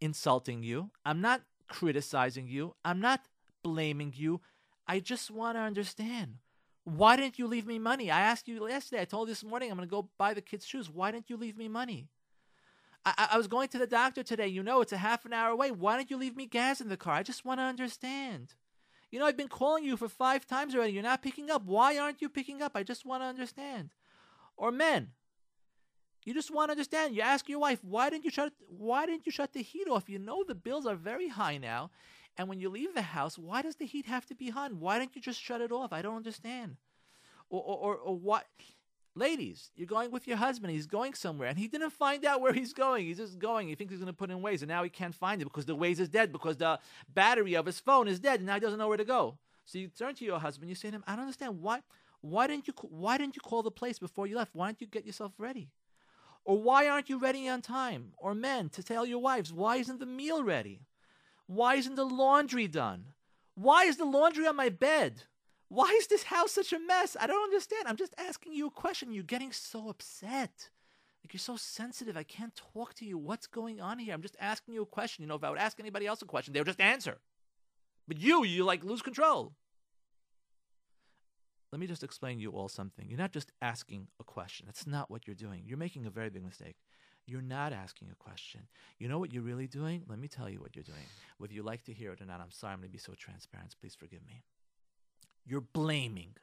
insulting 0.00 0.62
you. 0.62 0.90
I'm 1.04 1.20
not 1.20 1.42
criticizing 1.68 2.46
you. 2.46 2.74
I'm 2.84 3.00
not 3.00 3.22
blaming 3.62 4.12
you. 4.14 4.40
I 4.86 5.00
just 5.00 5.30
want 5.30 5.56
to 5.56 5.60
understand. 5.60 6.36
Why 6.84 7.16
didn't 7.16 7.38
you 7.38 7.48
leave 7.48 7.66
me 7.66 7.78
money? 7.78 8.10
I 8.10 8.20
asked 8.20 8.46
you 8.46 8.68
yesterday. 8.68 9.02
I 9.02 9.06
told 9.06 9.28
you 9.28 9.34
this 9.34 9.42
morning 9.42 9.70
I'm 9.70 9.76
going 9.76 9.88
to 9.88 9.90
go 9.90 10.08
buy 10.18 10.34
the 10.34 10.40
kids' 10.40 10.66
shoes. 10.66 10.88
Why 10.88 11.10
didn't 11.10 11.28
you 11.28 11.36
leave 11.36 11.56
me 11.56 11.68
money? 11.68 12.08
I, 13.04 13.30
I 13.32 13.36
was 13.36 13.48
going 13.48 13.68
to 13.68 13.78
the 13.78 13.86
doctor 13.86 14.22
today. 14.22 14.46
You 14.46 14.62
know, 14.62 14.80
it's 14.80 14.92
a 14.92 14.98
half 14.98 15.24
an 15.24 15.32
hour 15.32 15.50
away. 15.50 15.72
Why 15.72 15.96
didn't 15.96 16.10
you 16.10 16.16
leave 16.16 16.36
me 16.36 16.46
gas 16.46 16.80
in 16.80 16.88
the 16.88 16.96
car? 16.96 17.14
I 17.14 17.22
just 17.24 17.44
want 17.44 17.58
to 17.58 17.64
understand. 17.64 18.54
You 19.10 19.18
know, 19.18 19.26
I've 19.26 19.36
been 19.36 19.48
calling 19.48 19.84
you 19.84 19.96
for 19.96 20.08
five 20.08 20.46
times 20.46 20.74
already. 20.74 20.92
You're 20.92 21.02
not 21.02 21.22
picking 21.22 21.50
up. 21.50 21.64
Why 21.64 21.98
aren't 21.98 22.22
you 22.22 22.28
picking 22.28 22.62
up? 22.62 22.72
I 22.74 22.82
just 22.82 23.04
want 23.04 23.22
to 23.22 23.26
understand. 23.26 23.90
Or 24.56 24.70
men, 24.70 25.10
you 26.26 26.34
just 26.34 26.50
want 26.50 26.68
to 26.68 26.72
understand. 26.72 27.14
You 27.14 27.22
ask 27.22 27.48
your 27.48 27.60
wife, 27.60 27.78
why 27.82 28.10
didn't 28.10 28.24
you 28.24 28.30
shut 28.30 28.52
why 28.68 29.06
didn't 29.06 29.24
you 29.24 29.32
shut 29.32 29.52
the 29.52 29.62
heat 29.62 29.88
off? 29.88 30.10
You 30.10 30.18
know 30.18 30.44
the 30.44 30.56
bills 30.56 30.84
are 30.84 30.96
very 30.96 31.28
high 31.28 31.56
now. 31.56 31.90
And 32.36 32.48
when 32.48 32.60
you 32.60 32.68
leave 32.68 32.94
the 32.94 33.00
house, 33.00 33.38
why 33.38 33.62
does 33.62 33.76
the 33.76 33.86
heat 33.86 34.04
have 34.06 34.26
to 34.26 34.34
be 34.34 34.52
on? 34.54 34.80
Why 34.80 34.98
don't 34.98 35.14
you 35.14 35.22
just 35.22 35.40
shut 35.40 35.62
it 35.62 35.72
off? 35.72 35.92
I 35.92 36.02
don't 36.02 36.16
understand. 36.16 36.76
Or 37.48 37.62
or, 37.62 37.76
or, 37.76 37.96
or 37.96 38.16
what 38.18 38.44
Ladies, 39.18 39.70
you're 39.74 39.86
going 39.86 40.10
with 40.10 40.28
your 40.28 40.36
husband. 40.36 40.74
He's 40.74 40.86
going 40.86 41.14
somewhere, 41.14 41.48
and 41.48 41.58
he 41.58 41.68
didn't 41.68 41.88
find 41.88 42.22
out 42.26 42.42
where 42.42 42.52
he's 42.52 42.74
going. 42.74 43.06
He's 43.06 43.16
just 43.16 43.38
going. 43.38 43.66
He 43.66 43.74
thinks 43.74 43.92
he's 43.92 44.00
going 44.00 44.12
to 44.12 44.16
put 44.16 44.30
in 44.30 44.40
Waze, 44.40 44.60
and 44.60 44.68
now 44.68 44.82
he 44.82 44.90
can't 44.90 45.14
find 45.14 45.40
it 45.40 45.46
because 45.46 45.64
the 45.64 45.74
Waze 45.74 46.00
is 46.00 46.10
dead 46.10 46.30
because 46.30 46.58
the 46.58 46.78
battery 47.14 47.54
of 47.54 47.64
his 47.64 47.80
phone 47.80 48.08
is 48.08 48.20
dead, 48.20 48.40
and 48.40 48.46
now 48.46 48.54
he 48.54 48.60
doesn't 48.60 48.78
know 48.78 48.88
where 48.88 48.98
to 48.98 49.06
go. 49.06 49.38
So 49.64 49.78
you 49.78 49.88
turn 49.88 50.14
to 50.16 50.24
your 50.26 50.38
husband. 50.38 50.68
You 50.68 50.74
say 50.74 50.90
to 50.90 50.96
him, 50.96 51.04
"I 51.06 51.12
don't 51.12 51.22
understand 51.22 51.62
why. 51.62 51.80
Why 52.20 52.46
didn't 52.46 52.68
you? 52.68 52.74
Why 52.82 53.16
didn't 53.16 53.36
you 53.36 53.40
call 53.40 53.62
the 53.62 53.70
place 53.70 53.98
before 53.98 54.26
you 54.26 54.36
left? 54.36 54.54
Why 54.54 54.68
didn't 54.68 54.82
you 54.82 54.86
get 54.86 55.06
yourself 55.06 55.32
ready? 55.38 55.70
Or 56.46 56.62
why 56.62 56.88
aren't 56.88 57.08
you 57.08 57.18
ready 57.18 57.48
on 57.48 57.60
time? 57.60 58.12
Or 58.18 58.32
men 58.32 58.68
to 58.70 58.82
tell 58.82 59.04
your 59.04 59.18
wives, 59.18 59.52
why 59.52 59.76
isn't 59.78 59.98
the 59.98 60.06
meal 60.06 60.44
ready? 60.44 60.86
Why 61.48 61.74
isn't 61.74 61.96
the 61.96 62.04
laundry 62.06 62.68
done? 62.68 63.06
Why 63.56 63.84
is 63.84 63.96
the 63.96 64.04
laundry 64.04 64.46
on 64.46 64.54
my 64.54 64.68
bed? 64.68 65.24
Why 65.68 65.92
is 65.98 66.06
this 66.06 66.22
house 66.22 66.52
such 66.52 66.72
a 66.72 66.78
mess? 66.78 67.16
I 67.18 67.26
don't 67.26 67.42
understand. 67.42 67.88
I'm 67.88 67.96
just 67.96 68.14
asking 68.16 68.52
you 68.52 68.68
a 68.68 68.70
question. 68.70 69.12
You're 69.12 69.24
getting 69.24 69.50
so 69.50 69.88
upset. 69.88 70.70
Like 71.24 71.32
you're 71.32 71.40
so 71.40 71.56
sensitive. 71.56 72.16
I 72.16 72.22
can't 72.22 72.54
talk 72.54 72.94
to 72.94 73.04
you. 73.04 73.18
What's 73.18 73.48
going 73.48 73.80
on 73.80 73.98
here? 73.98 74.14
I'm 74.14 74.22
just 74.22 74.36
asking 74.38 74.74
you 74.74 74.82
a 74.82 74.86
question. 74.86 75.22
You 75.22 75.28
know, 75.28 75.34
if 75.34 75.42
I 75.42 75.50
would 75.50 75.58
ask 75.58 75.80
anybody 75.80 76.06
else 76.06 76.22
a 76.22 76.26
question, 76.26 76.54
they 76.54 76.60
would 76.60 76.68
just 76.68 76.80
answer. 76.80 77.18
But 78.06 78.20
you, 78.20 78.44
you 78.44 78.64
like 78.64 78.84
lose 78.84 79.02
control. 79.02 79.52
Let 81.76 81.80
me 81.80 81.86
just 81.88 82.02
explain 82.02 82.40
you 82.40 82.52
all 82.52 82.70
something. 82.70 83.06
You're 83.06 83.18
not 83.18 83.32
just 83.32 83.52
asking 83.60 84.08
a 84.18 84.24
question. 84.24 84.64
That's 84.64 84.86
not 84.86 85.10
what 85.10 85.26
you're 85.26 85.36
doing. 85.36 85.64
You're 85.66 85.76
making 85.76 86.06
a 86.06 86.10
very 86.10 86.30
big 86.30 86.42
mistake. 86.42 86.76
You're 87.26 87.42
not 87.42 87.74
asking 87.74 88.08
a 88.10 88.14
question. 88.14 88.62
You 88.98 89.08
know 89.08 89.18
what 89.18 89.30
you're 89.30 89.42
really 89.42 89.66
doing? 89.66 90.02
Let 90.08 90.18
me 90.18 90.26
tell 90.26 90.48
you 90.48 90.58
what 90.58 90.74
you're 90.74 90.82
doing. 90.82 91.04
Whether 91.36 91.52
you 91.52 91.62
like 91.62 91.84
to 91.84 91.92
hear 91.92 92.12
it 92.12 92.22
or 92.22 92.24
not, 92.24 92.40
I'm 92.40 92.50
sorry, 92.50 92.72
I'm 92.72 92.78
going 92.78 92.88
to 92.88 92.92
be 92.94 92.98
so 92.98 93.12
transparent. 93.12 93.76
Please 93.78 93.94
forgive 93.94 94.26
me. 94.26 94.42
You're 95.44 95.60
blaming. 95.60 96.36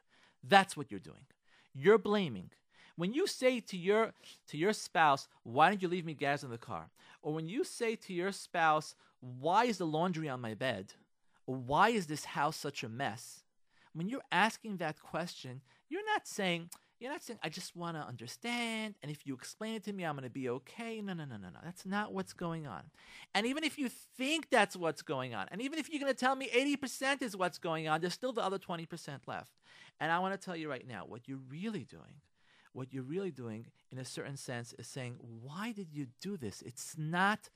That's 0.44 0.76
what 0.76 0.92
you're 0.92 1.00
doing. 1.00 1.26
You're 1.72 1.98
blaming. 1.98 2.50
When 2.94 3.12
you 3.12 3.26
say 3.26 3.58
to 3.58 3.76
your 3.76 4.12
to 4.46 4.56
your 4.56 4.72
spouse, 4.72 5.26
"Why 5.42 5.68
didn't 5.68 5.82
you 5.82 5.88
leave 5.88 6.06
me 6.06 6.14
gas 6.14 6.44
in 6.44 6.50
the 6.50 6.58
car?" 6.58 6.92
or 7.22 7.34
when 7.34 7.48
you 7.48 7.64
say 7.64 7.96
to 7.96 8.12
your 8.12 8.30
spouse, 8.30 8.94
"Why 9.18 9.64
is 9.64 9.78
the 9.78 9.86
laundry 9.86 10.28
on 10.28 10.40
my 10.40 10.54
bed?" 10.54 10.94
or 11.44 11.56
"Why 11.56 11.88
is 11.88 12.06
this 12.06 12.24
house 12.24 12.56
such 12.56 12.84
a 12.84 12.88
mess?" 12.88 13.43
When 13.94 14.08
you're 14.08 14.22
asking 14.32 14.78
that 14.78 15.00
question, 15.00 15.60
you're 15.88 16.04
not 16.04 16.26
saying, 16.26 16.68
you're 16.98 17.10
not 17.10 17.22
saying, 17.22 17.38
I 17.42 17.48
just 17.48 17.76
want 17.76 17.96
to 17.96 18.02
understand, 18.02 18.94
and 19.02 19.10
if 19.10 19.26
you 19.26 19.34
explain 19.34 19.74
it 19.74 19.84
to 19.84 19.92
me, 19.92 20.04
I'm 20.04 20.14
going 20.14 20.24
to 20.24 20.30
be 20.30 20.48
okay. 20.48 21.00
No, 21.00 21.12
no, 21.12 21.24
no, 21.24 21.36
no, 21.36 21.48
no. 21.48 21.60
That's 21.62 21.86
not 21.86 22.12
what's 22.12 22.32
going 22.32 22.66
on. 22.66 22.82
And 23.34 23.46
even 23.46 23.62
if 23.62 23.78
you 23.78 23.88
think 23.88 24.50
that's 24.50 24.76
what's 24.76 25.02
going 25.02 25.34
on, 25.34 25.46
and 25.50 25.60
even 25.62 25.78
if 25.78 25.88
you're 25.88 26.00
going 26.00 26.12
to 26.12 26.18
tell 26.18 26.34
me 26.34 26.48
80% 26.48 27.22
is 27.22 27.36
what's 27.36 27.58
going 27.58 27.88
on, 27.88 28.00
there's 28.00 28.14
still 28.14 28.32
the 28.32 28.42
other 28.42 28.58
20% 28.58 28.88
left. 29.26 29.52
And 30.00 30.10
I 30.10 30.18
want 30.18 30.38
to 30.38 30.44
tell 30.44 30.56
you 30.56 30.68
right 30.68 30.86
now, 30.86 31.04
what 31.06 31.28
you're 31.28 31.38
really 31.48 31.84
doing, 31.84 32.20
what 32.72 32.92
you're 32.92 33.04
really 33.04 33.30
doing 33.30 33.66
in 33.92 33.98
a 33.98 34.04
certain 34.04 34.36
sense 34.36 34.74
is 34.78 34.88
saying, 34.88 35.16
why 35.20 35.72
did 35.72 35.92
you 35.92 36.08
do 36.20 36.36
this? 36.36 36.62
It's 36.62 36.96
not 36.98 37.48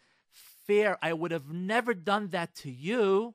fair. 0.67 0.99
I 1.03 1.13
would 1.13 1.33
have 1.33 1.53
never 1.53 1.95
done 1.95 2.29
that 2.29 2.55
to 2.57 2.71
you 2.71 3.35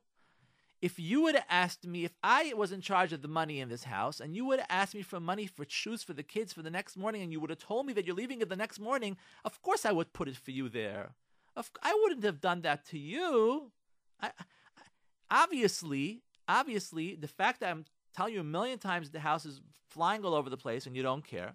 if 0.84 0.98
you 0.98 1.22
would 1.22 1.34
have 1.34 1.46
asked 1.48 1.86
me 1.86 2.04
if 2.04 2.12
I 2.22 2.52
was 2.54 2.70
in 2.70 2.82
charge 2.82 3.14
of 3.14 3.22
the 3.22 3.34
money 3.40 3.58
in 3.58 3.70
this 3.70 3.84
house 3.84 4.20
and 4.20 4.36
you 4.36 4.44
would 4.44 4.58
have 4.58 4.68
asked 4.68 4.94
me 4.94 5.00
for 5.00 5.18
money 5.18 5.46
for 5.46 5.64
shoes 5.66 6.02
for 6.02 6.12
the 6.12 6.22
kids 6.22 6.52
for 6.52 6.60
the 6.60 6.68
next 6.68 6.94
morning 6.94 7.22
and 7.22 7.32
you 7.32 7.40
would 7.40 7.48
have 7.48 7.58
told 7.58 7.86
me 7.86 7.94
that 7.94 8.04
you're 8.04 8.14
leaving 8.14 8.42
it 8.42 8.50
the 8.50 8.54
next 8.54 8.78
morning, 8.78 9.16
of 9.46 9.62
course 9.62 9.86
I 9.86 9.92
would 9.92 10.12
put 10.12 10.28
it 10.28 10.36
for 10.36 10.50
you 10.50 10.68
there. 10.68 11.14
Of, 11.56 11.70
I 11.82 11.98
wouldn't 12.02 12.22
have 12.24 12.38
done 12.38 12.60
that 12.62 12.84
to 12.88 12.98
you. 12.98 13.72
I, 14.20 14.26
I, 14.26 15.42
obviously, 15.42 16.20
obviously, 16.46 17.14
the 17.14 17.28
fact 17.28 17.60
that 17.60 17.70
I'm 17.70 17.86
telling 18.14 18.34
you 18.34 18.40
a 18.40 18.44
million 18.44 18.78
times 18.78 19.08
the 19.08 19.20
house 19.20 19.46
is 19.46 19.62
flying 19.88 20.22
all 20.22 20.34
over 20.34 20.50
the 20.50 20.58
place 20.58 20.84
and 20.84 20.94
you 20.94 21.02
don't 21.02 21.26
care, 21.26 21.54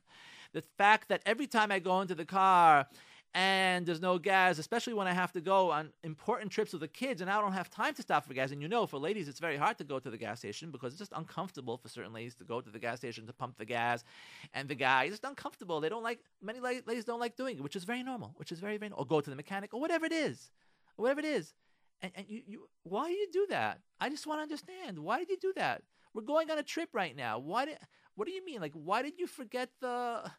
the 0.54 0.64
fact 0.76 1.08
that 1.10 1.22
every 1.28 1.46
time 1.46 1.72
I 1.72 1.78
go 1.78 2.02
into 2.02 2.16
the 2.16 2.26
car 2.26 2.88
and 3.36 3.86
there's 3.86 4.02
no 4.02 4.18
gas, 4.18 4.58
especially 4.58 4.94
when 4.94 5.08
I 5.08 5.14
have 5.14 5.32
to 5.34 5.42
go 5.42 5.70
on 5.70 5.90
important 6.04 6.52
trips 6.52 6.72
with 6.72 6.82
the 6.82 6.88
kids 6.88 7.22
and 7.22 7.30
I 7.30 7.40
don't 7.40 7.54
have 7.54 7.70
time 7.70 7.94
to 7.94 8.02
stop 8.02 8.26
for 8.26 8.34
gas. 8.34 8.52
And 8.52 8.62
you 8.62 8.68
know, 8.68 8.88
for 8.88 8.98
ladies, 8.98 9.28
it's 9.28 9.40
very 9.40 9.56
hard 9.56 9.78
to 9.78 9.84
go 9.84 10.00
to 10.00 10.10
the 10.10 10.18
gas 10.18 10.40
station 10.40 10.72
because 10.72 10.94
it's 10.94 11.00
just 11.00 11.14
uncomfortable 11.16 11.78
for 11.78 11.90
certain 11.90 12.12
ladies 12.12 12.34
to 12.36 12.44
go 12.44 12.60
to 12.60 12.70
the 12.72 12.80
gas 12.80 12.98
station 12.98 13.28
to 13.28 13.34
pump 13.34 13.58
the 13.58 13.66
gas. 13.66 14.04
And 14.56 14.68
the 14.68 14.74
guy 14.74 15.04
is 15.06 15.12
just 15.12 15.26
uncomfortable. 15.26 15.80
They 15.80 15.90
don't 15.90 16.02
like, 16.02 16.22
many 16.42 16.60
ladies 16.60 17.06
don't 17.06 17.20
like 17.20 17.36
doing 17.36 17.58
it, 17.58 17.62
which 17.62 17.76
is 17.76 17.84
very 17.84 18.02
normal, 18.02 18.34
which 18.38 18.52
is 18.52 18.60
very, 18.60 18.78
very. 18.78 18.92
Or 18.94 19.06
go 19.06 19.22
to 19.22 19.30
the 19.30 19.36
mechanic 19.36 19.76
or 19.76 19.80
whatever 19.80 20.08
it 20.08 20.14
is, 20.14 20.50
whatever 20.96 21.20
it 21.20 21.26
is. 21.26 21.54
And, 22.02 22.12
and 22.16 22.26
you, 22.28 22.42
you, 22.48 22.70
why 22.82 23.10
do 23.10 23.14
you 23.14 23.28
do 23.32 23.46
that? 23.50 23.82
I 24.00 24.10
just 24.10 24.26
want 24.26 24.40
to 24.40 24.44
understand. 24.44 24.98
Why 24.98 25.20
did 25.20 25.30
you 25.30 25.38
do 25.40 25.54
that? 25.56 25.84
We're 26.16 26.24
going 26.24 26.50
on 26.50 26.58
a 26.58 26.64
trip 26.64 26.90
right 26.94 27.16
now. 27.16 27.38
Why 27.38 27.66
did, 27.66 27.78
what 28.16 28.28
do 28.28 28.34
you 28.34 28.44
mean? 28.44 28.60
Like, 28.60 28.74
why 28.74 29.04
did 29.04 29.20
you 29.20 29.28
forget 29.28 29.70
the, 29.82 30.32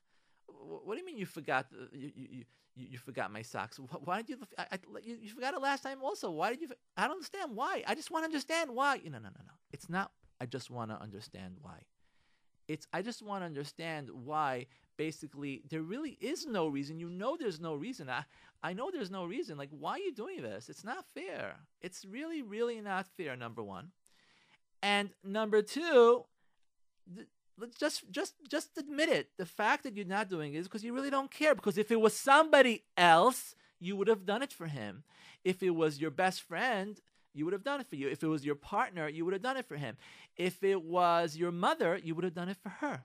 what 0.61 0.95
do 0.95 1.01
you 1.01 1.07
mean 1.07 1.17
you 1.17 1.27
forgot 1.27 1.67
you, 1.93 2.11
you, 2.15 2.45
you, 2.77 2.87
you 2.93 2.99
forgot 2.99 3.33
my 3.33 3.43
socks. 3.43 3.79
Why 4.05 4.23
did 4.23 4.31
you, 4.31 4.39
I, 4.59 4.67
I, 4.73 4.79
you? 5.03 5.29
Forgot 5.29 5.55
it 5.55 5.61
last 5.61 5.83
time 5.83 6.03
also. 6.03 6.31
Why 6.31 6.51
did 6.51 6.61
you? 6.63 6.69
I 6.97 7.03
don't 7.03 7.13
understand 7.13 7.55
why. 7.55 7.83
I 7.87 7.95
just 7.95 8.11
want 8.11 8.25
to 8.25 8.27
understand 8.27 8.71
why. 8.71 9.01
No, 9.05 9.13
no, 9.13 9.19
no, 9.19 9.31
no. 9.47 9.53
It's 9.73 9.89
not. 9.89 10.13
I 10.41 10.47
just 10.47 10.71
want 10.71 10.91
to 10.91 11.01
understand 11.01 11.57
why. 11.61 11.83
It's. 12.69 12.87
I 12.93 13.03
just 13.03 13.23
want 13.23 13.43
to 13.43 13.47
understand 13.47 14.11
why. 14.11 14.67
Basically, 14.97 15.63
there 15.71 15.83
really 15.83 16.19
is 16.21 16.47
no 16.47 16.67
reason. 16.69 16.99
You 16.99 17.09
know, 17.09 17.37
there's 17.39 17.59
no 17.59 17.75
reason. 17.75 18.11
I, 18.11 18.25
I 18.63 18.75
know 18.75 18.91
there's 18.93 19.11
no 19.11 19.25
reason. 19.25 19.57
Like, 19.57 19.71
why 19.71 19.93
are 19.93 19.99
you 19.99 20.13
doing 20.13 20.43
this? 20.43 20.69
It's 20.69 20.85
not 20.85 21.07
fair. 21.15 21.57
It's 21.81 22.05
really, 22.05 22.43
really 22.43 22.81
not 22.83 23.07
fair. 23.17 23.35
Number 23.35 23.63
one, 23.63 23.93
and 24.83 25.11
number 25.25 25.63
two, 25.63 26.25
let's 27.61 27.77
just 27.77 28.11
just 28.11 28.35
just 28.49 28.77
admit 28.79 29.09
it. 29.09 29.29
The 29.37 29.47
fact 29.47 29.85
that 29.85 29.97
you're 29.97 30.07
not 30.07 30.29
doing 30.29 30.55
it 30.55 30.59
is 30.59 30.67
because 30.67 30.85
you 30.85 30.95
really 30.95 31.11
don't 31.11 31.31
care. 31.31 31.55
Because 31.55 31.79
if 31.79 31.91
it 31.91 32.01
was 32.01 32.17
somebody 32.17 32.85
else, 32.97 33.55
you 33.79 33.97
would 33.97 34.09
have 34.09 34.27
done 34.27 34.43
it 34.43 34.53
for 34.53 34.67
him. 34.67 35.05
If 35.45 35.63
it 35.63 35.71
was 35.71 36.01
your 36.01 36.11
best 36.11 36.43
friend, 36.43 37.01
you 37.35 37.45
would 37.45 37.53
have 37.53 37.65
done 37.65 37.81
it 37.81 37.87
for 37.87 37.97
you. 37.97 38.09
If 38.09 38.23
it 38.23 38.29
was 38.29 38.45
your 38.45 38.55
partner, 38.55 39.09
you 39.09 39.25
would 39.25 39.35
have 39.35 39.43
done 39.43 39.57
it 39.57 39.67
for 39.67 39.77
him. 39.77 39.97
If 40.37 40.63
it 40.63 40.83
was 40.83 41.37
your 41.37 41.53
mother, 41.53 42.01
you 42.03 42.15
would 42.15 42.25
have 42.25 42.35
done 42.35 42.49
it 42.49 42.57
for 42.57 42.71
her. 42.71 43.05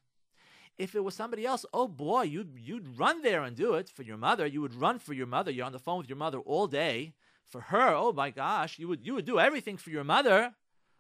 If 0.78 0.96
it 0.96 1.04
was 1.04 1.16
somebody 1.16 1.46
else, 1.46 1.66
oh 1.74 1.88
boy, 1.88 2.24
you'd 2.24 2.58
you'd 2.60 3.00
run 3.00 3.22
there 3.22 3.44
and 3.44 3.56
do 3.56 3.76
it 3.76 3.90
for 3.90 4.04
your 4.04 4.18
mother. 4.18 4.46
You 4.46 4.62
would 4.62 4.76
run 4.76 5.00
for 5.00 5.14
your 5.14 5.28
mother. 5.28 5.52
You're 5.52 5.66
on 5.66 5.72
the 5.72 5.80
phone 5.80 6.00
with 6.00 6.10
your 6.10 6.18
mother 6.18 6.40
all 6.40 6.68
day. 6.68 7.14
For 7.46 7.62
her, 7.62 7.94
oh 7.94 8.12
my 8.12 8.32
gosh, 8.32 8.80
you 8.80 8.88
would 8.88 9.06
you 9.06 9.14
would 9.14 9.26
do 9.26 9.40
everything 9.40 9.78
for 9.78 9.90
your 9.92 10.04
mother 10.04 10.54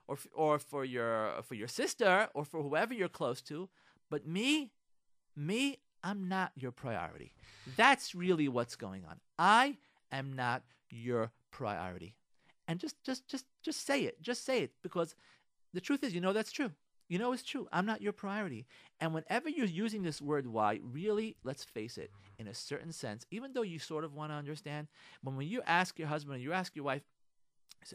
or 0.07 0.17
or 0.33 0.59
for 0.59 0.85
your 0.85 1.41
for 1.43 1.55
your 1.55 1.67
sister 1.67 2.29
or 2.33 2.45
for 2.45 2.61
whoever 2.61 2.93
you're 2.93 3.09
close 3.09 3.41
to 3.41 3.69
but 4.09 4.27
me 4.27 4.71
me 5.35 5.77
i'm 6.05 6.29
not 6.29 6.51
your 6.55 6.71
priority. 6.71 7.33
That's 7.75 8.13
really 8.13 8.47
what's 8.47 8.75
going 8.75 9.03
on. 9.05 9.19
I 9.39 9.77
am 10.11 10.33
not 10.33 10.63
your 10.89 11.31
priority. 11.51 12.15
And 12.67 12.79
just 12.79 13.03
just 13.03 13.27
just 13.27 13.45
just 13.63 13.85
say 13.85 14.03
it. 14.03 14.21
Just 14.21 14.45
say 14.45 14.61
it 14.61 14.71
because 14.83 15.15
the 15.73 15.81
truth 15.81 16.03
is 16.03 16.13
you 16.13 16.21
know 16.21 16.33
that's 16.33 16.51
true. 16.51 16.71
You 17.09 17.19
know 17.19 17.33
it's 17.33 17.43
true. 17.43 17.67
I'm 17.71 17.85
not 17.85 18.01
your 18.01 18.13
priority. 18.13 18.65
And 18.99 19.13
whenever 19.13 19.49
you're 19.49 19.65
using 19.65 20.03
this 20.03 20.21
word 20.21 20.47
why 20.47 20.79
really 20.83 21.35
let's 21.43 21.63
face 21.63 21.97
it 21.97 22.11
in 22.37 22.47
a 22.47 22.53
certain 22.53 22.91
sense 22.91 23.25
even 23.31 23.53
though 23.53 23.63
you 23.63 23.79
sort 23.79 24.03
of 24.03 24.13
want 24.13 24.31
to 24.31 24.35
understand 24.35 24.87
when 25.23 25.35
when 25.35 25.47
you 25.47 25.61
ask 25.65 25.97
your 25.97 26.07
husband 26.07 26.35
or 26.35 26.39
you 26.39 26.53
ask 26.53 26.75
your 26.75 26.85
wife 26.85 27.03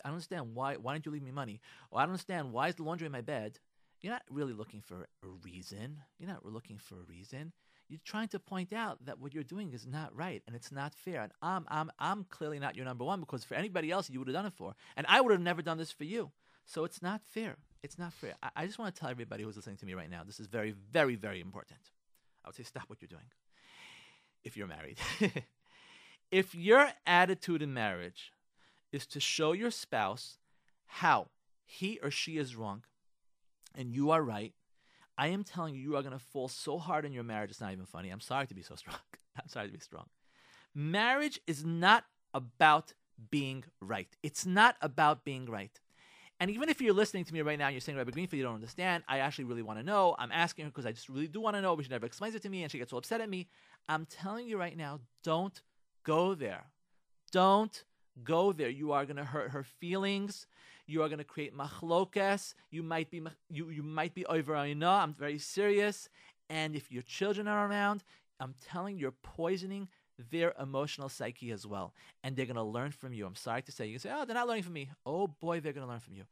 I 0.04 0.08
don't 0.08 0.14
understand 0.14 0.54
why. 0.54 0.76
Why 0.76 0.92
didn't 0.92 1.06
you 1.06 1.12
leave 1.12 1.22
me 1.22 1.30
money? 1.30 1.60
Or 1.90 2.00
I 2.00 2.02
don't 2.02 2.10
understand 2.10 2.52
why 2.52 2.68
is 2.68 2.76
the 2.76 2.82
laundry 2.82 3.06
in 3.06 3.12
my 3.12 3.20
bed? 3.20 3.58
You're 4.00 4.12
not 4.12 4.22
really 4.30 4.52
looking 4.52 4.80
for 4.80 5.06
a 5.22 5.28
reason. 5.42 5.98
You're 6.18 6.30
not 6.30 6.44
looking 6.46 6.78
for 6.78 6.96
a 6.96 7.04
reason. 7.08 7.52
You're 7.88 8.00
trying 8.04 8.28
to 8.28 8.38
point 8.38 8.72
out 8.72 9.04
that 9.04 9.18
what 9.18 9.34
you're 9.34 9.42
doing 9.42 9.72
is 9.72 9.86
not 9.86 10.14
right 10.16 10.42
and 10.46 10.54
it's 10.54 10.70
not 10.70 10.94
fair. 10.94 11.22
And 11.22 11.32
I'm, 11.42 11.66
I'm, 11.68 11.90
I'm 11.98 12.24
clearly 12.24 12.58
not 12.60 12.76
your 12.76 12.84
number 12.84 13.04
one 13.04 13.20
because 13.20 13.44
for 13.44 13.54
anybody 13.54 13.90
else, 13.90 14.08
you 14.08 14.20
would 14.20 14.28
have 14.28 14.34
done 14.34 14.46
it 14.46 14.54
for. 14.54 14.74
And 14.96 15.06
I 15.08 15.20
would 15.20 15.32
have 15.32 15.40
never 15.40 15.60
done 15.60 15.76
this 15.76 15.90
for 15.90 16.04
you. 16.04 16.30
So 16.66 16.84
it's 16.84 17.02
not 17.02 17.20
fair. 17.28 17.56
It's 17.82 17.98
not 17.98 18.12
fair. 18.12 18.34
I, 18.42 18.50
I 18.56 18.66
just 18.66 18.78
want 18.78 18.94
to 18.94 19.00
tell 19.00 19.10
everybody 19.10 19.42
who's 19.42 19.56
listening 19.56 19.76
to 19.78 19.86
me 19.86 19.94
right 19.94 20.08
now 20.08 20.22
this 20.24 20.38
is 20.38 20.46
very, 20.46 20.74
very, 20.92 21.16
very 21.16 21.40
important. 21.40 21.80
I 22.44 22.48
would 22.48 22.54
say 22.54 22.62
stop 22.62 22.84
what 22.86 23.02
you're 23.02 23.08
doing 23.08 23.26
if 24.44 24.56
you're 24.56 24.68
married. 24.68 24.98
if 26.30 26.54
your 26.54 26.88
attitude 27.06 27.60
in 27.60 27.74
marriage 27.74 28.32
is 28.92 29.06
to 29.06 29.20
show 29.20 29.52
your 29.52 29.70
spouse 29.70 30.38
how 30.86 31.28
he 31.64 31.98
or 32.02 32.10
she 32.10 32.38
is 32.38 32.56
wrong 32.56 32.82
and 33.76 33.94
you 33.94 34.10
are 34.10 34.22
right. 34.22 34.52
I 35.16 35.28
am 35.28 35.44
telling 35.44 35.74
you, 35.74 35.80
you 35.80 35.96
are 35.96 36.02
going 36.02 36.18
to 36.18 36.24
fall 36.24 36.48
so 36.48 36.78
hard 36.78 37.04
in 37.04 37.12
your 37.12 37.24
marriage, 37.24 37.50
it's 37.50 37.60
not 37.60 37.72
even 37.72 37.84
funny. 37.84 38.10
I'm 38.10 38.20
sorry 38.20 38.46
to 38.46 38.54
be 38.54 38.62
so 38.62 38.74
strong. 38.74 38.96
I'm 39.36 39.48
sorry 39.48 39.66
to 39.66 39.72
be 39.72 39.80
strong. 39.80 40.06
Marriage 40.74 41.40
is 41.46 41.64
not 41.64 42.04
about 42.32 42.94
being 43.30 43.64
right. 43.80 44.08
It's 44.22 44.46
not 44.46 44.76
about 44.80 45.24
being 45.24 45.46
right. 45.46 45.78
And 46.40 46.50
even 46.50 46.70
if 46.70 46.80
you're 46.80 46.94
listening 46.94 47.24
to 47.26 47.34
me 47.34 47.42
right 47.42 47.58
now 47.58 47.66
and 47.66 47.74
you're 47.74 47.82
saying, 47.82 47.98
Rabbi 47.98 48.12
Greenfield, 48.12 48.38
you 48.38 48.44
don't 48.44 48.54
understand, 48.54 49.04
I 49.06 49.18
actually 49.18 49.44
really 49.44 49.62
want 49.62 49.78
to 49.78 49.84
know. 49.84 50.16
I'm 50.18 50.32
asking 50.32 50.64
her 50.64 50.70
because 50.70 50.86
I 50.86 50.92
just 50.92 51.10
really 51.10 51.28
do 51.28 51.38
want 51.38 51.54
to 51.56 51.60
know, 51.60 51.76
but 51.76 51.84
she 51.84 51.90
never 51.90 52.06
explains 52.06 52.34
it 52.34 52.42
to 52.42 52.48
me 52.48 52.62
and 52.62 52.72
she 52.72 52.78
gets 52.78 52.92
so 52.92 52.96
upset 52.96 53.20
at 53.20 53.28
me. 53.28 53.46
I'm 53.88 54.06
telling 54.06 54.48
you 54.48 54.56
right 54.56 54.76
now, 54.76 55.00
don't 55.22 55.60
go 56.02 56.34
there. 56.34 56.64
Don't 57.30 57.84
go 58.24 58.52
there. 58.52 58.68
You 58.68 58.92
are 58.92 59.04
going 59.04 59.16
to 59.16 59.24
hurt 59.24 59.50
her 59.50 59.62
feelings. 59.62 60.46
You 60.86 61.02
are 61.02 61.08
going 61.08 61.18
to 61.18 61.24
create 61.24 61.56
machlokas. 61.56 62.54
You 62.70 62.82
might 62.82 63.10
be 63.10 63.22
you 63.48 63.70
you 63.70 63.82
might 63.82 64.14
be 64.14 64.26
over. 64.26 64.56
I'm 64.56 65.14
very 65.14 65.38
serious. 65.38 66.08
And 66.48 66.74
if 66.74 66.90
your 66.90 67.02
children 67.02 67.46
are 67.46 67.68
around, 67.68 68.02
I'm 68.40 68.54
telling 68.60 68.96
you, 68.96 69.02
you're 69.02 69.12
poisoning 69.22 69.88
their 70.30 70.52
emotional 70.60 71.08
psyche 71.08 71.52
as 71.52 71.66
well. 71.66 71.94
And 72.24 72.34
they're 72.34 72.46
going 72.46 72.56
to 72.56 72.62
learn 72.62 72.90
from 72.90 73.12
you. 73.12 73.24
I'm 73.24 73.36
sorry 73.36 73.62
to 73.62 73.72
say. 73.72 73.86
You 73.86 73.92
can 73.92 74.00
say, 74.00 74.10
oh, 74.12 74.24
they're 74.24 74.34
not 74.34 74.48
learning 74.48 74.64
from 74.64 74.72
me. 74.72 74.90
Oh 75.06 75.28
boy, 75.28 75.60
they're 75.60 75.72
going 75.72 75.86
to 75.86 75.90
learn 75.90 76.00
from 76.00 76.14
you. 76.14 76.24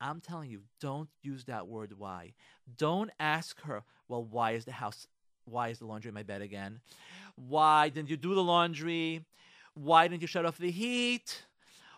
I'm 0.00 0.20
telling 0.20 0.50
you, 0.50 0.62
don't 0.80 1.08
use 1.22 1.44
that 1.44 1.68
word 1.68 1.94
why. 1.96 2.34
Don't 2.76 3.10
ask 3.20 3.60
her, 3.62 3.84
well, 4.08 4.24
why 4.24 4.52
is 4.52 4.64
the 4.64 4.72
house, 4.72 5.06
why 5.44 5.68
is 5.68 5.78
the 5.78 5.86
laundry 5.86 6.08
in 6.08 6.14
my 6.14 6.24
bed 6.24 6.42
again? 6.42 6.80
Why 7.36 7.88
didn't 7.88 8.10
you 8.10 8.16
do 8.16 8.34
the 8.34 8.42
laundry? 8.42 9.24
Why 9.74 10.08
didn't 10.08 10.22
you 10.22 10.28
shut 10.28 10.46
off 10.46 10.58
the 10.58 10.70
heat? 10.70 11.44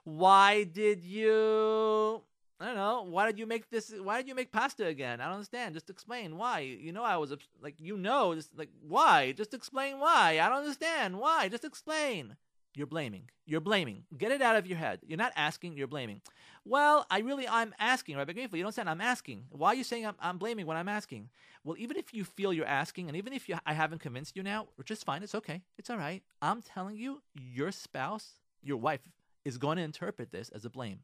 Why 0.04 0.64
did 0.64 1.02
you 1.02 2.22
I 2.60 2.66
don't 2.66 2.76
know. 2.76 3.02
Why 3.02 3.26
did 3.26 3.38
you 3.38 3.46
make 3.46 3.68
this? 3.68 3.92
Why 4.00 4.18
did 4.18 4.28
you 4.28 4.34
make 4.34 4.52
pasta 4.52 4.86
again? 4.86 5.20
I 5.20 5.24
don't 5.24 5.34
understand. 5.34 5.74
Just 5.74 5.90
explain 5.90 6.38
why. 6.38 6.60
You 6.60 6.92
know, 6.92 7.02
I 7.02 7.16
was 7.16 7.34
like, 7.60 7.74
you 7.78 7.96
know, 7.96 8.34
just 8.34 8.56
like 8.56 8.70
why? 8.86 9.32
Just 9.32 9.54
explain 9.54 9.98
why. 9.98 10.38
I 10.40 10.48
don't 10.48 10.58
understand 10.58 11.18
why. 11.18 11.48
Just 11.48 11.64
explain. 11.64 12.36
You're 12.76 12.86
blaming. 12.88 13.30
You're 13.46 13.60
blaming. 13.60 14.04
Get 14.16 14.32
it 14.32 14.42
out 14.42 14.56
of 14.56 14.66
your 14.66 14.78
head. 14.78 15.00
You're 15.06 15.18
not 15.18 15.32
asking. 15.36 15.76
You're 15.76 15.86
blaming. 15.86 16.20
Well, 16.64 17.06
I 17.10 17.20
really, 17.20 17.46
I'm 17.46 17.72
asking, 17.78 18.16
Rabbi 18.16 18.32
Greenfield. 18.32 18.56
You 18.56 18.62
don't 18.62 18.68
understand. 18.68 18.90
I'm 18.90 19.00
asking. 19.00 19.44
Why 19.50 19.68
are 19.68 19.74
you 19.74 19.84
saying 19.84 20.06
I'm, 20.06 20.16
I'm 20.18 20.38
blaming 20.38 20.66
when 20.66 20.76
I'm 20.76 20.88
asking? 20.88 21.28
Well, 21.62 21.76
even 21.78 21.96
if 21.96 22.12
you 22.12 22.24
feel 22.24 22.52
you're 22.52 22.66
asking, 22.66 23.08
and 23.08 23.16
even 23.16 23.32
if 23.32 23.48
you, 23.48 23.56
I 23.64 23.74
haven't 23.74 24.00
convinced 24.00 24.36
you 24.36 24.42
now, 24.42 24.68
which 24.76 24.90
is 24.90 25.02
fine, 25.02 25.22
it's 25.22 25.34
okay, 25.34 25.62
it's 25.78 25.88
all 25.88 25.98
right. 25.98 26.22
I'm 26.42 26.62
telling 26.62 26.96
you, 26.96 27.22
your 27.34 27.70
spouse, 27.70 28.32
your 28.62 28.76
wife, 28.76 29.00
is 29.44 29.58
going 29.58 29.76
to 29.76 29.82
interpret 29.82 30.32
this 30.32 30.48
as 30.50 30.64
a 30.64 30.70
blame, 30.70 31.00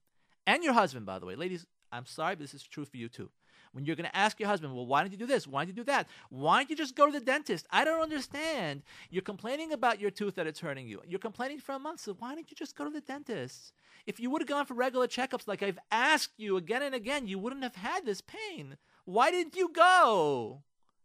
and 0.47 0.65
your 0.65 0.73
husband, 0.73 1.07
by 1.07 1.19
the 1.19 1.27
way, 1.27 1.37
ladies. 1.37 1.67
I'm 1.93 2.07
sorry, 2.07 2.37
but 2.37 2.43
this 2.43 2.55
is 2.55 2.63
true 2.63 2.85
for 2.85 2.97
you 2.97 3.09
too. 3.09 3.31
When 3.73 3.85
you're 3.85 3.97
going 3.97 4.09
to 4.09 4.17
ask 4.17 4.39
your 4.41 4.49
husband, 4.49 4.75
well, 4.75 4.87
why 4.87 5.03
didn't 5.03 5.13
you 5.13 5.19
do 5.19 5.27
this? 5.27 5.47
Why 5.47 5.65
didn't 5.65 5.77
you 5.77 5.83
do 5.85 5.93
that? 5.93 6.09
Why 6.29 6.59
don't 6.59 6.71
you 6.71 6.77
just 6.77 6.97
go 6.97 7.07
to 7.07 7.13
the 7.13 7.25
dentist? 7.25 7.67
I 7.71 7.85
don't 7.85 8.03
understand. 8.03 8.83
You're 9.11 9.23
complaining 9.23 9.73
about 9.73 10.01
your 10.01 10.11
tooth 10.11 10.35
that 10.37 10.47
it's 10.47 10.61
hurting 10.61 10.89
you. 10.89 11.03
You're 11.07 11.19
complaining 11.19 11.61
for 11.61 11.75
a 11.75 11.79
month, 11.79 12.01
so 12.01 12.15
why 12.19 12.35
didn't 12.35 12.51
you 12.51 12.57
just 12.57 12.77
go 12.77 12.85
to 12.85 12.91
the 12.91 13.01
dentist? 13.01 13.73
If 14.07 14.19
you 14.19 14.31
would 14.31 14.43
have 14.43 14.49
gone 14.49 14.67
for 14.67 14.75
regular 14.75 15.07
checkups 15.07 15.47
like 15.47 15.63
I've 15.63 15.79
asked 15.91 16.35
you 16.39 16.57
again 16.57 16.83
and 16.83 16.95
again, 16.95 17.27
you 17.27 17.39
wouldn't 17.39 17.63
have 17.63 17.77
had 17.77 18.07
this 18.07 18.23
pain. 18.23 18.77
Why 19.05 19.31
didn't 19.31 19.57
you 19.57 19.71
go? 19.73 20.63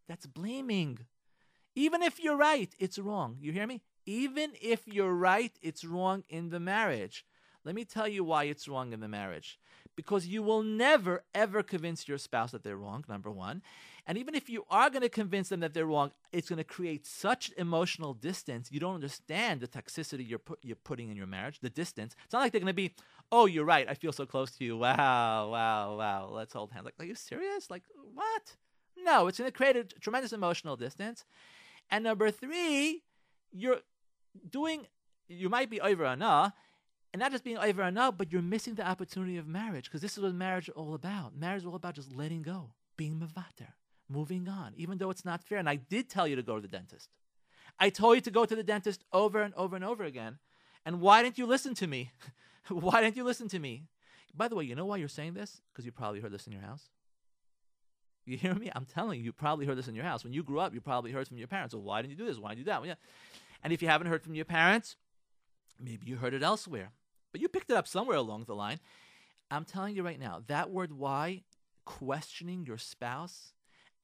That's 0.08 0.26
blaming. 0.26 1.00
Even 1.76 2.02
if 2.02 2.20
you're 2.20 2.38
right, 2.38 2.74
it's 2.80 2.98
wrong. 2.98 3.38
You 3.42 3.52
hear 3.52 3.68
me? 3.68 3.82
Even 4.06 4.52
if 4.62 4.88
you're 4.88 5.14
right, 5.14 5.52
it's 5.62 5.84
wrong 5.84 6.24
in 6.30 6.50
the 6.50 6.60
marriage. 6.60 7.26
Let 7.66 7.76
me 7.76 7.84
tell 7.84 8.08
you 8.08 8.24
why 8.24 8.44
it's 8.44 8.68
wrong 8.68 8.94
in 8.94 9.00
the 9.00 9.08
marriage. 9.08 9.60
Because 9.96 10.28
you 10.28 10.44
will 10.44 10.62
never, 10.62 11.24
ever 11.34 11.64
convince 11.64 12.08
your 12.08 12.18
spouse 12.18 12.52
that 12.52 12.64
they're 12.64 12.76
wrong, 12.76 13.06
number 13.08 13.32
one. 13.32 13.62
And 14.08 14.18
even 14.18 14.36
if 14.36 14.50
you 14.50 14.66
are 14.70 14.90
going 14.90 15.02
to 15.02 15.10
convince 15.10 15.50
them 15.50 15.62
that 15.62 15.74
they're 15.74 15.86
wrong, 15.86 16.12
it's 16.32 16.50
going 16.50 16.58
to 16.58 16.64
create 16.64 17.08
such 17.08 17.52
emotional 17.58 18.14
distance. 18.14 18.70
You 18.72 18.80
don't 18.80 18.94
understand 18.94 19.62
the 19.62 19.68
toxicity 19.68 20.28
you're, 20.30 20.42
you're 20.62 20.76
putting 20.76 21.10
in 21.10 21.18
your 21.18 21.26
marriage, 21.28 21.60
the 21.60 21.72
distance. 21.72 22.16
It's 22.24 22.34
not 22.34 22.42
like 22.42 22.52
they're 22.52 22.62
going 22.62 22.68
to 22.68 22.74
be, 22.74 22.94
oh, 23.32 23.48
you're 23.48 23.66
right. 23.66 23.90
I 23.90 23.96
feel 23.96 24.12
so 24.12 24.26
close 24.26 24.52
to 24.58 24.66
you. 24.66 24.78
Wow, 24.78 25.50
wow, 25.50 25.98
wow. 25.98 26.30
Let's 26.32 26.54
hold 26.54 26.72
hands. 26.72 26.86
Like, 26.86 26.96
are 27.00 27.06
you 27.06 27.16
serious? 27.16 27.72
Like, 27.72 27.84
what? 28.14 28.58
No, 28.98 29.28
it's 29.28 29.40
going 29.40 29.50
to 29.50 29.58
create 29.58 29.76
a 29.76 29.84
tremendous 29.84 30.34
emotional 30.34 30.76
distance. 30.76 31.26
And 31.90 32.04
number 32.04 32.30
three, 32.30 33.04
you're 33.52 33.80
doing, 34.48 34.86
you 35.28 35.50
might 35.50 35.70
be 35.70 35.82
over 35.82 36.06
enough, 36.06 36.54
and 37.16 37.22
not 37.22 37.32
just 37.32 37.46
being 37.46 37.58
over 37.58 37.82
enough, 37.84 38.16
but 38.18 38.34
you're 38.34 38.42
missing 38.42 38.76
the 38.76 38.86
opportunity 38.86 39.38
of 39.38 39.48
marriage 39.48 39.86
because 39.86 40.02
this 40.02 40.18
is 40.18 40.22
what 40.22 40.36
marriage 40.36 40.68
is 40.68 40.76
all 40.76 40.94
about. 40.96 41.34
Marriage 41.34 41.62
is 41.62 41.66
all 41.66 41.76
about 41.76 41.96
just 41.96 42.14
letting 42.14 42.42
go, 42.42 42.72
being 42.98 43.18
mavater, 43.18 43.70
moving 44.10 44.50
on, 44.50 44.74
even 44.76 44.98
though 44.98 45.10
it's 45.12 45.24
not 45.24 45.42
fair. 45.42 45.58
And 45.58 45.70
I 45.70 45.78
did 45.78 46.10
tell 46.10 46.28
you 46.28 46.36
to 46.36 46.44
go 46.44 46.58
to 46.58 46.62
the 46.62 46.68
dentist. 46.68 47.08
I 47.80 47.90
told 47.90 48.16
you 48.18 48.22
to 48.22 48.32
go 48.32 48.44
to 48.44 48.54
the 48.54 48.64
dentist 48.64 49.06
over 49.14 49.42
and 49.42 49.54
over 49.54 49.78
and 49.78 49.86
over 49.86 50.04
again. 50.04 50.40
And 50.86 51.00
why 51.00 51.24
didn't 51.24 51.38
you 51.38 51.46
listen 51.46 51.74
to 51.76 51.88
me? 51.88 52.12
why 52.68 53.00
didn't 53.00 53.16
you 53.16 53.24
listen 53.24 53.48
to 53.48 53.60
me? 53.60 53.86
By 54.36 54.50
the 54.50 54.56
way, 54.56 54.66
you 54.66 54.76
know 54.76 54.86
why 54.86 54.98
you're 54.98 55.08
saying 55.08 55.36
this? 55.36 55.62
Because 55.72 55.86
you 55.86 55.94
probably 55.94 56.20
heard 56.20 56.34
this 56.34 56.48
in 56.48 56.52
your 56.52 56.64
house. 56.64 56.90
You 58.26 58.36
hear 58.36 58.56
me? 58.56 58.70
I'm 58.76 58.84
telling 58.84 59.20
you, 59.20 59.24
you 59.24 59.32
probably 59.32 59.66
heard 59.66 59.78
this 59.78 59.88
in 59.88 59.96
your 59.96 60.04
house. 60.04 60.26
When 60.26 60.34
you 60.34 60.44
grew 60.44 60.60
up, 60.60 60.74
you 60.74 60.82
probably 60.82 61.14
heard 61.14 61.30
from 61.30 61.38
your 61.38 61.48
parents. 61.48 61.74
Well, 61.74 61.84
why 61.84 62.02
didn't 62.02 62.12
you 62.12 62.18
do 62.18 62.26
this? 62.26 62.40
Why 62.40 62.50
didn't 62.50 62.60
you 62.60 62.66
do 62.66 62.72
that? 62.72 62.98
And 63.64 63.72
if 63.72 63.82
you 63.82 63.88
haven't 63.88 64.08
heard 64.08 64.22
from 64.22 64.36
your 64.36 64.44
parents, 64.44 64.98
maybe 65.80 66.08
you 66.08 66.18
heard 66.18 66.34
it 66.34 66.44
elsewhere. 66.44 66.92
But 67.36 67.42
you 67.42 67.50
picked 67.50 67.70
it 67.70 67.76
up 67.76 67.86
somewhere 67.86 68.16
along 68.16 68.46
the 68.46 68.56
line. 68.56 68.80
I'm 69.52 69.66
telling 69.66 69.94
you 69.94 70.04
right 70.04 70.18
now, 70.18 70.42
that 70.48 70.72
word 70.72 70.94
why, 70.94 71.44
questioning 71.84 72.66
your 72.66 72.78
spouse, 72.78 73.52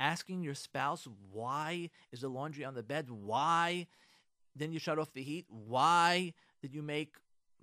asking 0.02 0.44
your 0.44 0.54
spouse, 0.54 1.08
why 1.32 1.92
is 2.12 2.20
the 2.20 2.28
laundry 2.28 2.66
on 2.66 2.74
the 2.74 2.84
bed? 2.84 3.10
Why 3.10 3.88
didn't 4.58 4.74
you 4.74 4.80
shut 4.80 5.00
off 5.00 5.14
the 5.14 5.24
heat? 5.24 5.46
Why 5.48 6.34
did 6.62 6.74
you 6.74 6.82
make 6.82 7.16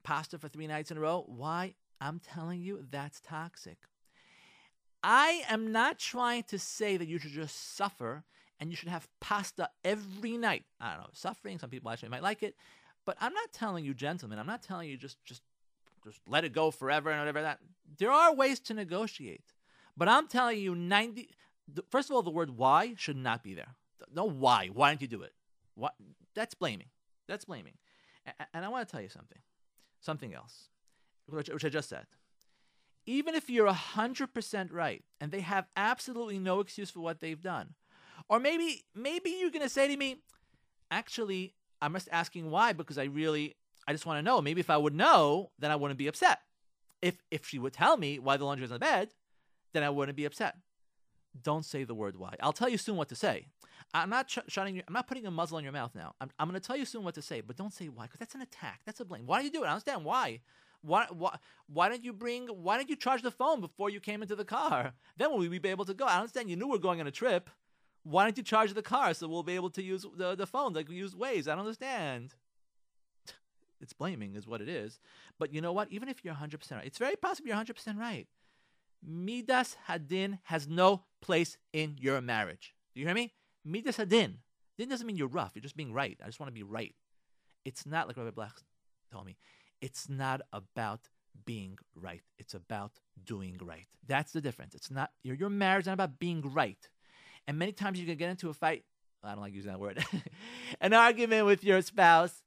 pasta 0.02 0.38
for 0.38 0.48
three 0.48 0.66
nights 0.66 0.90
in 0.90 0.96
a 0.96 1.00
row? 1.00 1.26
Why? 1.26 1.74
I'm 2.00 2.18
telling 2.18 2.62
you, 2.62 2.86
that's 2.90 3.20
toxic. 3.20 3.76
I 5.02 5.42
am 5.50 5.70
not 5.70 5.98
trying 5.98 6.44
to 6.44 6.58
say 6.58 6.96
that 6.96 7.08
you 7.08 7.18
should 7.18 7.32
just 7.32 7.76
suffer 7.76 8.24
and 8.58 8.70
you 8.70 8.76
should 8.76 8.88
have 8.88 9.06
pasta 9.20 9.68
every 9.84 10.38
night. 10.38 10.64
I 10.80 10.92
don't 10.92 11.00
know, 11.00 11.10
suffering. 11.12 11.58
Some 11.58 11.68
people 11.68 11.90
actually 11.90 12.08
might 12.08 12.22
like 12.22 12.42
it, 12.42 12.56
but 13.04 13.18
I'm 13.20 13.34
not 13.34 13.52
telling 13.52 13.84
you, 13.84 13.92
gentlemen. 13.92 14.38
I'm 14.38 14.46
not 14.46 14.62
telling 14.62 14.88
you 14.88 14.96
just 14.96 15.22
just 15.26 15.42
just 16.08 16.20
let 16.26 16.44
it 16.44 16.52
go 16.52 16.70
forever 16.70 17.10
and 17.10 17.20
whatever 17.20 17.42
that. 17.42 17.58
There 17.98 18.10
are 18.10 18.34
ways 18.34 18.60
to 18.60 18.74
negotiate, 18.74 19.54
but 19.96 20.08
I'm 20.08 20.28
telling 20.28 20.58
you, 20.58 20.74
ninety. 20.74 21.30
First 21.90 22.10
of 22.10 22.16
all, 22.16 22.22
the 22.22 22.30
word 22.30 22.50
"why" 22.50 22.94
should 22.96 23.16
not 23.16 23.42
be 23.42 23.54
there. 23.54 23.74
No, 24.14 24.24
why? 24.24 24.68
Why 24.72 24.90
didn't 24.90 25.02
you 25.02 25.08
do 25.08 25.22
it? 25.22 25.32
What? 25.74 25.94
That's 26.34 26.54
blaming. 26.54 26.88
That's 27.26 27.44
blaming. 27.44 27.74
And 28.52 28.64
I 28.64 28.68
want 28.68 28.86
to 28.86 28.92
tell 28.92 29.02
you 29.02 29.08
something, 29.08 29.38
something 30.00 30.34
else, 30.34 30.68
which, 31.26 31.48
which 31.48 31.64
I 31.64 31.68
just 31.70 31.88
said 31.88 32.06
even 33.08 33.34
if 33.34 33.48
you're 33.48 33.72
100% 33.72 34.68
right 34.70 35.02
and 35.18 35.32
they 35.32 35.40
have 35.40 35.66
absolutely 35.78 36.38
no 36.38 36.60
excuse 36.60 36.90
for 36.90 37.00
what 37.00 37.20
they've 37.20 37.40
done 37.40 37.74
or 38.28 38.38
maybe 38.38 38.84
maybe 38.94 39.30
you're 39.30 39.50
going 39.50 39.62
to 39.62 39.68
say 39.68 39.88
to 39.88 39.96
me 39.96 40.16
actually 40.90 41.54
i'm 41.80 41.94
just 41.94 42.08
asking 42.12 42.50
why 42.50 42.72
because 42.72 42.98
i 42.98 43.04
really 43.04 43.56
i 43.88 43.92
just 43.92 44.06
want 44.06 44.18
to 44.18 44.22
know 44.22 44.40
maybe 44.40 44.60
if 44.60 44.70
i 44.70 44.76
would 44.76 44.94
know 44.94 45.50
then 45.58 45.70
i 45.70 45.76
wouldn't 45.76 45.98
be 45.98 46.06
upset 46.06 46.40
if 47.02 47.22
if 47.30 47.46
she 47.46 47.58
would 47.58 47.72
tell 47.72 47.96
me 47.96 48.18
why 48.18 48.36
the 48.36 48.44
laundry 48.44 48.64
is 48.64 48.70
in 48.70 48.74
the 48.74 48.78
bed 48.78 49.08
then 49.72 49.82
i 49.82 49.90
wouldn't 49.90 50.16
be 50.16 50.24
upset 50.24 50.56
don't 51.42 51.64
say 51.64 51.82
the 51.84 51.94
word 51.94 52.16
why 52.16 52.34
i'll 52.40 52.52
tell 52.52 52.68
you 52.68 52.78
soon 52.78 52.96
what 52.96 53.08
to 53.08 53.16
say 53.16 53.46
i'm 53.94 54.10
not 54.10 54.30
sh- 54.30 54.38
shutting 54.48 54.80
i'm 54.86 54.94
not 54.94 55.08
putting 55.08 55.26
a 55.26 55.30
muzzle 55.30 55.56
on 55.56 55.64
your 55.64 55.72
mouth 55.72 55.94
now 55.94 56.14
i'm, 56.20 56.30
I'm 56.38 56.48
going 56.48 56.60
to 56.60 56.64
tell 56.66 56.76
you 56.76 56.84
soon 56.84 57.02
what 57.02 57.14
to 57.14 57.22
say 57.22 57.40
but 57.40 57.56
don't 57.56 57.72
say 57.72 57.88
why 57.88 58.04
because 58.04 58.20
that's 58.20 58.34
an 58.34 58.42
attack 58.42 58.80
that's 58.86 59.00
a 59.00 59.04
blame 59.04 59.26
why 59.26 59.40
do 59.40 59.46
you 59.46 59.52
do 59.52 59.64
it 59.64 59.66
i 59.66 59.72
understand 59.72 60.04
why 60.04 60.40
why, 60.82 61.06
why, 61.10 61.36
why 61.66 61.88
didn't 61.88 62.04
you 62.04 62.12
bring, 62.12 62.46
why 62.46 62.78
didn't 62.78 62.90
you 62.90 62.96
charge 62.96 63.22
the 63.22 63.30
phone 63.30 63.60
before 63.60 63.90
you 63.90 64.00
came 64.00 64.22
into 64.22 64.36
the 64.36 64.44
car? 64.44 64.92
Then 65.16 65.30
will 65.30 65.38
we 65.38 65.58
be 65.58 65.68
able 65.68 65.84
to 65.84 65.94
go? 65.94 66.04
I 66.04 66.18
understand 66.18 66.50
you 66.50 66.56
knew 66.56 66.68
we 66.68 66.76
are 66.76 66.80
going 66.80 67.00
on 67.00 67.06
a 67.06 67.12
trip. 67.12 67.50
Why 68.04 68.24
didn't 68.24 68.38
you 68.38 68.44
charge 68.44 68.72
the 68.72 68.82
car 68.82 69.12
so 69.12 69.28
we'll 69.28 69.42
be 69.42 69.56
able 69.56 69.70
to 69.70 69.82
use 69.82 70.06
the, 70.16 70.34
the 70.34 70.46
phone 70.46 70.72
like 70.72 70.88
we 70.88 70.94
use 70.94 71.14
Waze? 71.14 71.48
I 71.48 71.52
don't 71.52 71.60
understand. 71.60 72.34
It's 73.80 73.92
blaming, 73.92 74.34
is 74.34 74.46
what 74.46 74.60
it 74.60 74.68
is. 74.68 74.98
But 75.38 75.52
you 75.52 75.60
know 75.60 75.72
what? 75.72 75.90
Even 75.90 76.08
if 76.08 76.24
you're 76.24 76.34
100% 76.34 76.70
right, 76.72 76.84
it's 76.84 76.98
very 76.98 77.16
possible 77.16 77.48
you're 77.48 77.56
100% 77.56 77.98
right. 77.98 78.26
Midas 79.06 79.76
Hadin 79.88 80.38
has 80.44 80.66
no 80.66 81.04
place 81.20 81.56
in 81.72 81.96
your 81.98 82.20
marriage. 82.20 82.74
Do 82.94 83.00
you 83.00 83.06
hear 83.06 83.14
me? 83.14 83.32
Midas 83.64 83.96
Hadin. 83.96 84.38
Din 84.76 84.88
doesn't 84.88 85.06
mean 85.06 85.16
you're 85.16 85.28
rough. 85.28 85.52
You're 85.54 85.62
just 85.62 85.76
being 85.76 85.92
right. 85.92 86.18
I 86.22 86.26
just 86.26 86.40
want 86.40 86.48
to 86.48 86.54
be 86.54 86.62
right. 86.62 86.94
It's 87.64 87.84
not 87.86 88.06
like 88.06 88.16
Rabbi 88.16 88.30
Black 88.30 88.54
told 89.12 89.26
me. 89.26 89.36
It's 89.80 90.08
not 90.08 90.40
about 90.52 91.08
being 91.44 91.78
right. 91.94 92.22
It's 92.38 92.54
about 92.54 92.92
doing 93.24 93.58
right. 93.62 93.86
That's 94.06 94.32
the 94.32 94.40
difference. 94.40 94.74
It's 94.74 94.90
not 94.90 95.10
your 95.22 95.34
your 95.34 95.50
marriage 95.50 95.84
is 95.84 95.86
not 95.86 95.94
about 95.94 96.18
being 96.18 96.42
right. 96.52 96.88
And 97.46 97.58
many 97.58 97.72
times 97.72 97.98
you 97.98 98.06
can 98.06 98.16
get 98.16 98.30
into 98.30 98.50
a 98.50 98.54
fight. 98.54 98.84
I 99.22 99.32
don't 99.32 99.40
like 99.40 99.54
using 99.54 99.72
that 99.72 99.80
word. 99.80 100.04
an 100.80 100.92
argument 100.92 101.46
with 101.46 101.64
your 101.64 101.82
spouse, 101.82 102.42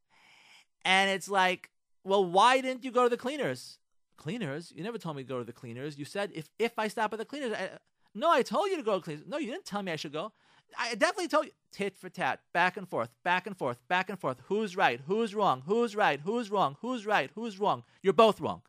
and 0.86 1.10
it's 1.10 1.30
like, 1.30 1.70
well, 2.04 2.24
why 2.26 2.62
didn't 2.62 2.84
you 2.84 2.92
go 2.92 3.04
to 3.04 3.10
the 3.10 3.18
cleaners? 3.18 3.78
Cleaners? 4.18 4.72
You 4.76 4.84
never 4.84 4.98
told 4.98 5.16
me 5.16 5.24
to 5.24 5.30
go 5.30 5.40
to 5.40 5.46
the 5.46 5.54
cleaners. 5.54 5.98
You 5.98 6.06
said 6.06 6.32
if 6.34 6.50
if 6.60 6.78
I 6.78 6.88
stop 6.88 7.14
at 7.14 7.20
the 7.20 7.26
cleaners, 7.26 7.54
I, 7.54 7.70
no, 8.14 8.30
I 8.30 8.42
told 8.42 8.70
you 8.70 8.78
to 8.78 8.84
go 8.84 8.94
to 8.94 9.00
the 9.00 9.04
cleaners. 9.04 9.26
No, 9.28 9.38
you 9.38 9.52
didn't 9.52 9.66
tell 9.66 9.82
me 9.82 9.92
I 9.92 9.96
should 9.96 10.14
go. 10.14 10.32
I 10.78 10.96
definitely 10.96 11.28
told 11.28 11.46
you 11.46 11.52
tit 11.72 11.98
for 11.98 12.10
tat, 12.10 12.40
back 12.54 12.78
and 12.78 12.88
forth, 12.88 13.10
back 13.24 13.46
and 13.46 13.58
forth, 13.58 13.78
back 13.88 14.10
and 14.10 14.20
forth. 14.20 14.38
Who's 14.46 14.76
right? 14.76 15.02
Who's 15.06 15.36
wrong? 15.36 15.64
Who's 15.66 15.96
right? 15.96 16.20
Who's 16.22 16.50
wrong? 16.50 16.78
Who's 16.82 17.06
right? 17.06 17.30
Who's 17.36 17.60
wrong? 17.60 17.84
You're 18.02 18.14
both 18.14 18.40
wrong. 18.40 18.62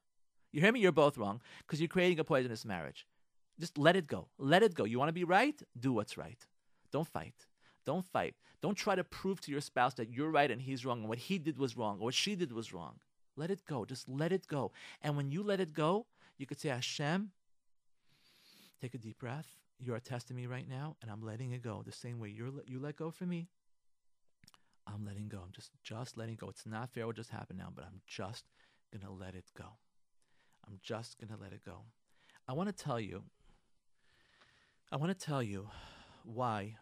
You 0.53 0.61
hear 0.61 0.73
me? 0.73 0.81
You're 0.81 0.93
both 0.93 1.17
wrong 1.17 1.41
because 1.61 1.81
you're 1.81 1.89
creating 1.89 2.19
a 2.19 2.25
poisonous 2.25 2.65
marriage. 2.65 3.07
Just 3.59 3.79
let 3.79 3.97
it 3.97 4.07
go. 4.07 4.29
Let 4.39 4.63
it 4.63 4.75
go. 4.75 4.85
You 4.85 4.99
want 4.99 5.09
to 5.11 5.13
be 5.13 5.25
right? 5.25 5.61
Do 5.79 5.93
what's 5.93 6.17
right. 6.17 6.39
Don't 6.91 7.07
fight. 7.07 7.47
Don't 7.85 8.05
fight. 8.05 8.35
Don't 8.63 8.77
try 8.77 8.95
to 8.95 9.05
prove 9.05 9.41
to 9.43 9.51
your 9.51 9.61
spouse 9.61 9.95
that 9.95 10.11
you're 10.11 10.31
right 10.31 10.51
and 10.51 10.63
he's 10.63 10.87
wrong 10.87 11.01
and 11.01 11.09
what 11.09 11.19
he 11.19 11.39
did 11.39 11.59
was 11.59 11.77
wrong 11.77 11.99
or 11.99 12.05
what 12.05 12.15
she 12.15 12.35
did 12.35 12.53
was 12.53 12.73
wrong. 12.73 13.01
Let 13.37 13.51
it 13.51 13.65
go. 13.67 13.85
Just 13.85 14.09
let 14.09 14.33
it 14.33 14.47
go. 14.47 14.73
And 15.03 15.17
when 15.17 15.31
you 15.31 15.43
let 15.43 15.59
it 15.61 15.73
go, 15.73 16.07
you 16.39 16.47
could 16.47 16.61
say, 16.61 16.69
Hashem, 16.69 17.31
take 18.81 18.95
a 18.95 18.99
deep 18.99 19.19
breath 19.19 19.49
you're 19.85 19.99
testing 19.99 20.37
me 20.37 20.47
right 20.47 20.69
now, 20.69 20.97
and 21.03 21.11
I'm 21.11 21.23
letting 21.23 21.53
it 21.53 21.63
go. 21.63 21.83
The 21.85 21.93
same 21.93 22.21
way 22.21 22.29
you 22.29 22.63
you 22.67 22.79
let 22.79 22.97
go 22.97 23.11
for 23.11 23.25
me, 23.25 23.49
I'm 24.87 25.05
letting 25.05 25.29
go. 25.29 25.39
I'm 25.39 25.53
just 25.53 25.71
just 25.83 26.17
letting 26.17 26.37
go. 26.37 26.49
It's 26.49 26.67
not 26.67 26.91
fair 26.91 27.07
what 27.07 27.17
just 27.17 27.31
happened 27.31 27.59
now, 27.59 27.71
but 27.75 27.85
I'm 27.85 28.01
just 28.07 28.45
gonna 28.93 29.13
let 29.13 29.35
it 29.35 29.45
go. 29.57 29.77
I'm 30.67 30.79
just 30.83 31.19
gonna 31.19 31.41
let 31.41 31.53
it 31.53 31.65
go. 31.65 31.83
I 32.47 32.53
want 32.53 32.69
to 32.69 32.85
tell 32.85 33.01
you. 33.01 33.25
I 34.91 34.97
want 34.97 35.19
to 35.19 35.27
tell 35.27 35.43
you 35.43 35.69
why 36.23 36.77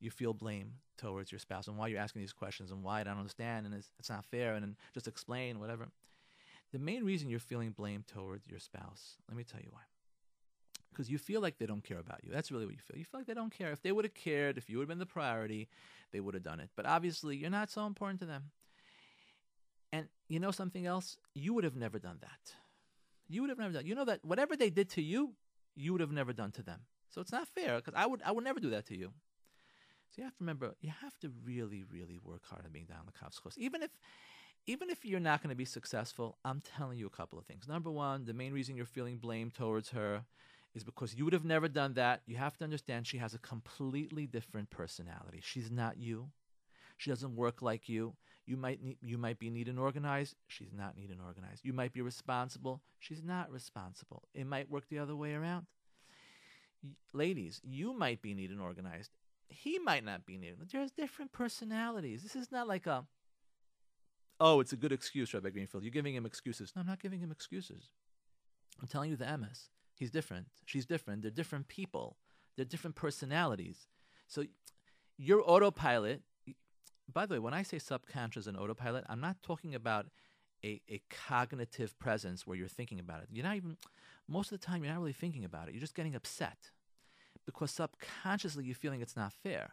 you 0.00 0.10
feel 0.10 0.32
blame 0.34 0.72
towards 0.96 1.30
your 1.30 1.38
spouse 1.38 1.68
and 1.68 1.76
why 1.76 1.88
you're 1.88 2.00
asking 2.00 2.20
these 2.20 2.32
questions 2.32 2.70
and 2.70 2.82
why 2.82 3.00
I 3.00 3.04
don't 3.04 3.18
understand 3.18 3.66
and 3.66 3.74
it's, 3.74 3.90
it's 3.98 4.10
not 4.10 4.24
fair 4.24 4.54
and, 4.54 4.64
and 4.64 4.76
just 4.94 5.08
explain 5.08 5.60
whatever. 5.60 5.88
The 6.72 6.78
main 6.78 7.04
reason 7.04 7.28
you're 7.28 7.40
feeling 7.40 7.70
blame 7.70 8.04
towards 8.06 8.46
your 8.46 8.60
spouse, 8.60 9.16
let 9.28 9.36
me 9.36 9.44
tell 9.44 9.60
you 9.60 9.68
why 9.70 9.82
because 10.92 11.10
you 11.10 11.18
feel 11.18 11.40
like 11.40 11.58
they 11.58 11.66
don't 11.66 11.84
care 11.84 11.98
about 11.98 12.22
you. 12.24 12.30
That's 12.32 12.50
really 12.50 12.66
what 12.66 12.74
you 12.74 12.80
feel. 12.80 12.98
You 12.98 13.04
feel 13.04 13.20
like 13.20 13.26
they 13.26 13.34
don't 13.34 13.56
care. 13.56 13.72
If 13.72 13.82
they 13.82 13.92
would 13.92 14.04
have 14.04 14.14
cared, 14.14 14.58
if 14.58 14.68
you 14.68 14.78
would 14.78 14.82
have 14.82 14.88
been 14.88 14.98
the 14.98 15.06
priority, 15.06 15.68
they 16.12 16.20
would 16.20 16.34
have 16.34 16.42
done 16.42 16.60
it. 16.60 16.70
But 16.76 16.86
obviously, 16.86 17.36
you're 17.36 17.50
not 17.50 17.70
so 17.70 17.86
important 17.86 18.20
to 18.20 18.26
them. 18.26 18.50
And 19.92 20.08
you 20.28 20.40
know 20.40 20.50
something 20.50 20.86
else? 20.86 21.16
You 21.34 21.54
would 21.54 21.64
have 21.64 21.76
never 21.76 21.98
done 21.98 22.18
that. 22.20 22.54
You 23.28 23.40
would 23.42 23.50
have 23.50 23.58
never 23.58 23.72
done. 23.72 23.86
You 23.86 23.94
know 23.94 24.04
that 24.04 24.24
whatever 24.24 24.56
they 24.56 24.70
did 24.70 24.88
to 24.90 25.02
you, 25.02 25.32
you 25.74 25.92
would 25.92 26.00
have 26.00 26.12
never 26.12 26.32
done 26.32 26.50
to 26.52 26.62
them. 26.62 26.80
So 27.08 27.20
it's 27.20 27.32
not 27.32 27.48
fair 27.48 27.76
because 27.76 27.94
I 27.96 28.06
would 28.06 28.20
I 28.24 28.32
would 28.32 28.44
never 28.44 28.60
do 28.60 28.70
that 28.70 28.86
to 28.86 28.96
you. 28.96 29.12
So 30.10 30.16
you 30.18 30.24
have 30.24 30.34
to 30.36 30.42
remember, 30.42 30.74
you 30.80 30.90
have 31.02 31.16
to 31.20 31.30
really, 31.44 31.84
really 31.90 32.18
work 32.22 32.42
hard 32.44 32.64
on 32.64 32.72
being 32.72 32.86
dan 32.86 32.98
l'kaf 33.06 33.32
zechus. 33.34 33.56
Even 33.56 33.82
if 33.82 33.90
even 34.66 34.90
if 34.90 35.04
you're 35.04 35.20
not 35.20 35.42
going 35.42 35.50
to 35.50 35.56
be 35.56 35.64
successful, 35.64 36.36
I'm 36.44 36.60
telling 36.60 36.98
you 36.98 37.06
a 37.06 37.10
couple 37.10 37.38
of 37.38 37.46
things. 37.46 37.66
Number 37.66 37.90
one, 37.90 38.26
the 38.26 38.34
main 38.34 38.52
reason 38.52 38.76
you're 38.76 38.84
feeling 38.84 39.16
blame 39.16 39.50
towards 39.50 39.90
her 39.90 40.24
is 40.74 40.84
because 40.84 41.14
you 41.14 41.24
would 41.24 41.32
have 41.32 41.44
never 41.44 41.66
done 41.66 41.94
that. 41.94 42.20
You 42.26 42.36
have 42.36 42.56
to 42.58 42.64
understand 42.64 43.06
she 43.06 43.18
has 43.18 43.34
a 43.34 43.38
completely 43.38 44.26
different 44.26 44.70
personality. 44.70 45.40
She's 45.42 45.70
not 45.70 45.96
you. 45.96 46.28
She 46.98 47.10
doesn't 47.10 47.34
work 47.34 47.62
like 47.62 47.88
you. 47.88 48.14
You 48.46 48.56
might 48.56 48.82
need, 48.82 48.98
you 49.02 49.16
might 49.16 49.38
be 49.38 49.48
neat 49.48 49.68
and 49.68 49.78
organized. 49.78 50.34
She's 50.46 50.72
not 50.76 50.96
neat 50.96 51.10
and 51.10 51.20
organized. 51.20 51.64
You 51.64 51.72
might 51.72 51.92
be 51.92 52.02
responsible. 52.02 52.82
She's 52.98 53.22
not 53.22 53.50
responsible. 53.50 54.24
It 54.34 54.46
might 54.46 54.70
work 54.70 54.84
the 54.90 54.98
other 54.98 55.16
way 55.16 55.32
around. 55.34 55.66
Ladies, 57.12 57.60
you 57.64 57.92
might 57.92 58.20
be 58.22 58.34
neat 58.34 58.50
and 58.50 58.60
organized. 58.60 59.10
He 59.50 59.78
might 59.78 60.04
not 60.04 60.24
be 60.24 60.38
neat. 60.38 60.54
There's 60.70 60.92
different 60.92 61.32
personalities. 61.32 62.22
This 62.22 62.36
is 62.36 62.50
not 62.50 62.68
like 62.68 62.86
a 62.86 63.04
oh, 64.40 64.60
it's 64.60 64.72
a 64.72 64.76
good 64.76 64.92
excuse, 64.92 65.34
Rabbi 65.34 65.50
Greenfield. 65.50 65.84
You're 65.84 65.90
giving 65.90 66.14
him 66.14 66.24
excuses. 66.24 66.72
No, 66.74 66.80
I'm 66.80 66.86
not 66.86 67.00
giving 67.00 67.20
him 67.20 67.30
excuses. 67.30 67.90
I'm 68.80 68.88
telling 68.88 69.10
you 69.10 69.16
the 69.16 69.26
emes. 69.26 69.68
He's 69.94 70.10
different. 70.10 70.46
She's 70.64 70.86
different. 70.86 71.22
They're 71.22 71.30
different 71.30 71.68
people. 71.68 72.16
They're 72.56 72.64
different 72.64 72.96
personalities. 72.96 73.86
So 74.26 74.44
your 75.18 75.42
autopilot, 75.44 76.22
by 77.12 77.26
the 77.26 77.34
way, 77.34 77.38
when 77.38 77.52
I 77.52 77.62
say 77.62 77.78
subconscious 77.78 78.46
and 78.46 78.56
autopilot, 78.56 79.04
I'm 79.10 79.20
not 79.20 79.42
talking 79.42 79.74
about 79.74 80.06
a, 80.64 80.80
a 80.88 81.02
cognitive 81.10 81.98
presence 81.98 82.46
where 82.46 82.56
you're 82.56 82.68
thinking 82.68 82.98
about 82.98 83.22
it. 83.22 83.28
You're 83.30 83.44
not 83.44 83.56
even, 83.56 83.76
most 84.26 84.52
of 84.52 84.60
the 84.60 84.66
time, 84.66 84.82
you're 84.82 84.92
not 84.92 85.00
really 85.00 85.12
thinking 85.12 85.44
about 85.44 85.68
it. 85.68 85.74
You're 85.74 85.80
just 85.80 85.94
getting 85.94 86.14
upset 86.14 86.70
because 87.46 87.70
subconsciously 87.70 88.64
you're 88.64 88.74
feeling 88.74 89.00
it's 89.00 89.16
not 89.16 89.32
fair. 89.32 89.72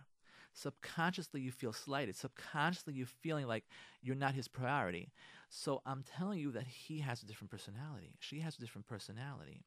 Subconsciously 0.53 1.41
you 1.41 1.51
feel 1.51 1.73
slighted. 1.73 2.15
Subconsciously 2.15 2.93
you're 2.93 3.05
feeling 3.05 3.47
like 3.47 3.65
you're 4.01 4.15
not 4.15 4.33
his 4.33 4.47
priority. 4.47 5.11
So 5.49 5.81
I'm 5.85 6.03
telling 6.03 6.39
you 6.39 6.51
that 6.51 6.67
he 6.67 6.99
has 6.99 7.21
a 7.21 7.25
different 7.25 7.51
personality. 7.51 8.15
She 8.19 8.39
has 8.39 8.55
a 8.57 8.59
different 8.59 8.87
personality 8.87 9.63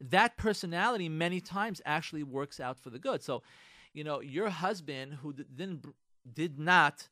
that 0.00 0.36
personality 0.36 1.08
many 1.08 1.40
times 1.40 1.82
actually 1.84 2.22
works 2.22 2.60
out 2.60 2.78
for 2.78 2.90
the 2.90 2.98
good. 2.98 3.22
So, 3.22 3.42
you 3.92 4.04
know, 4.04 4.20
your 4.20 4.48
husband 4.48 5.14
who 5.14 5.32
didn't 5.32 5.86
did 6.32 6.58
not 6.58 7.08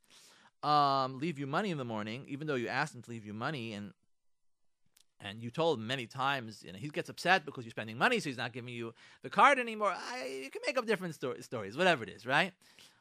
um, 0.63 1.19
leave 1.19 1.39
you 1.39 1.47
money 1.47 1.71
in 1.71 1.79
the 1.79 1.85
morning, 1.85 2.25
even 2.29 2.47
though 2.47 2.55
you 2.55 2.69
asked 2.69 2.95
him 2.95 3.03
to 3.03 3.11
leave 3.11 3.25
you 3.25 3.33
money, 3.33 3.73
and 3.73 3.93
and 5.21 5.43
you 5.43 5.51
told 5.51 5.79
him 5.79 5.87
many 5.87 6.07
times, 6.07 6.63
you 6.65 6.73
know, 6.73 6.79
he 6.79 6.89
gets 6.89 7.09
upset 7.09 7.45
because 7.45 7.65
you're 7.65 7.71
spending 7.71 7.97
money, 7.97 8.21
so 8.21 8.29
he's 8.29 8.37
not 8.37 8.53
giving 8.53 8.75
you 8.75 8.93
the 9.23 9.31
card 9.31 9.59
anymore. 9.59 9.95
I, 9.95 10.43
you 10.45 10.51
can 10.51 10.63
make 10.67 10.77
up 10.77 10.87
different 10.87 11.15
sto- 11.15 11.41
stories, 11.41 11.77
whatever 11.77 12.03
it 12.03 12.11
is, 12.11 12.27
right? 12.27 12.53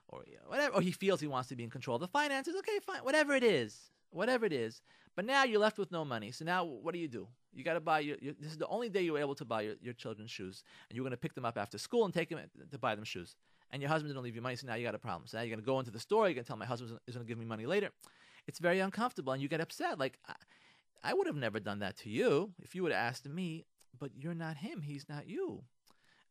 Or 0.07 0.23
you 0.27 0.35
know, 0.35 0.47
whatever, 0.47 0.75
or 0.75 0.81
he 0.81 0.91
feels 0.91 1.19
he 1.19 1.27
wants 1.27 1.49
to 1.49 1.55
be 1.55 1.63
in 1.63 1.69
control 1.69 1.95
of 1.95 2.01
the 2.01 2.07
finances. 2.07 2.55
Okay, 2.59 2.79
fine, 2.85 2.99
whatever 2.99 3.33
it 3.33 3.43
is, 3.43 3.91
whatever 4.11 4.45
it 4.45 4.53
is. 4.53 4.81
But 5.15 5.25
now 5.25 5.43
you're 5.43 5.61
left 5.61 5.77
with 5.77 5.91
no 5.91 6.03
money. 6.03 6.31
So 6.31 6.43
now 6.43 6.65
what 6.65 6.93
do 6.93 6.99
you 6.99 7.07
do? 7.07 7.27
You 7.53 7.63
got 7.63 7.75
to 7.75 7.79
buy 7.79 8.01
your, 8.01 8.17
your, 8.21 8.33
This 8.37 8.51
is 8.51 8.57
the 8.57 8.67
only 8.67 8.89
day 8.89 9.01
you're 9.01 9.17
able 9.17 9.35
to 9.35 9.45
buy 9.45 9.61
your, 9.61 9.75
your 9.81 9.93
children's 9.93 10.29
shoes, 10.29 10.63
and 10.89 10.95
you're 10.95 11.03
going 11.03 11.11
to 11.11 11.17
pick 11.17 11.33
them 11.33 11.45
up 11.45 11.57
after 11.57 11.77
school 11.77 12.03
and 12.05 12.13
take 12.13 12.29
them 12.29 12.39
to 12.69 12.77
buy 12.77 12.95
them 12.95 13.05
shoes. 13.05 13.35
And 13.71 13.81
your 13.81 13.89
husband 13.89 14.09
didn't 14.09 14.23
leave 14.23 14.35
you 14.35 14.41
money, 14.41 14.55
so 14.55 14.67
now 14.67 14.75
you 14.75 14.85
got 14.85 14.95
a 14.95 14.99
problem. 14.99 15.23
So 15.25 15.37
now 15.37 15.43
you're 15.43 15.55
going 15.55 15.63
to 15.63 15.65
go 15.65 15.79
into 15.79 15.91
the 15.91 15.99
store. 15.99 16.27
You're 16.27 16.35
going 16.35 16.43
to 16.43 16.47
tell 16.47 16.57
my 16.57 16.65
husband 16.65 16.99
is 17.07 17.15
going 17.15 17.25
to 17.25 17.29
give 17.29 17.37
me 17.37 17.45
money 17.45 17.65
later. 17.65 17.89
It's 18.47 18.59
very 18.59 18.79
uncomfortable, 18.79 19.33
and 19.33 19.41
you 19.41 19.47
get 19.47 19.61
upset. 19.61 19.97
Like 19.97 20.19
I, 20.27 20.33
I 21.05 21.13
would 21.13 21.27
have 21.27 21.35
never 21.35 21.59
done 21.59 21.79
that 21.79 21.97
to 21.97 22.09
you 22.09 22.51
if 22.61 22.75
you 22.75 22.83
would 22.83 22.91
have 22.91 23.07
asked 23.07 23.29
me. 23.29 23.65
But 23.97 24.11
you're 24.17 24.33
not 24.33 24.57
him. 24.57 24.81
He's 24.81 25.07
not 25.07 25.29
you. 25.29 25.63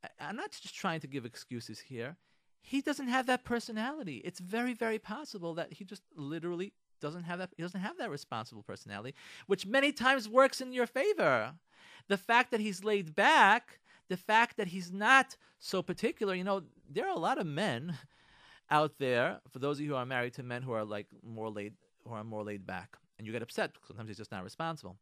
I, 0.04 0.08
I'm 0.28 0.36
not 0.36 0.50
just 0.50 0.74
trying 0.74 1.00
to 1.00 1.06
give 1.06 1.24
excuses 1.24 1.80
here. 1.80 2.16
He 2.60 2.82
doesn't 2.82 3.08
have 3.08 3.26
that 3.26 3.44
personality. 3.44 4.20
It's 4.24 4.40
very, 4.40 4.74
very 4.74 4.98
possible 4.98 5.54
that 5.54 5.72
he 5.72 5.84
just 5.84 6.02
literally 6.14 6.74
doesn't 7.00 7.24
have 7.24 7.38
that 7.38 7.50
he 7.56 7.62
doesn't 7.62 7.80
have 7.80 7.98
that 7.98 8.10
responsible 8.10 8.62
personality, 8.62 9.14
which 9.46 9.66
many 9.66 9.92
times 9.92 10.28
works 10.28 10.60
in 10.60 10.72
your 10.72 10.86
favor. 10.86 11.52
The 12.08 12.16
fact 12.16 12.50
that 12.50 12.60
he's 12.60 12.84
laid 12.84 13.14
back, 13.14 13.80
the 14.08 14.16
fact 14.16 14.56
that 14.56 14.68
he's 14.68 14.92
not 14.92 15.36
so 15.58 15.82
particular, 15.82 16.34
you 16.34 16.44
know, 16.44 16.62
there 16.88 17.06
are 17.06 17.16
a 17.16 17.18
lot 17.18 17.38
of 17.38 17.46
men 17.46 17.98
out 18.70 18.98
there, 18.98 19.40
for 19.50 19.58
those 19.58 19.78
of 19.78 19.84
you 19.84 19.90
who 19.90 19.96
are 19.96 20.06
married 20.06 20.34
to 20.34 20.42
men 20.42 20.62
who 20.62 20.72
are 20.72 20.84
like 20.84 21.06
more 21.22 21.50
laid 21.50 21.74
who 22.06 22.14
are 22.14 22.24
more 22.24 22.44
laid 22.44 22.66
back, 22.66 22.98
and 23.18 23.26
you 23.26 23.32
get 23.32 23.42
upset 23.42 23.72
because 23.72 23.88
sometimes 23.88 24.08
he's 24.08 24.18
just 24.18 24.32
not 24.32 24.44
responsible. 24.44 24.96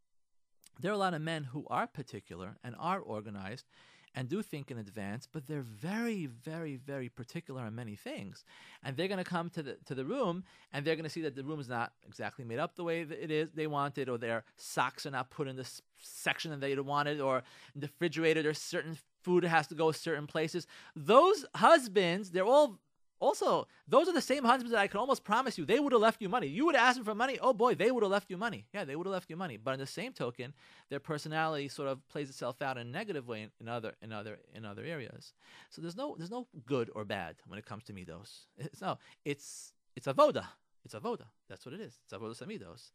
There 0.81 0.91
are 0.91 0.95
a 0.95 0.99
lot 0.99 1.15
of 1.15 1.23
men 1.23 1.45
who 1.45 1.67
are 1.69 1.87
particular 1.87 2.57
and 2.65 2.75
are 2.79 2.99
organized 2.99 3.67
and 4.15 4.29
do 4.29 4.43
think 4.43 4.71
in 4.71 4.79
advance, 4.79 5.27
but 5.31 5.47
they're 5.47 5.63
very, 5.63 6.27
very, 6.27 6.77
very 6.77 7.09
particular 7.09 7.63
on 7.63 7.75
many 7.75 7.97
things. 7.97 8.45
And 8.83 8.97
they're 8.97 9.09
going 9.09 9.23
to 9.23 9.25
come 9.25 9.49
to 9.51 9.63
the 9.63 9.77
to 9.87 9.95
the 9.95 10.05
room, 10.05 10.45
and 10.73 10.85
they're 10.85 10.97
going 10.97 11.05
to 11.05 11.11
see 11.11 11.23
that 11.23 11.35
the 11.35 11.45
room 11.45 11.61
is 11.61 11.69
not 11.69 11.93
exactly 12.07 12.45
made 12.45 12.59
up 12.59 12.77
the 12.77 12.85
way 12.85 13.05
that 13.05 13.23
it 13.23 13.31
is 13.31 13.49
they 13.55 13.67
wanted, 13.67 14.09
or 14.09 14.19
their 14.19 14.45
socks 14.57 15.07
are 15.07 15.11
not 15.11 15.31
put 15.31 15.49
in 15.49 15.57
the 15.57 15.67
section 15.99 16.51
that 16.51 16.61
they 16.61 16.77
wanted, 16.77 17.21
or 17.21 17.43
the 17.75 17.87
refrigerator 17.87 18.43
there's 18.43 18.59
certain 18.59 18.99
food 19.23 19.45
has 19.45 19.67
to 19.69 19.75
go 19.75 19.93
certain 19.93 20.27
places. 20.27 20.67
Those 20.95 21.47
husbands, 21.55 22.31
they're 22.31 22.45
all 22.45 22.79
also, 23.23 23.69
those 23.87 24.09
are 24.09 24.13
the 24.13 24.21
same 24.21 24.43
husbands 24.43 24.73
that 24.73 24.81
I 24.81 24.89
can 24.89 24.99
almost 24.99 25.23
promise 25.23 25.57
you 25.57 25.65
they 25.65 25.79
would 25.79 25.93
have 25.93 26.03
left 26.03 26.21
you 26.21 26.29
money. 26.29 26.49
You 26.49 26.67
would 26.67 26.75
have 26.75 26.89
asked 26.89 26.97
them 26.97 27.05
for 27.05 27.15
money. 27.15 27.39
Oh 27.41 27.53
boy, 27.53 27.77
they 27.77 27.93
would 27.93 28.03
have 28.03 28.11
left 28.11 28.29
you 28.29 28.37
money. 28.37 28.67
Yeah, 28.75 28.85
they 28.85 28.97
would 28.97 29.07
have 29.07 29.13
left 29.13 29.31
you 29.31 29.37
money. 29.37 29.57
But 29.57 29.75
in 29.75 29.79
the 29.79 29.87
same 29.87 30.13
token, 30.13 30.53
their 30.91 30.99
personality 30.99 31.69
sort 31.69 31.89
of 31.89 32.07
plays 32.09 32.29
itself 32.29 32.61
out 32.61 32.79
in 32.79 32.89
a 32.89 32.91
negative 32.91 33.29
way 33.29 33.47
in, 33.61 33.69
other 33.69 33.95
in 34.03 34.13
other 34.13 34.39
in 34.53 34.65
other 34.65 34.85
areas. 34.85 35.35
So 35.71 35.81
there's 35.81 35.97
no 35.97 36.17
there's 36.19 36.33
no 36.33 36.49
good 36.67 36.91
or 36.97 37.05
bad 37.05 37.37
when 37.47 37.61
it 37.61 37.65
comes 37.65 37.85
to 37.85 37.93
midos. 37.93 38.47
It's 38.59 38.81
no, 38.81 38.99
it's 39.25 39.73
it's 39.95 40.09
avoda. 40.09 40.47
It's 40.85 40.95
avoda. 40.95 41.27
That's 41.49 41.65
what 41.65 41.75
it 41.77 41.81
is. 41.81 42.01
It's 42.03 42.13
a 42.13 42.19
avoda 42.19 42.37
samidos. 42.37 42.91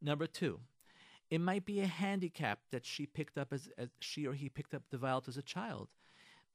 Number 0.00 0.28
two, 0.28 0.60
it 1.28 1.40
might 1.40 1.64
be 1.64 1.80
a 1.80 1.88
handicap 1.88 2.60
that 2.70 2.86
she 2.86 3.04
picked 3.04 3.36
up 3.36 3.52
as, 3.52 3.68
as 3.76 3.88
she 3.98 4.28
or 4.28 4.34
he 4.34 4.48
picked 4.48 4.74
up 4.74 4.82
the 4.90 4.96
developed 4.96 5.26
as 5.26 5.36
a 5.36 5.42
child. 5.42 5.88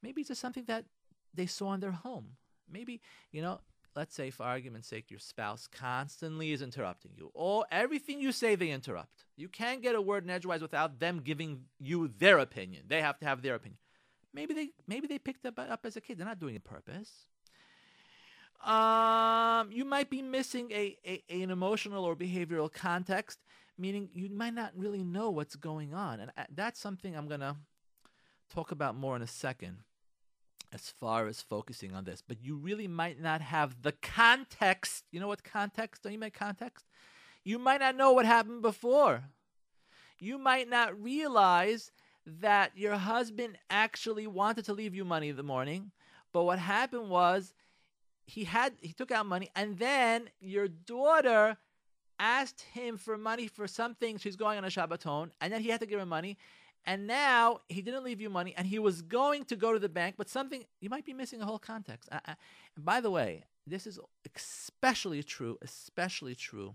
Maybe 0.02 0.22
it's 0.22 0.30
just 0.30 0.40
something 0.40 0.64
that 0.68 0.86
they 1.34 1.46
saw 1.46 1.74
in 1.74 1.82
their 1.82 1.92
home 1.92 2.38
maybe 2.72 3.02
you 3.32 3.42
know 3.42 3.60
let's 3.96 4.14
say 4.14 4.30
for 4.30 4.44
argument's 4.44 4.88
sake 4.88 5.10
your 5.10 5.20
spouse 5.20 5.68
constantly 5.68 6.52
is 6.52 6.62
interrupting 6.62 7.12
you. 7.16 7.32
Or 7.34 7.66
everything 7.72 8.22
you 8.22 8.32
say 8.32 8.54
they 8.54 8.70
interrupt. 8.70 9.26
You 9.36 9.50
can't 9.50 9.82
get 9.82 9.96
a 9.96 10.02
word 10.02 10.24
in 10.24 10.30
edgewise 10.30 10.62
without 10.62 11.00
them 11.00 11.22
giving 11.24 11.62
you 11.80 12.08
their 12.08 12.38
opinion. 12.38 12.84
They 12.88 13.02
have 13.02 13.18
to 13.20 13.26
have 13.26 13.42
their 13.42 13.56
opinion. 13.56 13.80
Maybe 14.34 14.54
they 14.54 14.70
maybe 14.88 15.08
they 15.08 15.18
picked 15.18 15.46
up 15.48 15.58
up 15.58 15.84
as 15.84 15.98
a 15.98 16.02
kid. 16.02 16.20
They're 16.20 16.28
not 16.28 16.40
doing 16.40 16.56
it 16.56 16.64
purpose. 16.64 17.12
Um, 18.64 19.72
you 19.72 19.86
might 19.86 20.10
be 20.10 20.22
missing 20.22 20.72
a, 20.72 20.98
a, 21.06 21.24
an 21.30 21.52
emotional 21.52 22.06
or 22.06 22.16
behavioral 22.16 22.72
context 22.72 23.40
meaning 23.78 24.10
you 24.14 24.30
might 24.30 24.54
not 24.54 24.72
really 24.76 25.04
know 25.04 25.30
what's 25.30 25.56
going 25.56 25.94
on. 25.94 26.20
And 26.20 26.32
uh, 26.38 26.44
that's 26.54 26.80
something 26.80 27.16
i'm 27.16 27.28
to 27.30 27.56
talk 28.50 28.72
about 28.72 28.96
more 28.96 29.16
in 29.16 29.22
a 29.22 29.28
second 29.28 29.78
as 30.74 30.90
far 30.90 31.28
as 31.28 31.42
focusing 31.42 31.94
on 31.94 32.04
this, 32.04 32.22
but 32.26 32.44
you 32.44 32.56
really 32.56 32.88
might 32.88 33.22
not 33.22 33.42
have 33.42 33.82
the 33.82 33.94
context. 33.94 35.06
You 35.12 35.20
know 35.20 35.28
what 35.28 35.44
context? 35.44 36.04
Don't 36.04 36.14
you 36.14 36.20
make 36.20 36.34
context? 36.34 36.86
You 37.44 37.58
might 37.58 37.80
not 37.80 37.96
know 37.96 38.12
what 38.12 38.26
happened 38.26 38.62
before. 38.62 39.24
You 40.20 40.38
might 40.38 40.70
not 40.70 41.02
realize 41.02 41.92
that 42.26 42.72
your 42.76 42.96
husband 42.96 43.58
actually 43.70 44.28
wanted 44.28 44.66
to 44.66 44.74
leave 44.74 44.94
you 44.94 45.06
money 45.06 45.30
in 45.30 45.38
the 45.38 45.44
morning, 45.44 45.92
but 46.34 46.44
what 46.44 46.60
happened 46.60 47.10
was 47.10 47.54
he 48.26 48.44
had 48.44 48.74
he 48.82 48.92
took 48.92 49.12
out 49.12 49.26
money 49.26 49.50
and 49.56 49.78
then 49.78 50.30
your 50.42 50.68
daughter 50.68 51.56
asked 52.20 52.62
him 52.74 52.98
for 52.98 53.18
money 53.18 53.48
for 53.48 53.68
something 53.68 54.18
she's 54.18 54.36
going 54.36 54.58
on 54.58 54.66
a 54.66 54.68
Shabbaton, 54.68 55.30
and 55.40 55.54
then 55.54 55.62
he 55.62 55.70
had 55.70 55.80
to 55.80 55.86
give 55.86 56.00
her 56.00 56.06
money 56.06 56.38
and 56.88 57.06
now 57.06 57.60
he 57.68 57.82
didn't 57.82 58.06
leave 58.06 58.22
you 58.22 58.30
money 58.30 58.54
and 58.58 58.66
he 58.66 58.80
was 58.80 59.02
going 59.02 59.44
to 59.46 59.58
go 59.58 59.74
to 59.74 59.80
the 59.80 59.90
bank, 59.90 60.16
but 60.18 60.30
something, 60.30 60.64
you 60.80 60.90
might 60.90 61.06
be 61.06 61.14
missing 61.14 61.42
a 61.42 61.46
whole 61.46 61.60
context. 61.60 62.08
Uh, 62.10 62.20
uh, 62.26 62.36
and 62.78 62.86
by 62.86 63.02
the 63.02 63.12
way, 63.12 63.44
this 63.68 63.86
is 63.86 64.00
especially 64.34 65.22
true, 65.22 65.58
especially 65.62 66.34
true 66.34 66.74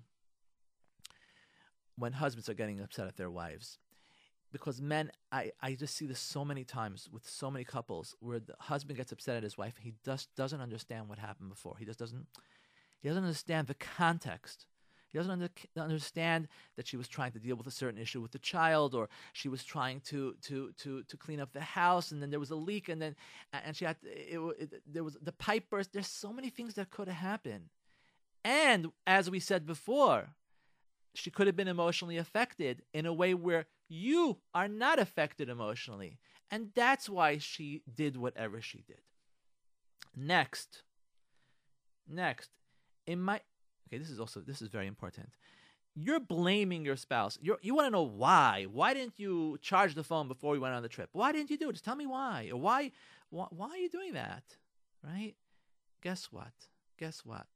when 1.96 2.12
husbands 2.12 2.50
are 2.50 2.54
getting 2.54 2.78
upset 2.78 3.08
at 3.08 3.16
their 3.16 3.30
wives. 3.30 3.78
Because 4.52 4.82
men, 4.82 5.10
I, 5.32 5.52
I 5.62 5.72
just 5.72 5.96
see 5.96 6.04
this 6.04 6.20
so 6.20 6.44
many 6.44 6.62
times 6.62 7.08
with 7.10 7.26
so 7.26 7.50
many 7.50 7.64
couples 7.64 8.14
where 8.20 8.38
the 8.38 8.54
husband 8.58 8.98
gets 8.98 9.12
upset 9.12 9.38
at 9.38 9.42
his 9.42 9.56
wife. 9.56 9.76
He 9.80 9.94
just 10.04 10.28
doesn't 10.36 10.60
understand 10.60 11.08
what 11.08 11.18
happened 11.18 11.48
before. 11.48 11.76
He 11.78 11.86
just 11.86 11.98
doesn't, 11.98 12.26
he 13.00 13.08
doesn't 13.08 13.24
understand 13.24 13.66
the 13.66 13.74
context 13.74 14.66
he 15.12 15.18
doesn't 15.18 15.30
under, 15.30 15.50
understand 15.76 16.48
that 16.76 16.86
she 16.86 16.96
was 16.96 17.06
trying 17.06 17.32
to 17.32 17.38
deal 17.38 17.56
with 17.56 17.66
a 17.66 17.70
certain 17.70 18.00
issue 18.00 18.20
with 18.22 18.32
the 18.32 18.38
child, 18.38 18.94
or 18.94 19.10
she 19.34 19.48
was 19.48 19.62
trying 19.62 20.00
to 20.00 20.34
to 20.42 20.72
to 20.78 21.02
to 21.02 21.16
clean 21.16 21.38
up 21.38 21.52
the 21.52 21.60
house, 21.60 22.12
and 22.12 22.22
then 22.22 22.30
there 22.30 22.40
was 22.40 22.50
a 22.50 22.56
leak, 22.56 22.88
and 22.88 23.00
then 23.00 23.14
and 23.52 23.76
she 23.76 23.84
had 23.84 23.96
it, 24.02 24.38
it, 24.58 24.82
there 24.86 25.04
was 25.04 25.18
the 25.20 25.32
pipe 25.32 25.68
burst. 25.68 25.92
There's 25.92 26.06
so 26.06 26.32
many 26.32 26.48
things 26.48 26.74
that 26.74 26.90
could 26.90 27.08
have 27.08 27.16
happened, 27.18 27.68
and 28.42 28.90
as 29.06 29.30
we 29.30 29.38
said 29.38 29.66
before, 29.66 30.30
she 31.14 31.30
could 31.30 31.46
have 31.46 31.56
been 31.56 31.68
emotionally 31.68 32.16
affected 32.16 32.82
in 32.94 33.04
a 33.04 33.12
way 33.12 33.34
where 33.34 33.66
you 33.88 34.38
are 34.54 34.68
not 34.68 34.98
affected 34.98 35.50
emotionally, 35.50 36.18
and 36.50 36.70
that's 36.74 37.08
why 37.08 37.36
she 37.36 37.82
did 37.94 38.16
whatever 38.16 38.62
she 38.62 38.82
did. 38.86 39.02
Next, 40.16 40.82
next, 42.08 42.50
it 43.06 43.16
might 43.16 43.42
Okay, 43.92 43.98
this 43.98 44.10
is 44.10 44.18
also 44.18 44.40
this 44.40 44.62
is 44.62 44.68
very 44.68 44.86
important. 44.86 45.28
you're 45.94 46.20
blaming 46.20 46.84
your 46.84 46.96
spouse. 46.96 47.38
You're, 47.42 47.58
you 47.60 47.74
want 47.74 47.86
to 47.86 47.90
know 47.90 48.02
why. 48.02 48.66
Why 48.70 48.94
didn't 48.94 49.18
you 49.18 49.58
charge 49.60 49.94
the 49.94 50.02
phone 50.02 50.28
before 50.28 50.52
we 50.52 50.58
went 50.58 50.74
on 50.74 50.82
the 50.82 50.88
trip? 50.88 51.10
Why 51.12 51.32
didn't 51.32 51.50
you 51.50 51.58
do 51.58 51.68
it? 51.68 51.72
Just 51.72 51.84
tell 51.84 51.96
me 51.96 52.06
why. 52.06 52.48
Or 52.50 52.58
why, 52.58 52.92
why, 53.30 53.46
why 53.50 53.68
are 53.68 53.76
you 53.76 53.90
doing 53.90 54.14
that? 54.14 54.42
Right? 55.04 55.34
Guess 56.02 56.28
what? 56.32 56.52
Guess 56.98 57.24
what? 57.24 57.46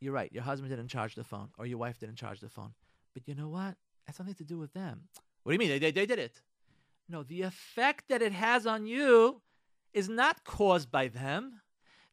You're 0.00 0.12
right. 0.14 0.32
Your 0.32 0.42
husband 0.42 0.70
didn't 0.70 0.88
charge 0.88 1.14
the 1.14 1.24
phone, 1.24 1.48
or 1.58 1.66
your 1.66 1.78
wife 1.78 1.98
didn't 1.98 2.16
charge 2.16 2.40
the 2.40 2.48
phone. 2.48 2.72
But 3.12 3.28
you 3.28 3.34
know 3.34 3.48
what? 3.48 3.76
That's 4.06 4.18
nothing 4.18 4.34
to 4.34 4.44
do 4.44 4.58
with 4.58 4.72
them. 4.72 5.02
What 5.42 5.52
do 5.52 5.54
you 5.54 5.58
mean? 5.58 5.68
They, 5.68 5.78
they, 5.78 5.90
they 5.90 6.06
did 6.06 6.18
it. 6.18 6.40
No, 7.08 7.22
the 7.22 7.42
effect 7.42 8.08
that 8.08 8.22
it 8.22 8.32
has 8.32 8.66
on 8.66 8.86
you 8.86 9.42
is 9.92 10.08
not 10.08 10.44
caused 10.44 10.90
by 10.90 11.08
them. 11.08 11.60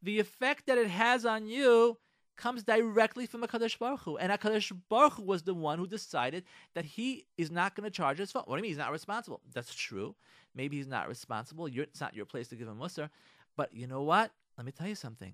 The 0.03 0.19
effect 0.19 0.67
that 0.67 0.77
it 0.77 0.89
has 0.89 1.25
on 1.25 1.47
you 1.47 1.97
comes 2.37 2.63
directly 2.63 3.25
from 3.25 3.41
HaKadosh 3.41 3.77
Baruch 3.77 4.01
Hu. 4.01 4.17
And 4.17 4.31
HaKadosh 4.31 4.71
Baruch 4.89 5.13
Hu 5.13 5.23
was 5.23 5.43
the 5.43 5.53
one 5.53 5.79
who 5.79 5.87
decided 5.87 6.43
that 6.73 6.85
he 6.85 7.25
is 7.37 7.51
not 7.51 7.75
going 7.75 7.85
to 7.85 7.91
charge 7.91 8.17
his 8.17 8.31
phone. 8.31 8.43
What 8.45 8.55
do 8.55 8.59
you 8.59 8.63
mean 8.63 8.71
he's 8.71 8.77
not 8.77 8.91
responsible? 8.91 9.41
That's 9.53 9.73
true. 9.73 10.15
Maybe 10.55 10.77
he's 10.77 10.87
not 10.87 11.07
responsible. 11.07 11.67
You're, 11.67 11.83
it's 11.85 12.01
not 12.01 12.15
your 12.15 12.25
place 12.25 12.47
to 12.49 12.55
give 12.55 12.67
him 12.67 12.77
mussar. 12.77 13.09
But 13.55 13.73
you 13.73 13.87
know 13.87 14.03
what? 14.03 14.31
Let 14.57 14.65
me 14.65 14.71
tell 14.71 14.87
you 14.87 14.95
something. 14.95 15.33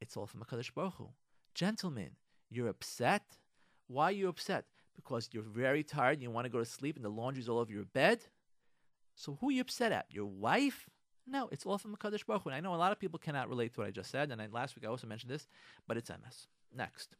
It's 0.00 0.16
all 0.16 0.26
from 0.26 0.40
HaKadosh 0.40 0.74
Baruch 0.74 0.94
Hu. 0.94 1.08
Gentlemen, 1.54 2.10
you're 2.50 2.68
upset. 2.68 3.22
Why 3.88 4.04
are 4.06 4.12
you 4.12 4.28
upset? 4.28 4.64
Because 4.94 5.28
you're 5.32 5.42
very 5.42 5.82
tired 5.82 6.14
and 6.14 6.22
you 6.22 6.30
want 6.30 6.46
to 6.46 6.50
go 6.50 6.58
to 6.58 6.64
sleep 6.64 6.96
and 6.96 7.04
the 7.04 7.10
laundry's 7.10 7.48
all 7.48 7.58
over 7.58 7.72
your 7.72 7.84
bed? 7.84 8.20
So 9.14 9.38
who 9.40 9.48
are 9.48 9.52
you 9.52 9.62
upset 9.62 9.92
at? 9.92 10.06
Your 10.10 10.26
wife? 10.26 10.88
No, 11.26 11.48
it's 11.50 11.66
all 11.66 11.78
from 11.78 11.96
Kadosh 11.96 12.24
Baruch 12.24 12.42
Hu. 12.42 12.50
And 12.50 12.56
I 12.56 12.60
know 12.60 12.74
a 12.74 12.76
lot 12.76 12.92
of 12.92 13.00
people 13.00 13.18
cannot 13.18 13.48
relate 13.48 13.74
to 13.74 13.80
what 13.80 13.88
I 13.88 13.90
just 13.90 14.10
said, 14.10 14.30
and 14.30 14.40
I, 14.40 14.46
last 14.50 14.76
week 14.76 14.84
I 14.84 14.88
also 14.88 15.06
mentioned 15.06 15.30
this, 15.30 15.48
but 15.86 15.96
it's 15.96 16.10
emes. 16.10 16.46
Next. 16.74 17.16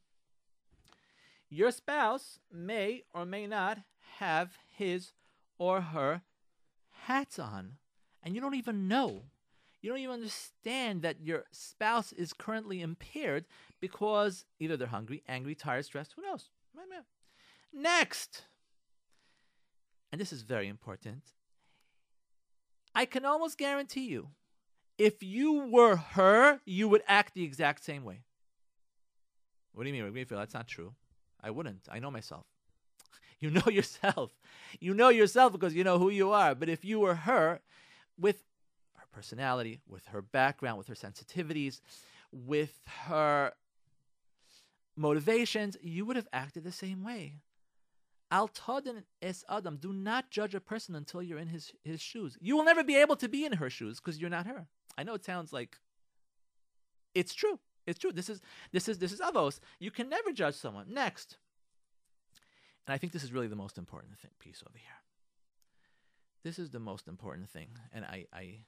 Your 1.49 1.71
spouse 1.71 2.39
may 2.53 3.03
or 3.15 3.25
may 3.25 3.47
not 3.47 3.79
have 4.19 4.59
his 4.77 5.13
or 5.59 5.81
her 5.81 6.23
hats 7.05 7.39
on, 7.39 7.73
and 8.23 8.35
you 8.35 8.41
don't 8.41 8.55
even 8.55 8.89
know. 8.89 9.23
You 9.81 9.91
don't 9.91 10.01
even 10.01 10.15
understand 10.15 11.03
that 11.03 11.21
your 11.23 11.45
spouse 11.53 12.13
is 12.13 12.33
currently 12.33 12.81
impaired 12.81 13.45
because 13.81 14.45
either 14.59 14.77
they're 14.77 14.89
hungry, 14.89 15.23
angry, 15.29 15.55
tired, 15.55 15.85
stressed, 15.85 16.15
who 16.17 16.23
knows? 16.23 16.51
Next. 17.73 18.43
And 20.11 20.21
this 20.21 20.33
is 20.33 20.43
very 20.43 20.67
important 20.67 21.23
I 22.97 23.05
can 23.05 23.27
almost 23.27 23.59
guarantee 23.59 24.07
you, 24.07 24.31
if 24.97 25.23
you 25.23 25.67
were 25.67 25.97
her, 25.97 26.61
you 26.65 26.89
would 26.89 27.03
act 27.07 27.35
the 27.35 27.45
exact 27.45 27.85
same 27.85 28.05
way. 28.05 28.23
What 29.75 29.85
do 29.85 29.91
you 29.91 30.03
mean, 30.03 30.11
Greenfield? 30.11 30.41
That's 30.41 30.55
not 30.55 30.67
true. 30.67 30.95
I 31.43 31.51
wouldn't. 31.51 31.87
I 31.91 32.01
know 32.01 32.11
myself. 32.11 32.47
You 33.39 33.51
know 33.51 33.67
yourself. 33.71 34.31
You 34.81 34.95
know 34.95 35.11
yourself 35.11 35.53
because 35.53 35.75
you 35.75 35.85
know 35.85 35.99
who 35.99 36.09
you 36.09 36.33
are. 36.33 36.55
But 36.55 36.71
if 36.71 36.87
you 36.87 37.01
were 37.01 37.15
her, 37.15 37.61
with 38.19 38.43
her 38.95 39.05
personality, 39.13 39.83
with 39.87 40.07
her 40.07 40.23
background, 40.23 40.79
with 40.79 40.87
her 40.87 40.95
sensitivities, 40.95 41.83
with 42.33 42.81
her 43.09 43.53
motivations, 44.97 45.77
you 45.83 46.07
would 46.07 46.17
have 46.17 46.29
acted 46.33 46.65
the 46.65 46.73
same 46.73 47.05
way. 47.05 47.43
Al 48.31 48.49
tadin 48.49 49.05
es 49.23 49.45
adam. 49.49 49.77
Do 49.77 49.93
not 49.93 50.31
judge 50.31 50.55
a 50.55 50.61
person 50.61 50.95
until 50.95 51.23
you're 51.23 51.39
in 51.39 51.49
his, 51.49 51.73
his 51.85 52.01
shoes. 52.01 52.37
You 52.41 52.57
will 52.57 52.65
never 52.65 52.83
be 52.83 52.97
able 52.97 53.17
to 53.17 53.29
be 53.29 53.45
in 53.45 53.55
her 53.55 53.71
shoes 53.71 54.01
because 54.01 54.21
you're 54.21 54.31
not 54.31 54.47
her. 54.47 54.67
I 54.99 55.05
know 55.05 55.15
it 55.15 55.25
sounds 55.25 55.53
like 55.53 55.79
it's 57.15 57.35
true. 57.35 57.61
It's 57.87 57.99
true. 57.99 58.13
This 58.13 58.29
is 58.29 58.41
this 58.73 58.89
is 58.89 58.99
this 58.99 59.13
is 59.13 59.21
avos. 59.21 59.61
You 59.79 59.91
can 59.91 60.09
never 60.09 60.33
judge 60.33 60.55
someone. 60.55 60.87
Next. 60.93 61.37
And 62.87 62.95
I 62.95 62.99
think 62.99 63.13
this 63.13 63.25
is 63.25 63.33
really 63.33 63.49
the 63.49 63.57
most 63.57 63.79
important 63.79 64.19
thing, 64.19 64.31
piece 64.39 64.63
over 64.69 64.79
here. 64.79 64.89
This 66.45 66.59
is 66.59 66.71
the 66.71 66.79
most 66.79 67.09
important 67.09 67.51
thing. 67.51 67.69
And 67.93 68.05
I, 68.05 68.27
I 68.33 68.59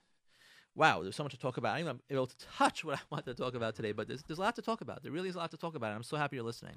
wow, 0.74 1.02
there's 1.02 1.16
so 1.16 1.22
much 1.22 1.32
to 1.32 1.38
talk 1.38 1.56
about. 1.56 1.76
I'm 1.76 2.00
able 2.10 2.26
to 2.26 2.36
touch 2.56 2.84
what 2.84 2.96
I 2.96 3.00
want 3.10 3.26
to 3.26 3.34
talk 3.34 3.54
about 3.54 3.74
today, 3.74 3.92
but 3.92 4.08
there's, 4.08 4.22
there's 4.22 4.38
a 4.38 4.42
lot 4.42 4.56
to 4.56 4.62
talk 4.62 4.80
about. 4.80 5.02
There 5.02 5.12
really 5.12 5.28
is 5.28 5.34
a 5.34 5.38
lot 5.38 5.50
to 5.50 5.56
talk 5.56 5.74
about. 5.74 5.88
And 5.88 5.96
I'm 5.96 6.02
so 6.02 6.16
happy 6.16 6.36
you're 6.36 6.44
listening. 6.44 6.76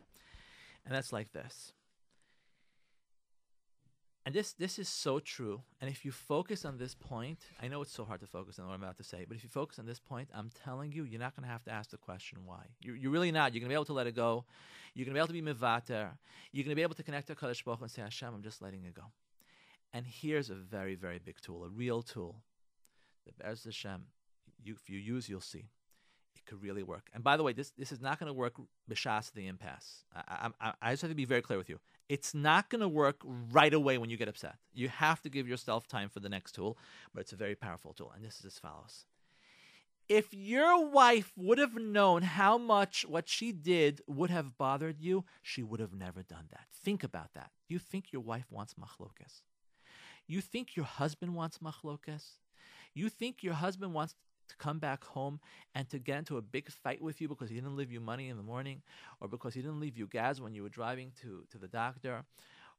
And 0.85 0.93
that's 0.93 1.13
like 1.13 1.31
this 1.31 1.73
and 4.25 4.35
this 4.35 4.53
this 4.53 4.77
is 4.77 4.87
so 4.87 5.19
true. 5.19 5.61
And 5.79 5.89
if 5.89 6.05
you 6.05 6.11
focus 6.11 6.63
on 6.63 6.77
this 6.77 6.93
point, 6.93 7.39
I 7.61 7.67
know 7.67 7.81
it's 7.81 7.91
so 7.91 8.05
hard 8.05 8.19
to 8.19 8.27
focus 8.27 8.59
on 8.59 8.67
what 8.67 8.73
I'm 8.73 8.83
about 8.83 8.97
to 8.97 9.03
say, 9.03 9.25
but 9.27 9.35
if 9.35 9.43
you 9.43 9.49
focus 9.49 9.79
on 9.79 9.85
this 9.85 9.99
point, 9.99 10.29
I'm 10.33 10.51
telling 10.63 10.91
you, 10.91 11.03
you're 11.05 11.19
not 11.19 11.35
going 11.35 11.45
to 11.45 11.51
have 11.51 11.63
to 11.63 11.71
ask 11.71 11.89
the 11.89 11.97
question 11.97 12.39
why. 12.45 12.65
You're, 12.81 12.95
you're 12.95 13.11
really 13.11 13.31
not. 13.31 13.53
You're 13.53 13.61
going 13.61 13.69
to 13.69 13.73
be 13.73 13.75
able 13.75 13.85
to 13.85 13.93
let 13.93 14.07
it 14.07 14.15
go. 14.15 14.45
You're 14.93 15.05
going 15.05 15.13
to 15.13 15.17
be 15.17 15.19
able 15.19 15.27
to 15.27 15.33
be 15.33 15.41
mivater. 15.41 16.09
You're 16.51 16.63
going 16.63 16.71
to 16.71 16.75
be 16.75 16.83
able 16.83 16.95
to 16.95 17.03
connect 17.03 17.27
to 17.27 17.35
Kadosh 17.35 17.63
Baruch 17.63 17.81
and 17.81 17.89
say, 17.89 18.01
Hashem, 18.03 18.33
I'm 18.33 18.43
just 18.43 18.61
letting 18.61 18.83
it 18.83 18.93
go. 18.93 19.05
And 19.93 20.05
here's 20.05 20.49
a 20.49 20.55
very, 20.55 20.95
very 20.95 21.19
big 21.19 21.41
tool, 21.41 21.63
a 21.63 21.69
real 21.69 22.01
tool. 22.01 22.35
The 23.25 23.33
Be'ez 23.43 23.63
Hashem, 23.63 24.03
you, 24.63 24.73
if 24.73 24.89
you 24.89 24.99
use, 24.99 25.27
you'll 25.27 25.41
see 25.41 25.65
it 26.35 26.45
could 26.45 26.61
really 26.61 26.83
work. 26.83 27.09
And 27.13 27.23
by 27.23 27.37
the 27.37 27.43
way, 27.43 27.53
this 27.53 27.71
this 27.77 27.91
is 27.91 28.01
not 28.01 28.19
going 28.19 28.27
to 28.27 28.33
work 28.33 28.53
b'shas 28.89 29.31
the 29.33 29.47
impasse. 29.47 30.03
I, 30.15 30.49
I, 30.59 30.73
I 30.81 30.91
just 30.91 31.01
have 31.01 31.11
to 31.11 31.15
be 31.15 31.25
very 31.25 31.41
clear 31.41 31.57
with 31.57 31.69
you. 31.69 31.79
It's 32.09 32.33
not 32.33 32.69
going 32.69 32.81
to 32.81 32.87
work 32.87 33.21
right 33.51 33.73
away 33.73 33.97
when 33.97 34.09
you 34.09 34.17
get 34.17 34.27
upset. 34.27 34.55
You 34.73 34.89
have 34.89 35.21
to 35.21 35.29
give 35.29 35.47
yourself 35.47 35.87
time 35.87 36.09
for 36.09 36.19
the 36.19 36.29
next 36.29 36.53
tool, 36.53 36.77
but 37.13 37.21
it's 37.21 37.31
a 37.31 37.37
very 37.37 37.55
powerful 37.55 37.93
tool. 37.93 38.11
And 38.15 38.23
this 38.23 38.39
is 38.39 38.45
as 38.45 38.59
follows. 38.59 39.05
If 40.09 40.33
your 40.33 40.89
wife 40.89 41.31
would 41.37 41.57
have 41.57 41.75
known 41.75 42.23
how 42.23 42.57
much 42.57 43.05
what 43.07 43.29
she 43.29 43.53
did 43.53 44.01
would 44.07 44.29
have 44.29 44.57
bothered 44.57 44.99
you, 44.99 45.23
she 45.41 45.63
would 45.63 45.79
have 45.79 45.93
never 45.93 46.21
done 46.21 46.47
that. 46.51 46.65
Think 46.83 47.01
about 47.03 47.33
that. 47.33 47.51
You 47.69 47.79
think 47.79 48.11
your 48.11 48.21
wife 48.21 48.47
wants 48.51 48.73
machlokas? 48.73 49.43
You 50.27 50.41
think 50.41 50.75
your 50.75 50.85
husband 50.85 51.33
wants 51.33 51.59
machlokas? 51.59 52.39
You 52.93 53.07
think 53.07 53.41
your 53.41 53.53
husband 53.53 53.93
wants 53.93 54.15
to 54.51 54.57
come 54.57 54.79
back 54.79 55.03
home 55.03 55.39
and 55.75 55.89
to 55.89 55.99
get 55.99 56.17
into 56.17 56.37
a 56.37 56.41
big 56.41 56.69
fight 56.69 57.01
with 57.01 57.19
you 57.21 57.27
because 57.27 57.49
he 57.49 57.55
didn't 57.55 57.75
leave 57.75 57.91
you 57.91 57.99
money 57.99 58.29
in 58.29 58.37
the 58.37 58.43
morning, 58.43 58.81
or 59.19 59.27
because 59.27 59.53
he 59.53 59.61
didn't 59.61 59.79
leave 59.79 59.97
you 59.97 60.07
gas 60.07 60.39
when 60.39 60.53
you 60.53 60.63
were 60.63 60.69
driving 60.69 61.11
to, 61.21 61.43
to 61.49 61.57
the 61.57 61.67
doctor, 61.67 62.23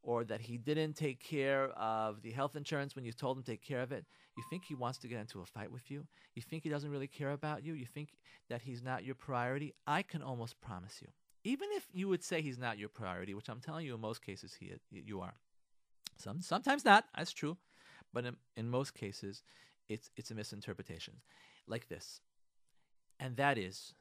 or 0.02 0.24
that 0.24 0.40
he 0.40 0.58
didn't 0.58 0.94
take 0.94 1.20
care 1.20 1.68
of 1.70 2.22
the 2.22 2.30
health 2.30 2.56
insurance 2.56 2.96
when 2.96 3.04
you 3.04 3.12
told 3.12 3.36
him 3.36 3.42
to 3.42 3.50
take 3.50 3.62
care 3.62 3.82
of 3.82 3.92
it, 3.92 4.04
you 4.36 4.42
think 4.50 4.64
he 4.64 4.74
wants 4.74 4.98
to 4.98 5.08
get 5.08 5.20
into 5.20 5.40
a 5.40 5.46
fight 5.46 5.70
with 5.70 5.90
you? 5.90 6.06
You 6.34 6.42
think 6.42 6.64
he 6.64 6.68
doesn't 6.68 6.90
really 6.90 7.06
care 7.06 7.30
about 7.30 7.64
you? 7.64 7.74
You 7.74 7.86
think 7.86 8.16
that 8.48 8.62
he's 8.62 8.82
not 8.82 9.04
your 9.04 9.14
priority? 9.14 9.74
I 9.86 10.02
can 10.02 10.22
almost 10.22 10.60
promise 10.60 10.98
you. 11.00 11.08
Even 11.44 11.68
if 11.72 11.86
you 11.92 12.08
would 12.08 12.22
say 12.22 12.40
he's 12.40 12.58
not 12.58 12.78
your 12.78 12.88
priority, 12.88 13.34
which 13.34 13.48
I'm 13.48 13.60
telling 13.60 13.86
you 13.86 13.94
in 13.94 14.00
most 14.00 14.22
cases 14.22 14.54
he 14.58 14.72
you 14.90 15.20
are. 15.20 15.34
Some 16.16 16.40
sometimes 16.40 16.84
not, 16.84 17.04
that's 17.16 17.32
true. 17.32 17.56
But 18.12 18.26
in, 18.26 18.36
in 18.56 18.68
most 18.68 18.94
cases, 18.94 19.42
it's 19.88 20.10
it's 20.16 20.30
a 20.30 20.34
misinterpretation 20.34 21.14
like 21.66 21.88
this. 21.88 22.20
And 23.18 23.36
that 23.36 23.58
is, 23.58 23.94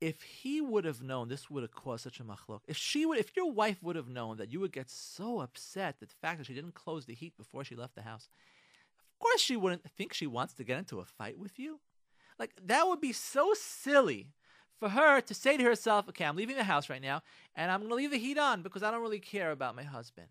if 0.00 0.22
he 0.22 0.60
would 0.60 0.84
have 0.84 1.02
known 1.02 1.28
this 1.28 1.48
would 1.48 1.62
have 1.62 1.74
caused 1.74 2.04
such 2.04 2.20
a 2.20 2.24
machlok, 2.24 2.60
if 2.66 2.76
she 2.76 3.06
would, 3.06 3.18
if 3.18 3.36
your 3.36 3.50
wife 3.50 3.82
would 3.82 3.96
have 3.96 4.08
known 4.08 4.36
that 4.36 4.52
you 4.52 4.60
would 4.60 4.72
get 4.72 4.90
so 4.90 5.40
upset 5.40 6.00
that 6.00 6.10
the 6.10 6.14
fact 6.20 6.38
that 6.38 6.46
she 6.46 6.54
didn't 6.54 6.74
close 6.74 7.06
the 7.06 7.14
heat 7.14 7.36
before 7.36 7.64
she 7.64 7.74
left 7.74 7.94
the 7.94 8.02
house, 8.02 8.28
of 8.98 9.18
course 9.18 9.40
she 9.40 9.56
wouldn't 9.56 9.88
think 9.96 10.12
she 10.12 10.26
wants 10.26 10.52
to 10.54 10.64
get 10.64 10.78
into 10.78 11.00
a 11.00 11.04
fight 11.04 11.38
with 11.38 11.58
you. 11.58 11.80
Like 12.38 12.52
that 12.66 12.86
would 12.86 13.00
be 13.00 13.12
so 13.12 13.54
silly 13.54 14.28
for 14.78 14.90
her 14.90 15.22
to 15.22 15.34
say 15.34 15.56
to 15.56 15.64
herself, 15.64 16.08
"Okay, 16.08 16.24
I'm 16.24 16.36
leaving 16.36 16.56
the 16.56 16.64
house 16.64 16.90
right 16.90 17.00
now, 17.00 17.22
and 17.54 17.70
I'm 17.70 17.80
going 17.80 17.90
to 17.90 17.96
leave 17.96 18.10
the 18.10 18.18
heat 18.18 18.36
on 18.36 18.62
because 18.62 18.82
I 18.82 18.90
don't 18.90 19.00
really 19.00 19.20
care 19.20 19.50
about 19.50 19.76
my 19.76 19.84
husband." 19.84 20.28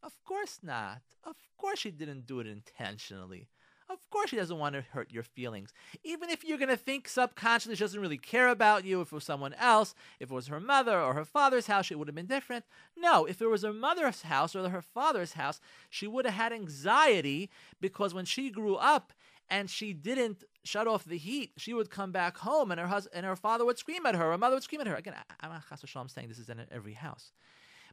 Of 0.00 0.22
course 0.22 0.60
not. 0.62 1.02
Of 1.24 1.36
course 1.56 1.80
she 1.80 1.90
didn't 1.90 2.26
do 2.26 2.38
it 2.38 2.46
intentionally. 2.46 3.48
Of 3.90 3.98
course, 4.10 4.28
she 4.30 4.36
doesn't 4.36 4.58
want 4.58 4.74
to 4.74 4.82
hurt 4.82 5.12
your 5.12 5.22
feelings. 5.22 5.72
Even 6.04 6.28
if 6.28 6.44
you're 6.44 6.58
going 6.58 6.68
to 6.68 6.76
think 6.76 7.08
subconsciously 7.08 7.74
she 7.74 7.84
doesn't 7.84 8.00
really 8.00 8.18
care 8.18 8.48
about 8.48 8.84
you, 8.84 9.00
if 9.00 9.08
it 9.08 9.14
was 9.14 9.24
someone 9.24 9.54
else, 9.54 9.94
if 10.20 10.30
it 10.30 10.34
was 10.34 10.48
her 10.48 10.60
mother 10.60 11.00
or 11.00 11.14
her 11.14 11.24
father's 11.24 11.68
house, 11.68 11.90
it 11.90 11.98
would 11.98 12.08
have 12.08 12.14
been 12.14 12.26
different. 12.26 12.66
No, 12.96 13.24
if 13.24 13.40
it 13.40 13.46
was 13.46 13.62
her 13.62 13.72
mother's 13.72 14.22
house 14.22 14.54
or 14.54 14.68
her 14.68 14.82
father's 14.82 15.32
house, 15.34 15.58
she 15.88 16.06
would 16.06 16.26
have 16.26 16.34
had 16.34 16.52
anxiety 16.52 17.48
because 17.80 18.12
when 18.12 18.26
she 18.26 18.50
grew 18.50 18.76
up 18.76 19.14
and 19.48 19.70
she 19.70 19.94
didn't 19.94 20.44
shut 20.64 20.86
off 20.86 21.04
the 21.04 21.16
heat, 21.16 21.52
she 21.56 21.72
would 21.72 21.88
come 21.88 22.12
back 22.12 22.36
home 22.38 22.70
and 22.70 22.78
her 22.78 22.88
husband 22.88 23.16
and 23.16 23.24
her 23.24 23.36
father 23.36 23.64
would 23.64 23.78
scream 23.78 24.04
at 24.04 24.14
her, 24.14 24.30
her 24.30 24.38
mother 24.38 24.56
would 24.56 24.62
scream 24.62 24.82
at 24.82 24.86
her. 24.86 24.96
Again, 24.96 25.14
I'm 25.40 25.50
not 25.50 26.10
saying 26.10 26.28
this 26.28 26.38
is 26.38 26.50
in 26.50 26.60
every 26.70 26.92
house. 26.92 27.32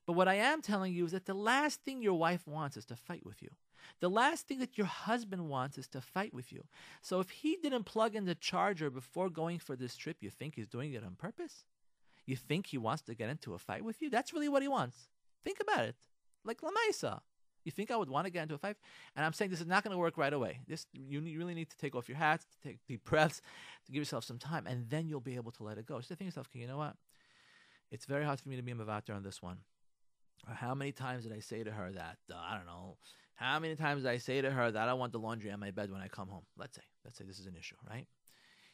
But 0.05 0.13
what 0.13 0.27
I 0.27 0.35
am 0.35 0.61
telling 0.61 0.93
you 0.93 1.05
is 1.05 1.13
that 1.13 1.25
the 1.25 1.33
last 1.33 1.81
thing 1.81 2.01
your 2.01 2.13
wife 2.15 2.45
wants 2.45 2.75
is 2.75 2.85
to 2.87 2.97
fight 2.97 3.25
with 3.25 3.41
you. 3.41 3.49
The 3.99 4.09
last 4.09 4.47
thing 4.47 4.59
that 4.59 4.77
your 4.77 4.87
husband 4.87 5.47
wants 5.49 5.77
is 5.77 5.87
to 5.89 6.01
fight 6.01 6.33
with 6.33 6.51
you. 6.51 6.63
So 7.01 7.19
if 7.19 7.29
he 7.29 7.57
didn't 7.61 7.83
plug 7.83 8.15
in 8.15 8.25
the 8.25 8.35
charger 8.35 8.89
before 8.89 9.29
going 9.29 9.59
for 9.59 9.75
this 9.75 9.95
trip, 9.95 10.17
you 10.21 10.29
think 10.29 10.55
he's 10.55 10.67
doing 10.67 10.93
it 10.93 11.03
on 11.03 11.15
purpose? 11.15 11.65
You 12.25 12.35
think 12.35 12.67
he 12.67 12.77
wants 12.77 13.03
to 13.03 13.15
get 13.15 13.29
into 13.29 13.53
a 13.53 13.59
fight 13.59 13.83
with 13.83 14.01
you? 14.01 14.09
That's 14.09 14.33
really 14.33 14.49
what 14.49 14.61
he 14.61 14.67
wants. 14.67 15.09
Think 15.43 15.59
about 15.61 15.85
it. 15.85 15.95
Like 16.43 16.61
Lamaisa. 16.61 17.21
You 17.63 17.71
think 17.71 17.89
I 17.89 17.97
would 17.97 18.09
want 18.09 18.25
to 18.25 18.31
get 18.31 18.43
into 18.43 18.53
a 18.53 18.59
fight? 18.59 18.77
And 19.15 19.25
I'm 19.25 19.33
saying 19.33 19.49
this 19.49 19.59
is 19.59 19.65
not 19.65 19.83
going 19.83 19.91
to 19.91 19.97
work 19.97 20.17
right 20.17 20.31
away. 20.31 20.59
This 20.67 20.85
you 20.93 21.19
really 21.19 21.55
need 21.55 21.69
to 21.71 21.77
take 21.77 21.95
off 21.95 22.07
your 22.07 22.17
hats, 22.17 22.45
to 22.45 22.67
take 22.67 22.77
deep 22.87 23.03
breaths, 23.05 23.41
to 23.85 23.91
give 23.91 23.99
yourself 23.99 24.23
some 24.23 24.37
time, 24.37 24.67
and 24.67 24.87
then 24.87 25.07
you'll 25.07 25.19
be 25.19 25.35
able 25.35 25.51
to 25.53 25.63
let 25.63 25.79
it 25.79 25.87
go. 25.87 25.99
So 25.99 26.13
think 26.13 26.27
yourself, 26.27 26.47
okay, 26.51 26.59
you 26.59 26.67
know 26.67 26.77
what? 26.77 26.95
It's 27.91 28.05
very 28.05 28.23
hard 28.23 28.39
for 28.39 28.49
me 28.49 28.55
to 28.55 28.61
be 28.61 28.71
a 28.71 28.75
mavater 28.75 29.15
on 29.15 29.23
this 29.23 29.41
one. 29.41 29.57
Or 30.47 30.53
how 30.53 30.75
many 30.75 30.91
times 30.91 31.23
did 31.23 31.33
I 31.33 31.39
say 31.39 31.63
to 31.63 31.71
her 31.71 31.91
that, 31.91 32.17
uh, 32.31 32.35
I 32.37 32.55
don't 32.55 32.67
know, 32.67 32.97
how 33.35 33.59
many 33.59 33.75
times 33.75 34.03
did 34.03 34.11
I 34.11 34.17
say 34.17 34.41
to 34.41 34.51
her 34.51 34.71
that 34.71 34.89
I 34.89 34.93
want 34.93 35.11
the 35.11 35.19
laundry 35.19 35.51
on 35.51 35.59
my 35.59 35.71
bed 35.71 35.91
when 35.91 36.01
I 36.01 36.07
come 36.07 36.29
home? 36.29 36.45
Let's 36.57 36.75
say, 36.75 36.81
let's 37.03 37.17
say 37.17 37.25
this 37.25 37.39
is 37.39 37.45
an 37.45 37.55
issue, 37.55 37.75
right? 37.89 38.07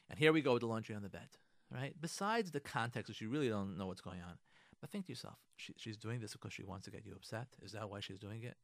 And 0.10 0.20
here 0.20 0.32
we 0.32 0.42
go 0.42 0.54
with 0.54 0.62
the 0.62 0.68
laundry 0.68 0.96
on 0.96 1.02
the 1.02 1.10
bed, 1.10 1.28
right? 1.74 1.96
Besides 2.00 2.52
the 2.52 2.60
context, 2.60 3.10
which 3.10 3.22
you 3.22 3.30
really 3.30 3.50
don't 3.50 3.78
know 3.78 3.88
what's 3.88 4.02
going 4.02 4.22
on, 4.22 4.38
but 4.80 4.90
think 4.90 5.06
to 5.06 5.12
yourself, 5.12 5.38
she, 5.56 5.74
she's 5.78 5.98
doing 5.98 6.20
this 6.20 6.34
because 6.34 6.54
she 6.54 6.64
wants 6.64 6.86
to 6.86 6.92
get 6.92 7.06
you 7.06 7.14
upset. 7.16 7.48
Is 7.62 7.72
that 7.72 7.90
why 7.90 8.00
she's 8.02 8.20
doing 8.20 8.44
it? 8.44 8.56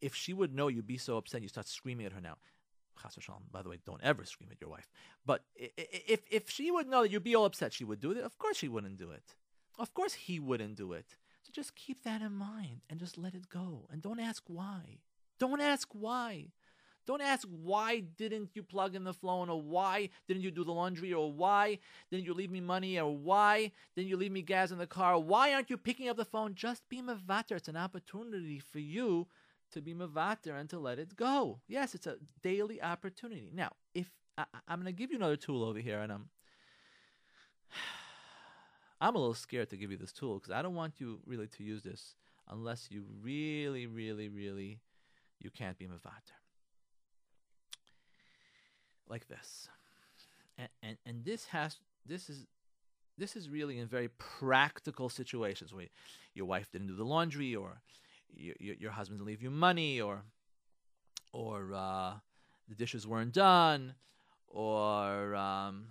If 0.00 0.14
she 0.14 0.32
would 0.32 0.54
know 0.54 0.68
you'd 0.68 0.86
be 0.86 0.96
so 0.96 1.18
upset, 1.18 1.42
you 1.42 1.48
start 1.48 1.66
screaming 1.66 2.06
at 2.06 2.12
her 2.12 2.20
now. 2.20 2.36
By 3.52 3.62
the 3.62 3.68
way, 3.68 3.78
don't 3.84 4.00
ever 4.02 4.24
scream 4.24 4.48
at 4.50 4.60
your 4.60 4.70
wife. 4.70 4.88
But 5.26 5.42
if 5.56 6.20
if 6.30 6.48
she 6.48 6.70
would 6.70 6.86
know 6.86 7.02
that 7.02 7.10
you'd 7.10 7.24
be 7.24 7.34
all 7.34 7.44
upset, 7.44 7.72
she 7.72 7.84
would 7.84 8.00
do 8.00 8.12
it. 8.12 8.18
Of 8.18 8.38
course, 8.38 8.56
she 8.56 8.68
wouldn't 8.68 8.96
do 8.96 9.10
it. 9.10 9.34
Of 9.78 9.92
course, 9.92 10.14
he 10.14 10.38
wouldn't 10.38 10.76
do 10.76 10.92
it. 10.92 11.16
Just 11.54 11.76
keep 11.76 12.02
that 12.02 12.20
in 12.20 12.32
mind 12.32 12.80
and 12.90 12.98
just 12.98 13.16
let 13.16 13.34
it 13.34 13.48
go. 13.48 13.86
And 13.90 14.02
don't 14.02 14.18
ask 14.18 14.42
why. 14.48 14.98
Don't 15.38 15.60
ask 15.60 15.88
why. 15.92 16.48
Don't 17.06 17.20
ask 17.20 17.46
why 17.48 18.00
didn't 18.00 18.50
you 18.54 18.62
plug 18.62 18.94
in 18.94 19.04
the 19.04 19.12
phone 19.12 19.48
or 19.48 19.60
why 19.60 20.08
didn't 20.26 20.42
you 20.42 20.50
do 20.50 20.64
the 20.64 20.72
laundry 20.72 21.12
or 21.12 21.30
why 21.30 21.78
didn't 22.10 22.24
you 22.24 22.34
leave 22.34 22.50
me 22.50 22.60
money 22.60 22.98
or 22.98 23.14
why 23.14 23.70
didn't 23.94 24.08
you 24.08 24.16
leave 24.16 24.32
me 24.32 24.42
gas 24.42 24.70
in 24.70 24.78
the 24.78 24.86
car? 24.86 25.18
Why 25.18 25.52
aren't 25.52 25.70
you 25.70 25.76
picking 25.76 26.08
up 26.08 26.16
the 26.16 26.24
phone? 26.24 26.54
Just 26.54 26.88
be 26.88 27.00
mavater. 27.00 27.56
It's 27.56 27.68
an 27.68 27.76
opportunity 27.76 28.58
for 28.58 28.78
you 28.78 29.28
to 29.72 29.82
be 29.82 29.94
mavater 29.94 30.58
and 30.58 30.68
to 30.70 30.78
let 30.78 30.98
it 30.98 31.14
go. 31.14 31.60
Yes, 31.68 31.94
it's 31.94 32.06
a 32.06 32.16
daily 32.42 32.82
opportunity. 32.82 33.50
Now, 33.52 33.72
if 33.94 34.10
I, 34.36 34.46
am 34.68 34.80
going 34.80 34.86
to 34.86 34.92
give 34.92 35.10
you 35.10 35.18
another 35.18 35.36
tool 35.36 35.62
over 35.62 35.78
here, 35.78 36.00
and 36.00 36.10
I'm 36.10 36.30
I'm 39.04 39.16
a 39.16 39.18
little 39.18 39.34
scared 39.34 39.68
to 39.68 39.76
give 39.76 39.90
you 39.90 39.98
this 39.98 40.12
tool 40.12 40.38
because 40.38 40.50
I 40.50 40.62
don't 40.62 40.74
want 40.74 40.94
you 40.98 41.18
really 41.26 41.46
to 41.46 41.62
use 41.62 41.82
this 41.82 42.14
unless 42.48 42.88
you 42.90 43.04
really, 43.20 43.86
really, 43.86 44.30
really 44.30 44.80
you 45.38 45.50
can't 45.50 45.76
be 45.76 45.86
mavater 45.86 46.32
like 49.06 49.28
this. 49.28 49.68
And, 50.56 50.68
and, 50.82 50.96
and 51.04 51.22
this 51.22 51.44
has 51.46 51.76
this 52.06 52.30
is 52.30 52.46
this 53.18 53.36
is 53.36 53.50
really 53.50 53.78
in 53.78 53.88
very 53.88 54.08
practical 54.16 55.10
situations 55.10 55.74
where 55.74 55.88
your 56.32 56.46
wife 56.46 56.72
didn't 56.72 56.86
do 56.86 56.96
the 56.96 57.04
laundry 57.04 57.54
or 57.54 57.82
your, 58.34 58.54
your, 58.58 58.74
your 58.76 58.90
husband 58.90 59.18
didn't 59.18 59.28
leave 59.28 59.42
you 59.42 59.50
money 59.50 60.00
or 60.00 60.22
or 61.34 61.74
uh, 61.74 62.14
the 62.70 62.74
dishes 62.74 63.06
weren't 63.06 63.34
done 63.34 63.94
or 64.48 65.34
um, 65.34 65.88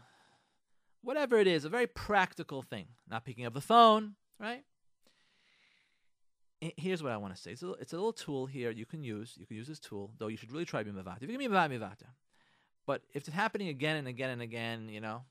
whatever 1.03 1.37
it 1.37 1.47
is, 1.47 1.65
a 1.65 1.69
very 1.69 1.87
practical 1.87 2.61
thing. 2.61 2.87
Not 3.09 3.25
picking 3.25 3.45
up 3.45 3.53
the 3.53 3.61
phone, 3.61 4.15
right? 4.39 4.63
Here's 6.77 7.03
what 7.03 7.11
I 7.11 7.17
want 7.17 7.35
to 7.35 7.41
say. 7.41 7.51
It's 7.51 7.63
a, 7.63 7.71
it's 7.73 7.91
a 7.91 7.97
little 7.97 8.13
tool 8.13 8.45
here 8.45 8.71
you 8.71 8.85
can 8.85 9.03
use. 9.03 9.33
You 9.37 9.45
can 9.45 9.57
use 9.57 9.67
this 9.67 9.79
tool, 9.79 10.11
though 10.17 10.27
you 10.27 10.37
should 10.37 10.51
really 10.51 10.65
try 10.65 10.81
being 10.81 10.95
mivata. 10.95 11.17
If 11.21 11.29
you 11.29 11.37
can 11.37 11.51
be 11.51 11.53
mivata, 11.53 12.05
but 12.85 13.01
if 13.13 13.27
it's 13.27 13.35
happening 13.35 13.67
again 13.67 13.97
and 13.97 14.07
again 14.07 14.29
and 14.29 14.41
again, 14.41 14.87
you 14.87 15.01
know, 15.01 15.23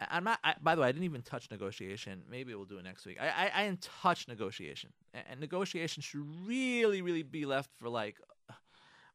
I'm 0.00 0.24
not. 0.24 0.40
I, 0.42 0.54
by 0.60 0.74
the 0.74 0.80
way, 0.82 0.88
I 0.88 0.92
didn't 0.92 1.04
even 1.04 1.22
touch 1.22 1.48
negotiation. 1.50 2.22
Maybe 2.28 2.54
we'll 2.54 2.64
do 2.64 2.78
it 2.78 2.84
next 2.84 3.06
week. 3.06 3.18
I 3.20 3.28
I, 3.28 3.50
I 3.54 3.64
didn't 3.66 3.82
touch 4.02 4.26
negotiation, 4.26 4.92
and 5.14 5.40
negotiation 5.40 6.02
should 6.02 6.26
really, 6.44 7.02
really 7.02 7.22
be 7.22 7.46
left 7.46 7.70
for 7.78 7.88
like. 7.88 8.16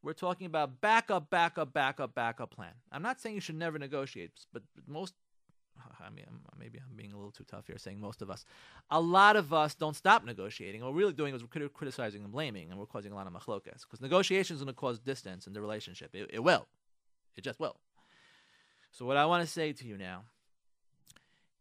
We're 0.02 0.12
talking 0.12 0.48
about 0.48 0.82
backup, 0.82 1.30
backup, 1.30 1.72
backup, 1.74 2.14
backup 2.14 2.52
plan. 2.52 2.74
I'm 2.92 3.02
not 3.02 3.22
saying 3.22 3.36
you 3.36 3.42
should 3.42 3.56
never 3.56 3.80
negotiate, 3.80 4.32
but 4.52 4.64
most. 4.86 5.14
I 6.06 6.10
mean, 6.10 6.26
maybe 6.60 6.80
I'm 6.80 6.96
being 6.96 7.14
a 7.14 7.16
little 7.16 7.32
too 7.32 7.46
tough 7.46 7.68
here, 7.68 7.78
saying 7.78 8.00
most 8.00 8.22
of 8.22 8.30
us. 8.30 8.46
A 8.92 9.00
lot 9.00 9.36
of 9.36 9.54
us 9.54 9.76
don't 9.76 9.96
stop 9.96 10.26
negotiating. 10.26 10.82
What 10.82 10.94
we're 10.94 11.00
really 11.00 11.14
doing 11.14 11.34
is 11.36 11.44
we're 11.44 11.70
criticizing 11.70 12.24
and 12.24 12.32
blaming, 12.32 12.70
and 12.70 12.80
we're 12.80 12.86
causing 12.86 13.12
a 13.12 13.16
lot 13.16 13.28
of 13.28 13.34
machlokas 13.34 13.82
because 13.82 14.02
negotiation 14.02 14.56
is 14.56 14.62
going 14.62 14.74
to 14.74 14.80
cause 14.80 15.00
distance 15.00 15.48
in 15.48 15.54
the 15.54 15.62
relationship. 15.62 16.12
It, 16.14 16.30
it 16.34 16.40
will. 16.40 16.68
It 17.36 17.44
just 17.44 17.60
will. 17.60 17.78
So, 18.92 19.06
what 19.06 19.18
I 19.18 19.26
want 19.26 19.44
to 19.46 19.52
say 19.52 19.74
to 19.74 19.88
you 19.88 19.98
now 19.98 20.24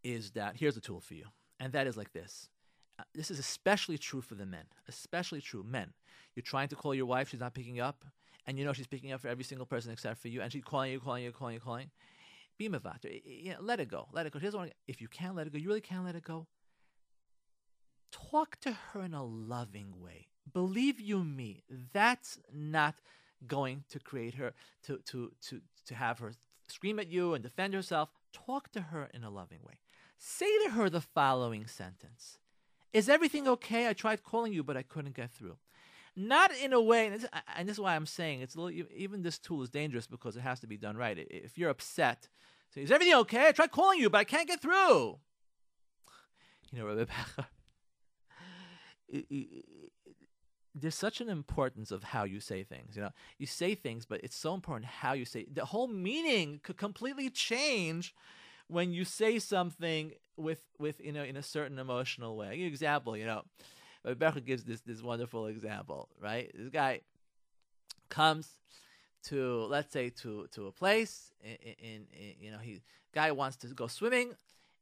is 0.04 0.32
that 0.32 0.56
here's 0.56 0.76
a 0.76 0.80
tool 0.80 1.00
for 1.00 1.14
you, 1.14 1.24
and 1.60 1.72
that 1.72 1.86
is 1.86 1.96
like 1.96 2.12
this. 2.12 2.48
Uh, 2.98 3.04
this 3.14 3.30
is 3.30 3.38
especially 3.38 3.96
true 3.96 4.20
for 4.20 4.34
the 4.34 4.44
men, 4.44 4.64
especially 4.88 5.40
true. 5.40 5.64
Men, 5.66 5.92
you're 6.34 6.42
trying 6.42 6.68
to 6.68 6.76
call 6.76 6.94
your 6.94 7.06
wife, 7.06 7.30
she's 7.30 7.40
not 7.40 7.54
picking 7.54 7.80
up, 7.80 8.04
and 8.46 8.58
you 8.58 8.64
know 8.64 8.72
she's 8.72 8.86
picking 8.86 9.12
up 9.12 9.20
for 9.20 9.28
every 9.28 9.44
single 9.44 9.66
person 9.66 9.92
except 9.92 10.20
for 10.20 10.28
you, 10.28 10.42
and 10.42 10.52
she's 10.52 10.64
calling 10.64 10.92
you, 10.92 11.00
calling 11.00 11.24
you, 11.24 11.32
calling 11.32 11.54
you, 11.54 11.60
calling. 11.60 11.90
Be. 12.68 13.22
You 13.24 13.52
know, 13.52 13.58
let 13.60 13.80
it 13.80 13.88
go. 13.88 14.08
Let 14.12 14.26
it 14.26 14.32
go. 14.32 14.38
Here's 14.38 14.54
what 14.54 14.72
if 14.86 15.00
you 15.00 15.08
can't 15.08 15.36
let 15.36 15.46
it 15.46 15.52
go, 15.52 15.58
you 15.58 15.68
really 15.68 15.80
can't 15.80 16.04
let 16.04 16.14
it 16.14 16.24
go. 16.24 16.46
Talk 18.10 18.60
to 18.60 18.72
her 18.72 19.02
in 19.02 19.14
a 19.14 19.24
loving 19.24 20.00
way. 20.00 20.28
Believe 20.52 21.00
you 21.00 21.24
me, 21.24 21.62
that's 21.92 22.38
not 22.52 22.96
going 23.46 23.84
to 23.88 23.98
create 23.98 24.34
her 24.34 24.52
to 24.84 24.98
to 25.06 25.32
to 25.40 25.60
to 25.86 25.94
have 25.94 26.18
her 26.18 26.32
scream 26.68 26.98
at 26.98 27.08
you 27.08 27.34
and 27.34 27.42
defend 27.42 27.74
herself 27.74 28.10
talk 28.32 28.70
to 28.72 28.80
her 28.80 29.08
in 29.12 29.24
a 29.24 29.30
loving 29.30 29.58
way 29.66 29.78
say 30.18 30.46
to 30.64 30.70
her 30.70 30.88
the 30.88 31.00
following 31.00 31.66
sentence 31.66 32.38
is 32.92 33.08
everything 33.08 33.48
okay 33.48 33.88
i 33.88 33.92
tried 33.92 34.22
calling 34.22 34.52
you 34.52 34.62
but 34.62 34.76
i 34.76 34.82
couldn't 34.82 35.16
get 35.16 35.30
through 35.30 35.56
not 36.14 36.52
in 36.62 36.72
a 36.72 36.80
way 36.80 37.06
and 37.06 37.14
this, 37.14 37.26
and 37.56 37.68
this 37.68 37.76
is 37.76 37.80
why 37.80 37.96
i'm 37.96 38.06
saying 38.06 38.40
it's 38.40 38.54
a 38.54 38.60
little, 38.60 38.86
even 38.94 39.22
this 39.22 39.38
tool 39.38 39.62
is 39.62 39.70
dangerous 39.70 40.06
because 40.06 40.36
it 40.36 40.40
has 40.40 40.60
to 40.60 40.66
be 40.66 40.76
done 40.76 40.96
right 40.96 41.18
if 41.30 41.58
you're 41.58 41.70
upset 41.70 42.28
say 42.74 42.82
is 42.82 42.90
everything 42.90 43.14
okay 43.14 43.48
i 43.48 43.52
tried 43.52 43.70
calling 43.70 43.98
you 43.98 44.10
but 44.10 44.18
i 44.18 44.24
can't 44.24 44.48
get 44.48 44.60
through 44.60 45.18
you 46.72 46.78
know 46.78 46.86
Rebecca, 46.86 47.48
there's 50.74 50.94
such 50.94 51.20
an 51.20 51.28
importance 51.28 51.90
of 51.90 52.02
how 52.02 52.24
you 52.24 52.40
say 52.40 52.64
things. 52.64 52.96
You 52.96 53.02
know, 53.02 53.10
you 53.38 53.46
say 53.46 53.74
things, 53.74 54.06
but 54.06 54.22
it's 54.24 54.36
so 54.36 54.54
important 54.54 54.86
how 54.86 55.12
you 55.12 55.26
say. 55.26 55.46
The 55.52 55.66
whole 55.66 55.86
meaning 55.86 56.60
could 56.62 56.78
completely 56.78 57.28
change 57.28 58.14
when 58.68 58.90
you 58.90 59.04
say 59.04 59.38
something 59.38 60.12
with 60.36 60.62
with 60.78 60.98
you 61.00 61.12
know 61.12 61.24
in 61.24 61.36
a 61.36 61.42
certain 61.42 61.78
emotional 61.78 62.36
way. 62.36 62.62
Example, 62.62 63.16
you 63.16 63.26
know, 63.26 63.42
Rebecca 64.04 64.40
gives 64.40 64.64
this 64.64 64.80
this 64.80 65.02
wonderful 65.02 65.46
example. 65.46 66.08
Right, 66.18 66.50
this 66.54 66.70
guy 66.70 67.02
comes 68.08 68.48
to 69.24 69.66
let's 69.70 69.92
say 69.92 70.10
to 70.10 70.46
to 70.52 70.66
a 70.66 70.72
place 70.72 71.32
in, 71.42 71.56
in, 71.78 72.06
in 72.12 72.34
you 72.40 72.50
know 72.50 72.58
he 72.58 72.80
guy 73.14 73.30
wants 73.30 73.56
to 73.56 73.66
go 73.68 73.86
swimming 73.86 74.34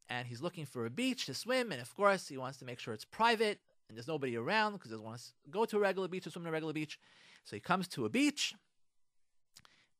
and 0.08 0.26
he's 0.26 0.40
looking 0.40 0.66
for 0.66 0.86
a 0.86 0.90
beach 0.90 1.26
to 1.26 1.34
swim 1.34 1.72
and 1.72 1.80
of 1.80 1.94
course 1.94 2.28
he 2.28 2.36
wants 2.36 2.58
to 2.58 2.64
make 2.64 2.78
sure 2.78 2.94
it's 2.94 3.04
private 3.04 3.58
and 3.88 3.96
there's 3.96 4.08
nobody 4.08 4.36
around 4.36 4.72
because 4.72 4.90
he 4.90 4.92
doesn't 4.92 5.04
want 5.04 5.20
to 5.20 5.50
go 5.50 5.64
to 5.64 5.76
a 5.76 5.80
regular 5.80 6.08
beach 6.08 6.26
or 6.26 6.30
swim 6.30 6.44
in 6.44 6.48
a 6.48 6.52
regular 6.52 6.72
beach. 6.72 6.98
So 7.44 7.56
he 7.56 7.60
comes 7.60 7.88
to 7.88 8.04
a 8.04 8.08
beach 8.08 8.54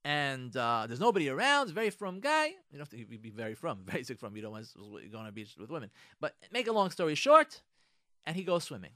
and 0.05 0.57
uh, 0.57 0.87
there's 0.87 1.01
nobody 1.01 1.29
around. 1.29 1.71
Very 1.71 1.91
frum 1.91 2.21
guy. 2.21 2.53
You 2.73 2.79
have 2.79 2.89
to 2.91 2.97
be 2.97 3.31
very 3.31 3.55
frum, 3.55 3.81
basic 3.93 4.19
frum. 4.19 4.35
You 4.37 4.43
don't 4.43 4.53
want 4.53 4.67
to 4.73 5.09
go 5.11 5.19
on 5.19 5.27
a 5.27 5.33
beach 5.33 5.57
with 5.59 5.71
women. 5.71 5.91
But 6.21 6.35
make 6.53 6.69
a 6.69 6.73
long 6.73 6.91
story 6.91 7.15
short, 7.15 7.61
and 8.25 8.37
he 8.37 8.45
goes 8.45 8.65
swimming. 8.65 8.93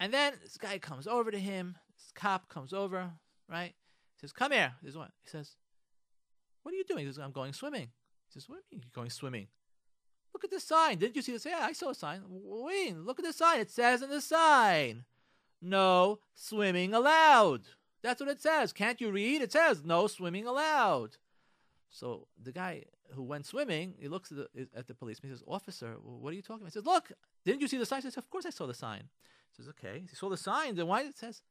And 0.00 0.12
then 0.12 0.34
this 0.42 0.56
guy 0.56 0.78
comes 0.78 1.06
over 1.06 1.30
to 1.30 1.38
him. 1.38 1.76
This 1.96 2.12
cop 2.14 2.48
comes 2.48 2.72
over, 2.72 3.10
right? 3.48 3.74
He 4.22 4.28
says, 4.28 4.32
"Come 4.32 4.52
here." 4.52 4.72
This 4.82 4.94
one. 4.94 5.10
He 5.20 5.28
says, 5.28 5.56
"What 6.62 6.72
are 6.72 6.76
you 6.76 6.84
doing?" 6.84 7.04
He 7.04 7.10
says, 7.10 7.18
"I'm 7.18 7.32
going 7.32 7.52
swimming." 7.52 7.90
He 8.28 8.32
says, 8.32 8.48
"What 8.48 8.56
do 8.56 8.62
you 8.70 8.76
mean 8.76 8.84
you're 8.84 9.02
going 9.02 9.10
swimming?" 9.10 9.48
Look 10.32 10.44
at 10.44 10.50
the 10.50 10.60
sign. 10.60 10.98
Didn't 10.98 11.16
you 11.16 11.22
see 11.22 11.32
this? 11.32 11.44
Yeah, 11.44 11.58
I 11.60 11.72
saw 11.72 11.90
a 11.90 11.94
sign. 11.94 12.22
Wait, 12.28 12.96
look 12.96 13.18
at 13.18 13.24
the 13.24 13.32
sign. 13.32 13.60
It 13.60 13.70
says 13.70 14.00
in 14.00 14.10
the 14.10 14.20
sign, 14.20 15.04
no 15.60 16.20
swimming 16.34 16.94
allowed. 16.94 17.62
That's 18.00 18.20
what 18.20 18.30
it 18.30 18.40
says. 18.40 18.72
Can't 18.72 19.00
you 19.00 19.10
read? 19.10 19.42
It 19.42 19.52
says 19.52 19.84
no 19.84 20.06
swimming 20.06 20.46
allowed. 20.46 21.16
So 21.90 22.28
the 22.40 22.52
guy 22.52 22.84
who 23.10 23.22
went 23.22 23.44
swimming, 23.44 23.94
he 23.98 24.08
looks 24.08 24.32
at 24.32 24.38
the, 24.38 24.68
at 24.74 24.86
the 24.86 24.94
policeman. 24.94 25.30
He 25.30 25.36
says, 25.36 25.44
"Officer, 25.46 25.96
what 26.00 26.30
are 26.30 26.36
you 26.36 26.42
talking 26.42 26.62
about?" 26.62 26.72
He 26.72 26.78
says, 26.78 26.86
"Look, 26.86 27.12
didn't 27.44 27.60
you 27.60 27.68
see 27.68 27.76
the 27.76 27.86
sign?" 27.86 27.98
He 27.98 28.02
says, 28.04 28.16
"Of 28.16 28.30
course 28.30 28.46
I 28.46 28.50
saw 28.50 28.66
the 28.66 28.74
sign." 28.74 29.08
He 29.50 29.62
says, 29.62 29.68
"Okay, 29.68 30.04
he 30.08 30.16
saw 30.16 30.30
the 30.30 30.36
sign. 30.36 30.76
Then 30.76 30.86
why 30.86 31.02
it 31.02 31.18
says 31.18 31.42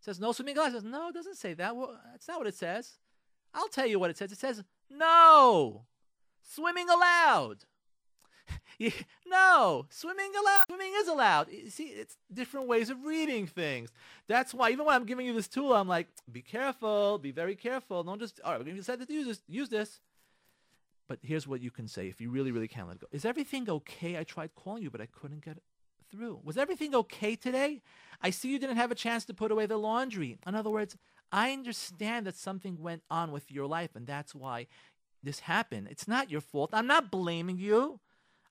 says 0.00 0.20
no 0.20 0.32
swimming 0.32 0.56
allowed?" 0.56 0.68
He 0.68 0.72
says, 0.72 0.84
"No, 0.84 1.08
it 1.08 1.14
doesn't 1.14 1.36
say 1.36 1.54
that. 1.54 1.76
Well, 1.76 2.00
that's 2.10 2.28
not 2.28 2.38
what 2.38 2.46
it 2.46 2.54
says. 2.54 2.98
I'll 3.54 3.68
tell 3.68 3.86
you 3.86 3.98
what 3.98 4.10
it 4.10 4.18
says. 4.18 4.32
It 4.32 4.38
says 4.38 4.62
no 4.90 5.86
swimming 6.42 6.88
allowed." 6.88 7.64
no, 9.26 9.86
swimming 9.90 10.32
allowed. 10.38 10.64
Swimming 10.68 10.92
is 10.96 11.08
allowed. 11.08 11.48
See, 11.68 11.84
it's 11.84 12.16
different 12.32 12.68
ways 12.68 12.90
of 12.90 13.04
reading 13.04 13.46
things. 13.46 13.90
That's 14.26 14.52
why 14.54 14.70
even 14.70 14.86
when 14.86 14.94
I'm 14.94 15.06
giving 15.06 15.26
you 15.26 15.32
this 15.32 15.48
tool, 15.48 15.72
I'm 15.72 15.88
like, 15.88 16.08
be 16.30 16.42
careful, 16.42 17.18
be 17.18 17.32
very 17.32 17.56
careful. 17.56 18.02
Don't 18.02 18.20
just 18.20 18.40
all 18.44 18.52
right. 18.52 18.60
We're 18.60 18.72
to 18.72 18.74
decide 18.74 19.06
to 19.06 19.12
use 19.12 19.26
this. 19.26 19.42
Use 19.48 19.68
this. 19.68 20.00
But 21.08 21.20
here's 21.22 21.46
what 21.46 21.60
you 21.60 21.70
can 21.70 21.86
say 21.86 22.08
if 22.08 22.20
you 22.20 22.30
really, 22.30 22.50
really 22.50 22.68
can't 22.68 22.88
let 22.88 22.96
it 22.96 23.00
go. 23.00 23.06
Is 23.12 23.24
everything 23.24 23.68
okay? 23.70 24.18
I 24.18 24.24
tried 24.24 24.54
calling 24.54 24.82
you, 24.82 24.90
but 24.90 25.00
I 25.00 25.06
couldn't 25.06 25.44
get 25.44 25.58
through. 26.10 26.40
Was 26.44 26.56
everything 26.56 26.94
okay 26.94 27.36
today? 27.36 27.82
I 28.22 28.30
see 28.30 28.48
you 28.48 28.58
didn't 28.58 28.76
have 28.76 28.90
a 28.90 28.96
chance 28.96 29.24
to 29.26 29.34
put 29.34 29.50
away 29.50 29.66
the 29.66 29.76
laundry. 29.76 30.38
In 30.46 30.54
other 30.54 30.70
words, 30.70 30.96
I 31.32 31.52
understand 31.52 32.26
that 32.26 32.36
something 32.36 32.80
went 32.80 33.02
on 33.10 33.32
with 33.32 33.50
your 33.50 33.66
life, 33.66 33.90
and 33.94 34.06
that's 34.06 34.34
why 34.34 34.66
this 35.22 35.40
happened. 35.40 35.88
It's 35.90 36.08
not 36.08 36.30
your 36.30 36.40
fault. 36.40 36.70
I'm 36.72 36.86
not 36.86 37.10
blaming 37.10 37.58
you. 37.58 38.00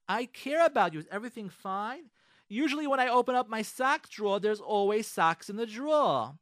I 0.08 0.26
care 0.26 0.66
about 0.66 0.93
you. 0.93 0.99
Is 0.99 1.08
everything 1.12 1.49
fine? 1.49 2.10
Usually, 2.47 2.86
when 2.86 2.99
I 2.99 3.08
open 3.08 3.34
up 3.34 3.49
my 3.49 3.62
sock 3.62 4.10
drawer, 4.10 4.39
there's 4.39 4.60
always 4.60 5.08
socks 5.08 5.49
in 5.49 5.56
the 5.56 5.66
drawer. 5.66 6.36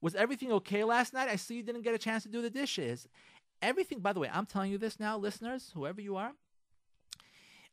Was 0.00 0.14
everything 0.14 0.50
okay 0.52 0.84
last 0.84 1.12
night? 1.12 1.28
I 1.28 1.36
see 1.36 1.56
you 1.56 1.62
didn't 1.62 1.82
get 1.82 1.94
a 1.94 1.98
chance 1.98 2.22
to 2.22 2.30
do 2.30 2.40
the 2.40 2.48
dishes. 2.48 3.06
Everything, 3.60 4.00
by 4.00 4.14
the 4.14 4.20
way, 4.20 4.30
I'm 4.32 4.46
telling 4.46 4.72
you 4.72 4.78
this 4.78 4.98
now, 4.98 5.18
listeners, 5.18 5.70
whoever 5.74 6.00
you 6.00 6.16
are. 6.16 6.32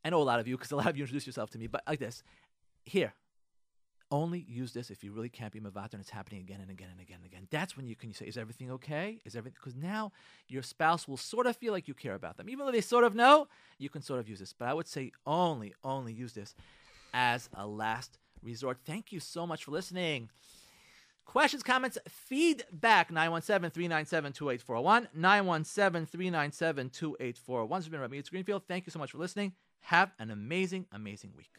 I 0.04 0.10
know 0.10 0.22
a 0.22 0.24
lot 0.24 0.40
of 0.40 0.48
you 0.48 0.58
because 0.58 0.72
a 0.72 0.76
lot 0.76 0.88
of 0.88 0.98
you 0.98 1.04
introduce 1.04 1.26
yourself 1.26 1.50
to 1.52 1.58
me, 1.58 1.68
but 1.68 1.84
like 1.88 2.00
this. 2.00 2.24
Here, 2.88 3.14
only 4.12 4.46
use 4.48 4.72
this 4.72 4.90
if 4.90 5.04
you 5.04 5.12
really 5.12 5.28
can't 5.28 5.52
be 5.52 5.60
mavater 5.60 5.94
and 5.94 6.02
it's 6.02 6.10
happening 6.10 6.40
again 6.40 6.62
and 6.62 6.72
again 6.72 6.88
and 6.90 7.02
again 7.02 7.18
and 7.18 7.26
again. 7.26 7.48
That's 7.52 7.76
when 7.76 7.86
you 7.86 7.98
can 7.98 8.14
say, 8.14 8.26
"Is 8.26 8.38
everything 8.38 8.72
okay? 8.72 9.20
Is 9.26 9.36
everything?" 9.36 9.58
Because 9.60 9.76
now 9.76 10.14
your 10.48 10.64
spouse 10.64 11.06
will 11.06 11.18
sort 11.18 11.48
of 11.48 11.58
feel 11.58 11.74
like 11.74 11.90
you 11.90 11.94
care 11.94 12.16
about 12.16 12.38
them, 12.38 12.50
even 12.50 12.66
though 12.66 12.72
they 12.72 12.80
sort 12.80 13.04
of 13.04 13.14
know. 13.14 13.50
You 13.78 13.90
can 13.90 14.02
sort 14.02 14.22
of 14.22 14.30
use 14.30 14.40
this, 14.40 14.54
but 14.54 14.70
I 14.70 14.74
would 14.74 14.88
say 14.88 15.12
only, 15.26 15.74
only 15.84 16.14
use 16.14 16.32
this 16.32 16.56
as 17.14 17.50
a 17.54 17.68
last 17.68 18.20
resort. 18.42 18.78
Thank 18.86 19.12
you 19.12 19.20
so 19.20 19.46
much 19.46 19.66
for 19.66 19.72
listening. 19.72 20.30
Questions, 21.26 21.62
comments, 21.62 21.98
feedback 22.08 23.12
917 23.12 23.72
397 23.72 24.32
2841. 24.32 25.10
917 25.14 26.06
397 26.06 26.90
2841. 26.90 27.80
This 27.80 27.86
has 27.86 27.92
been 27.92 28.00
Rabbi 28.00 28.22
Greenfield. 28.22 28.64
Thank 28.66 28.86
you 28.86 28.92
so 28.92 29.00
much 29.00 29.12
for 29.12 29.18
listening. 29.18 29.52
Have 29.82 30.14
an 30.20 30.32
amazing, 30.32 30.86
amazing 30.94 31.34
week. 31.36 31.52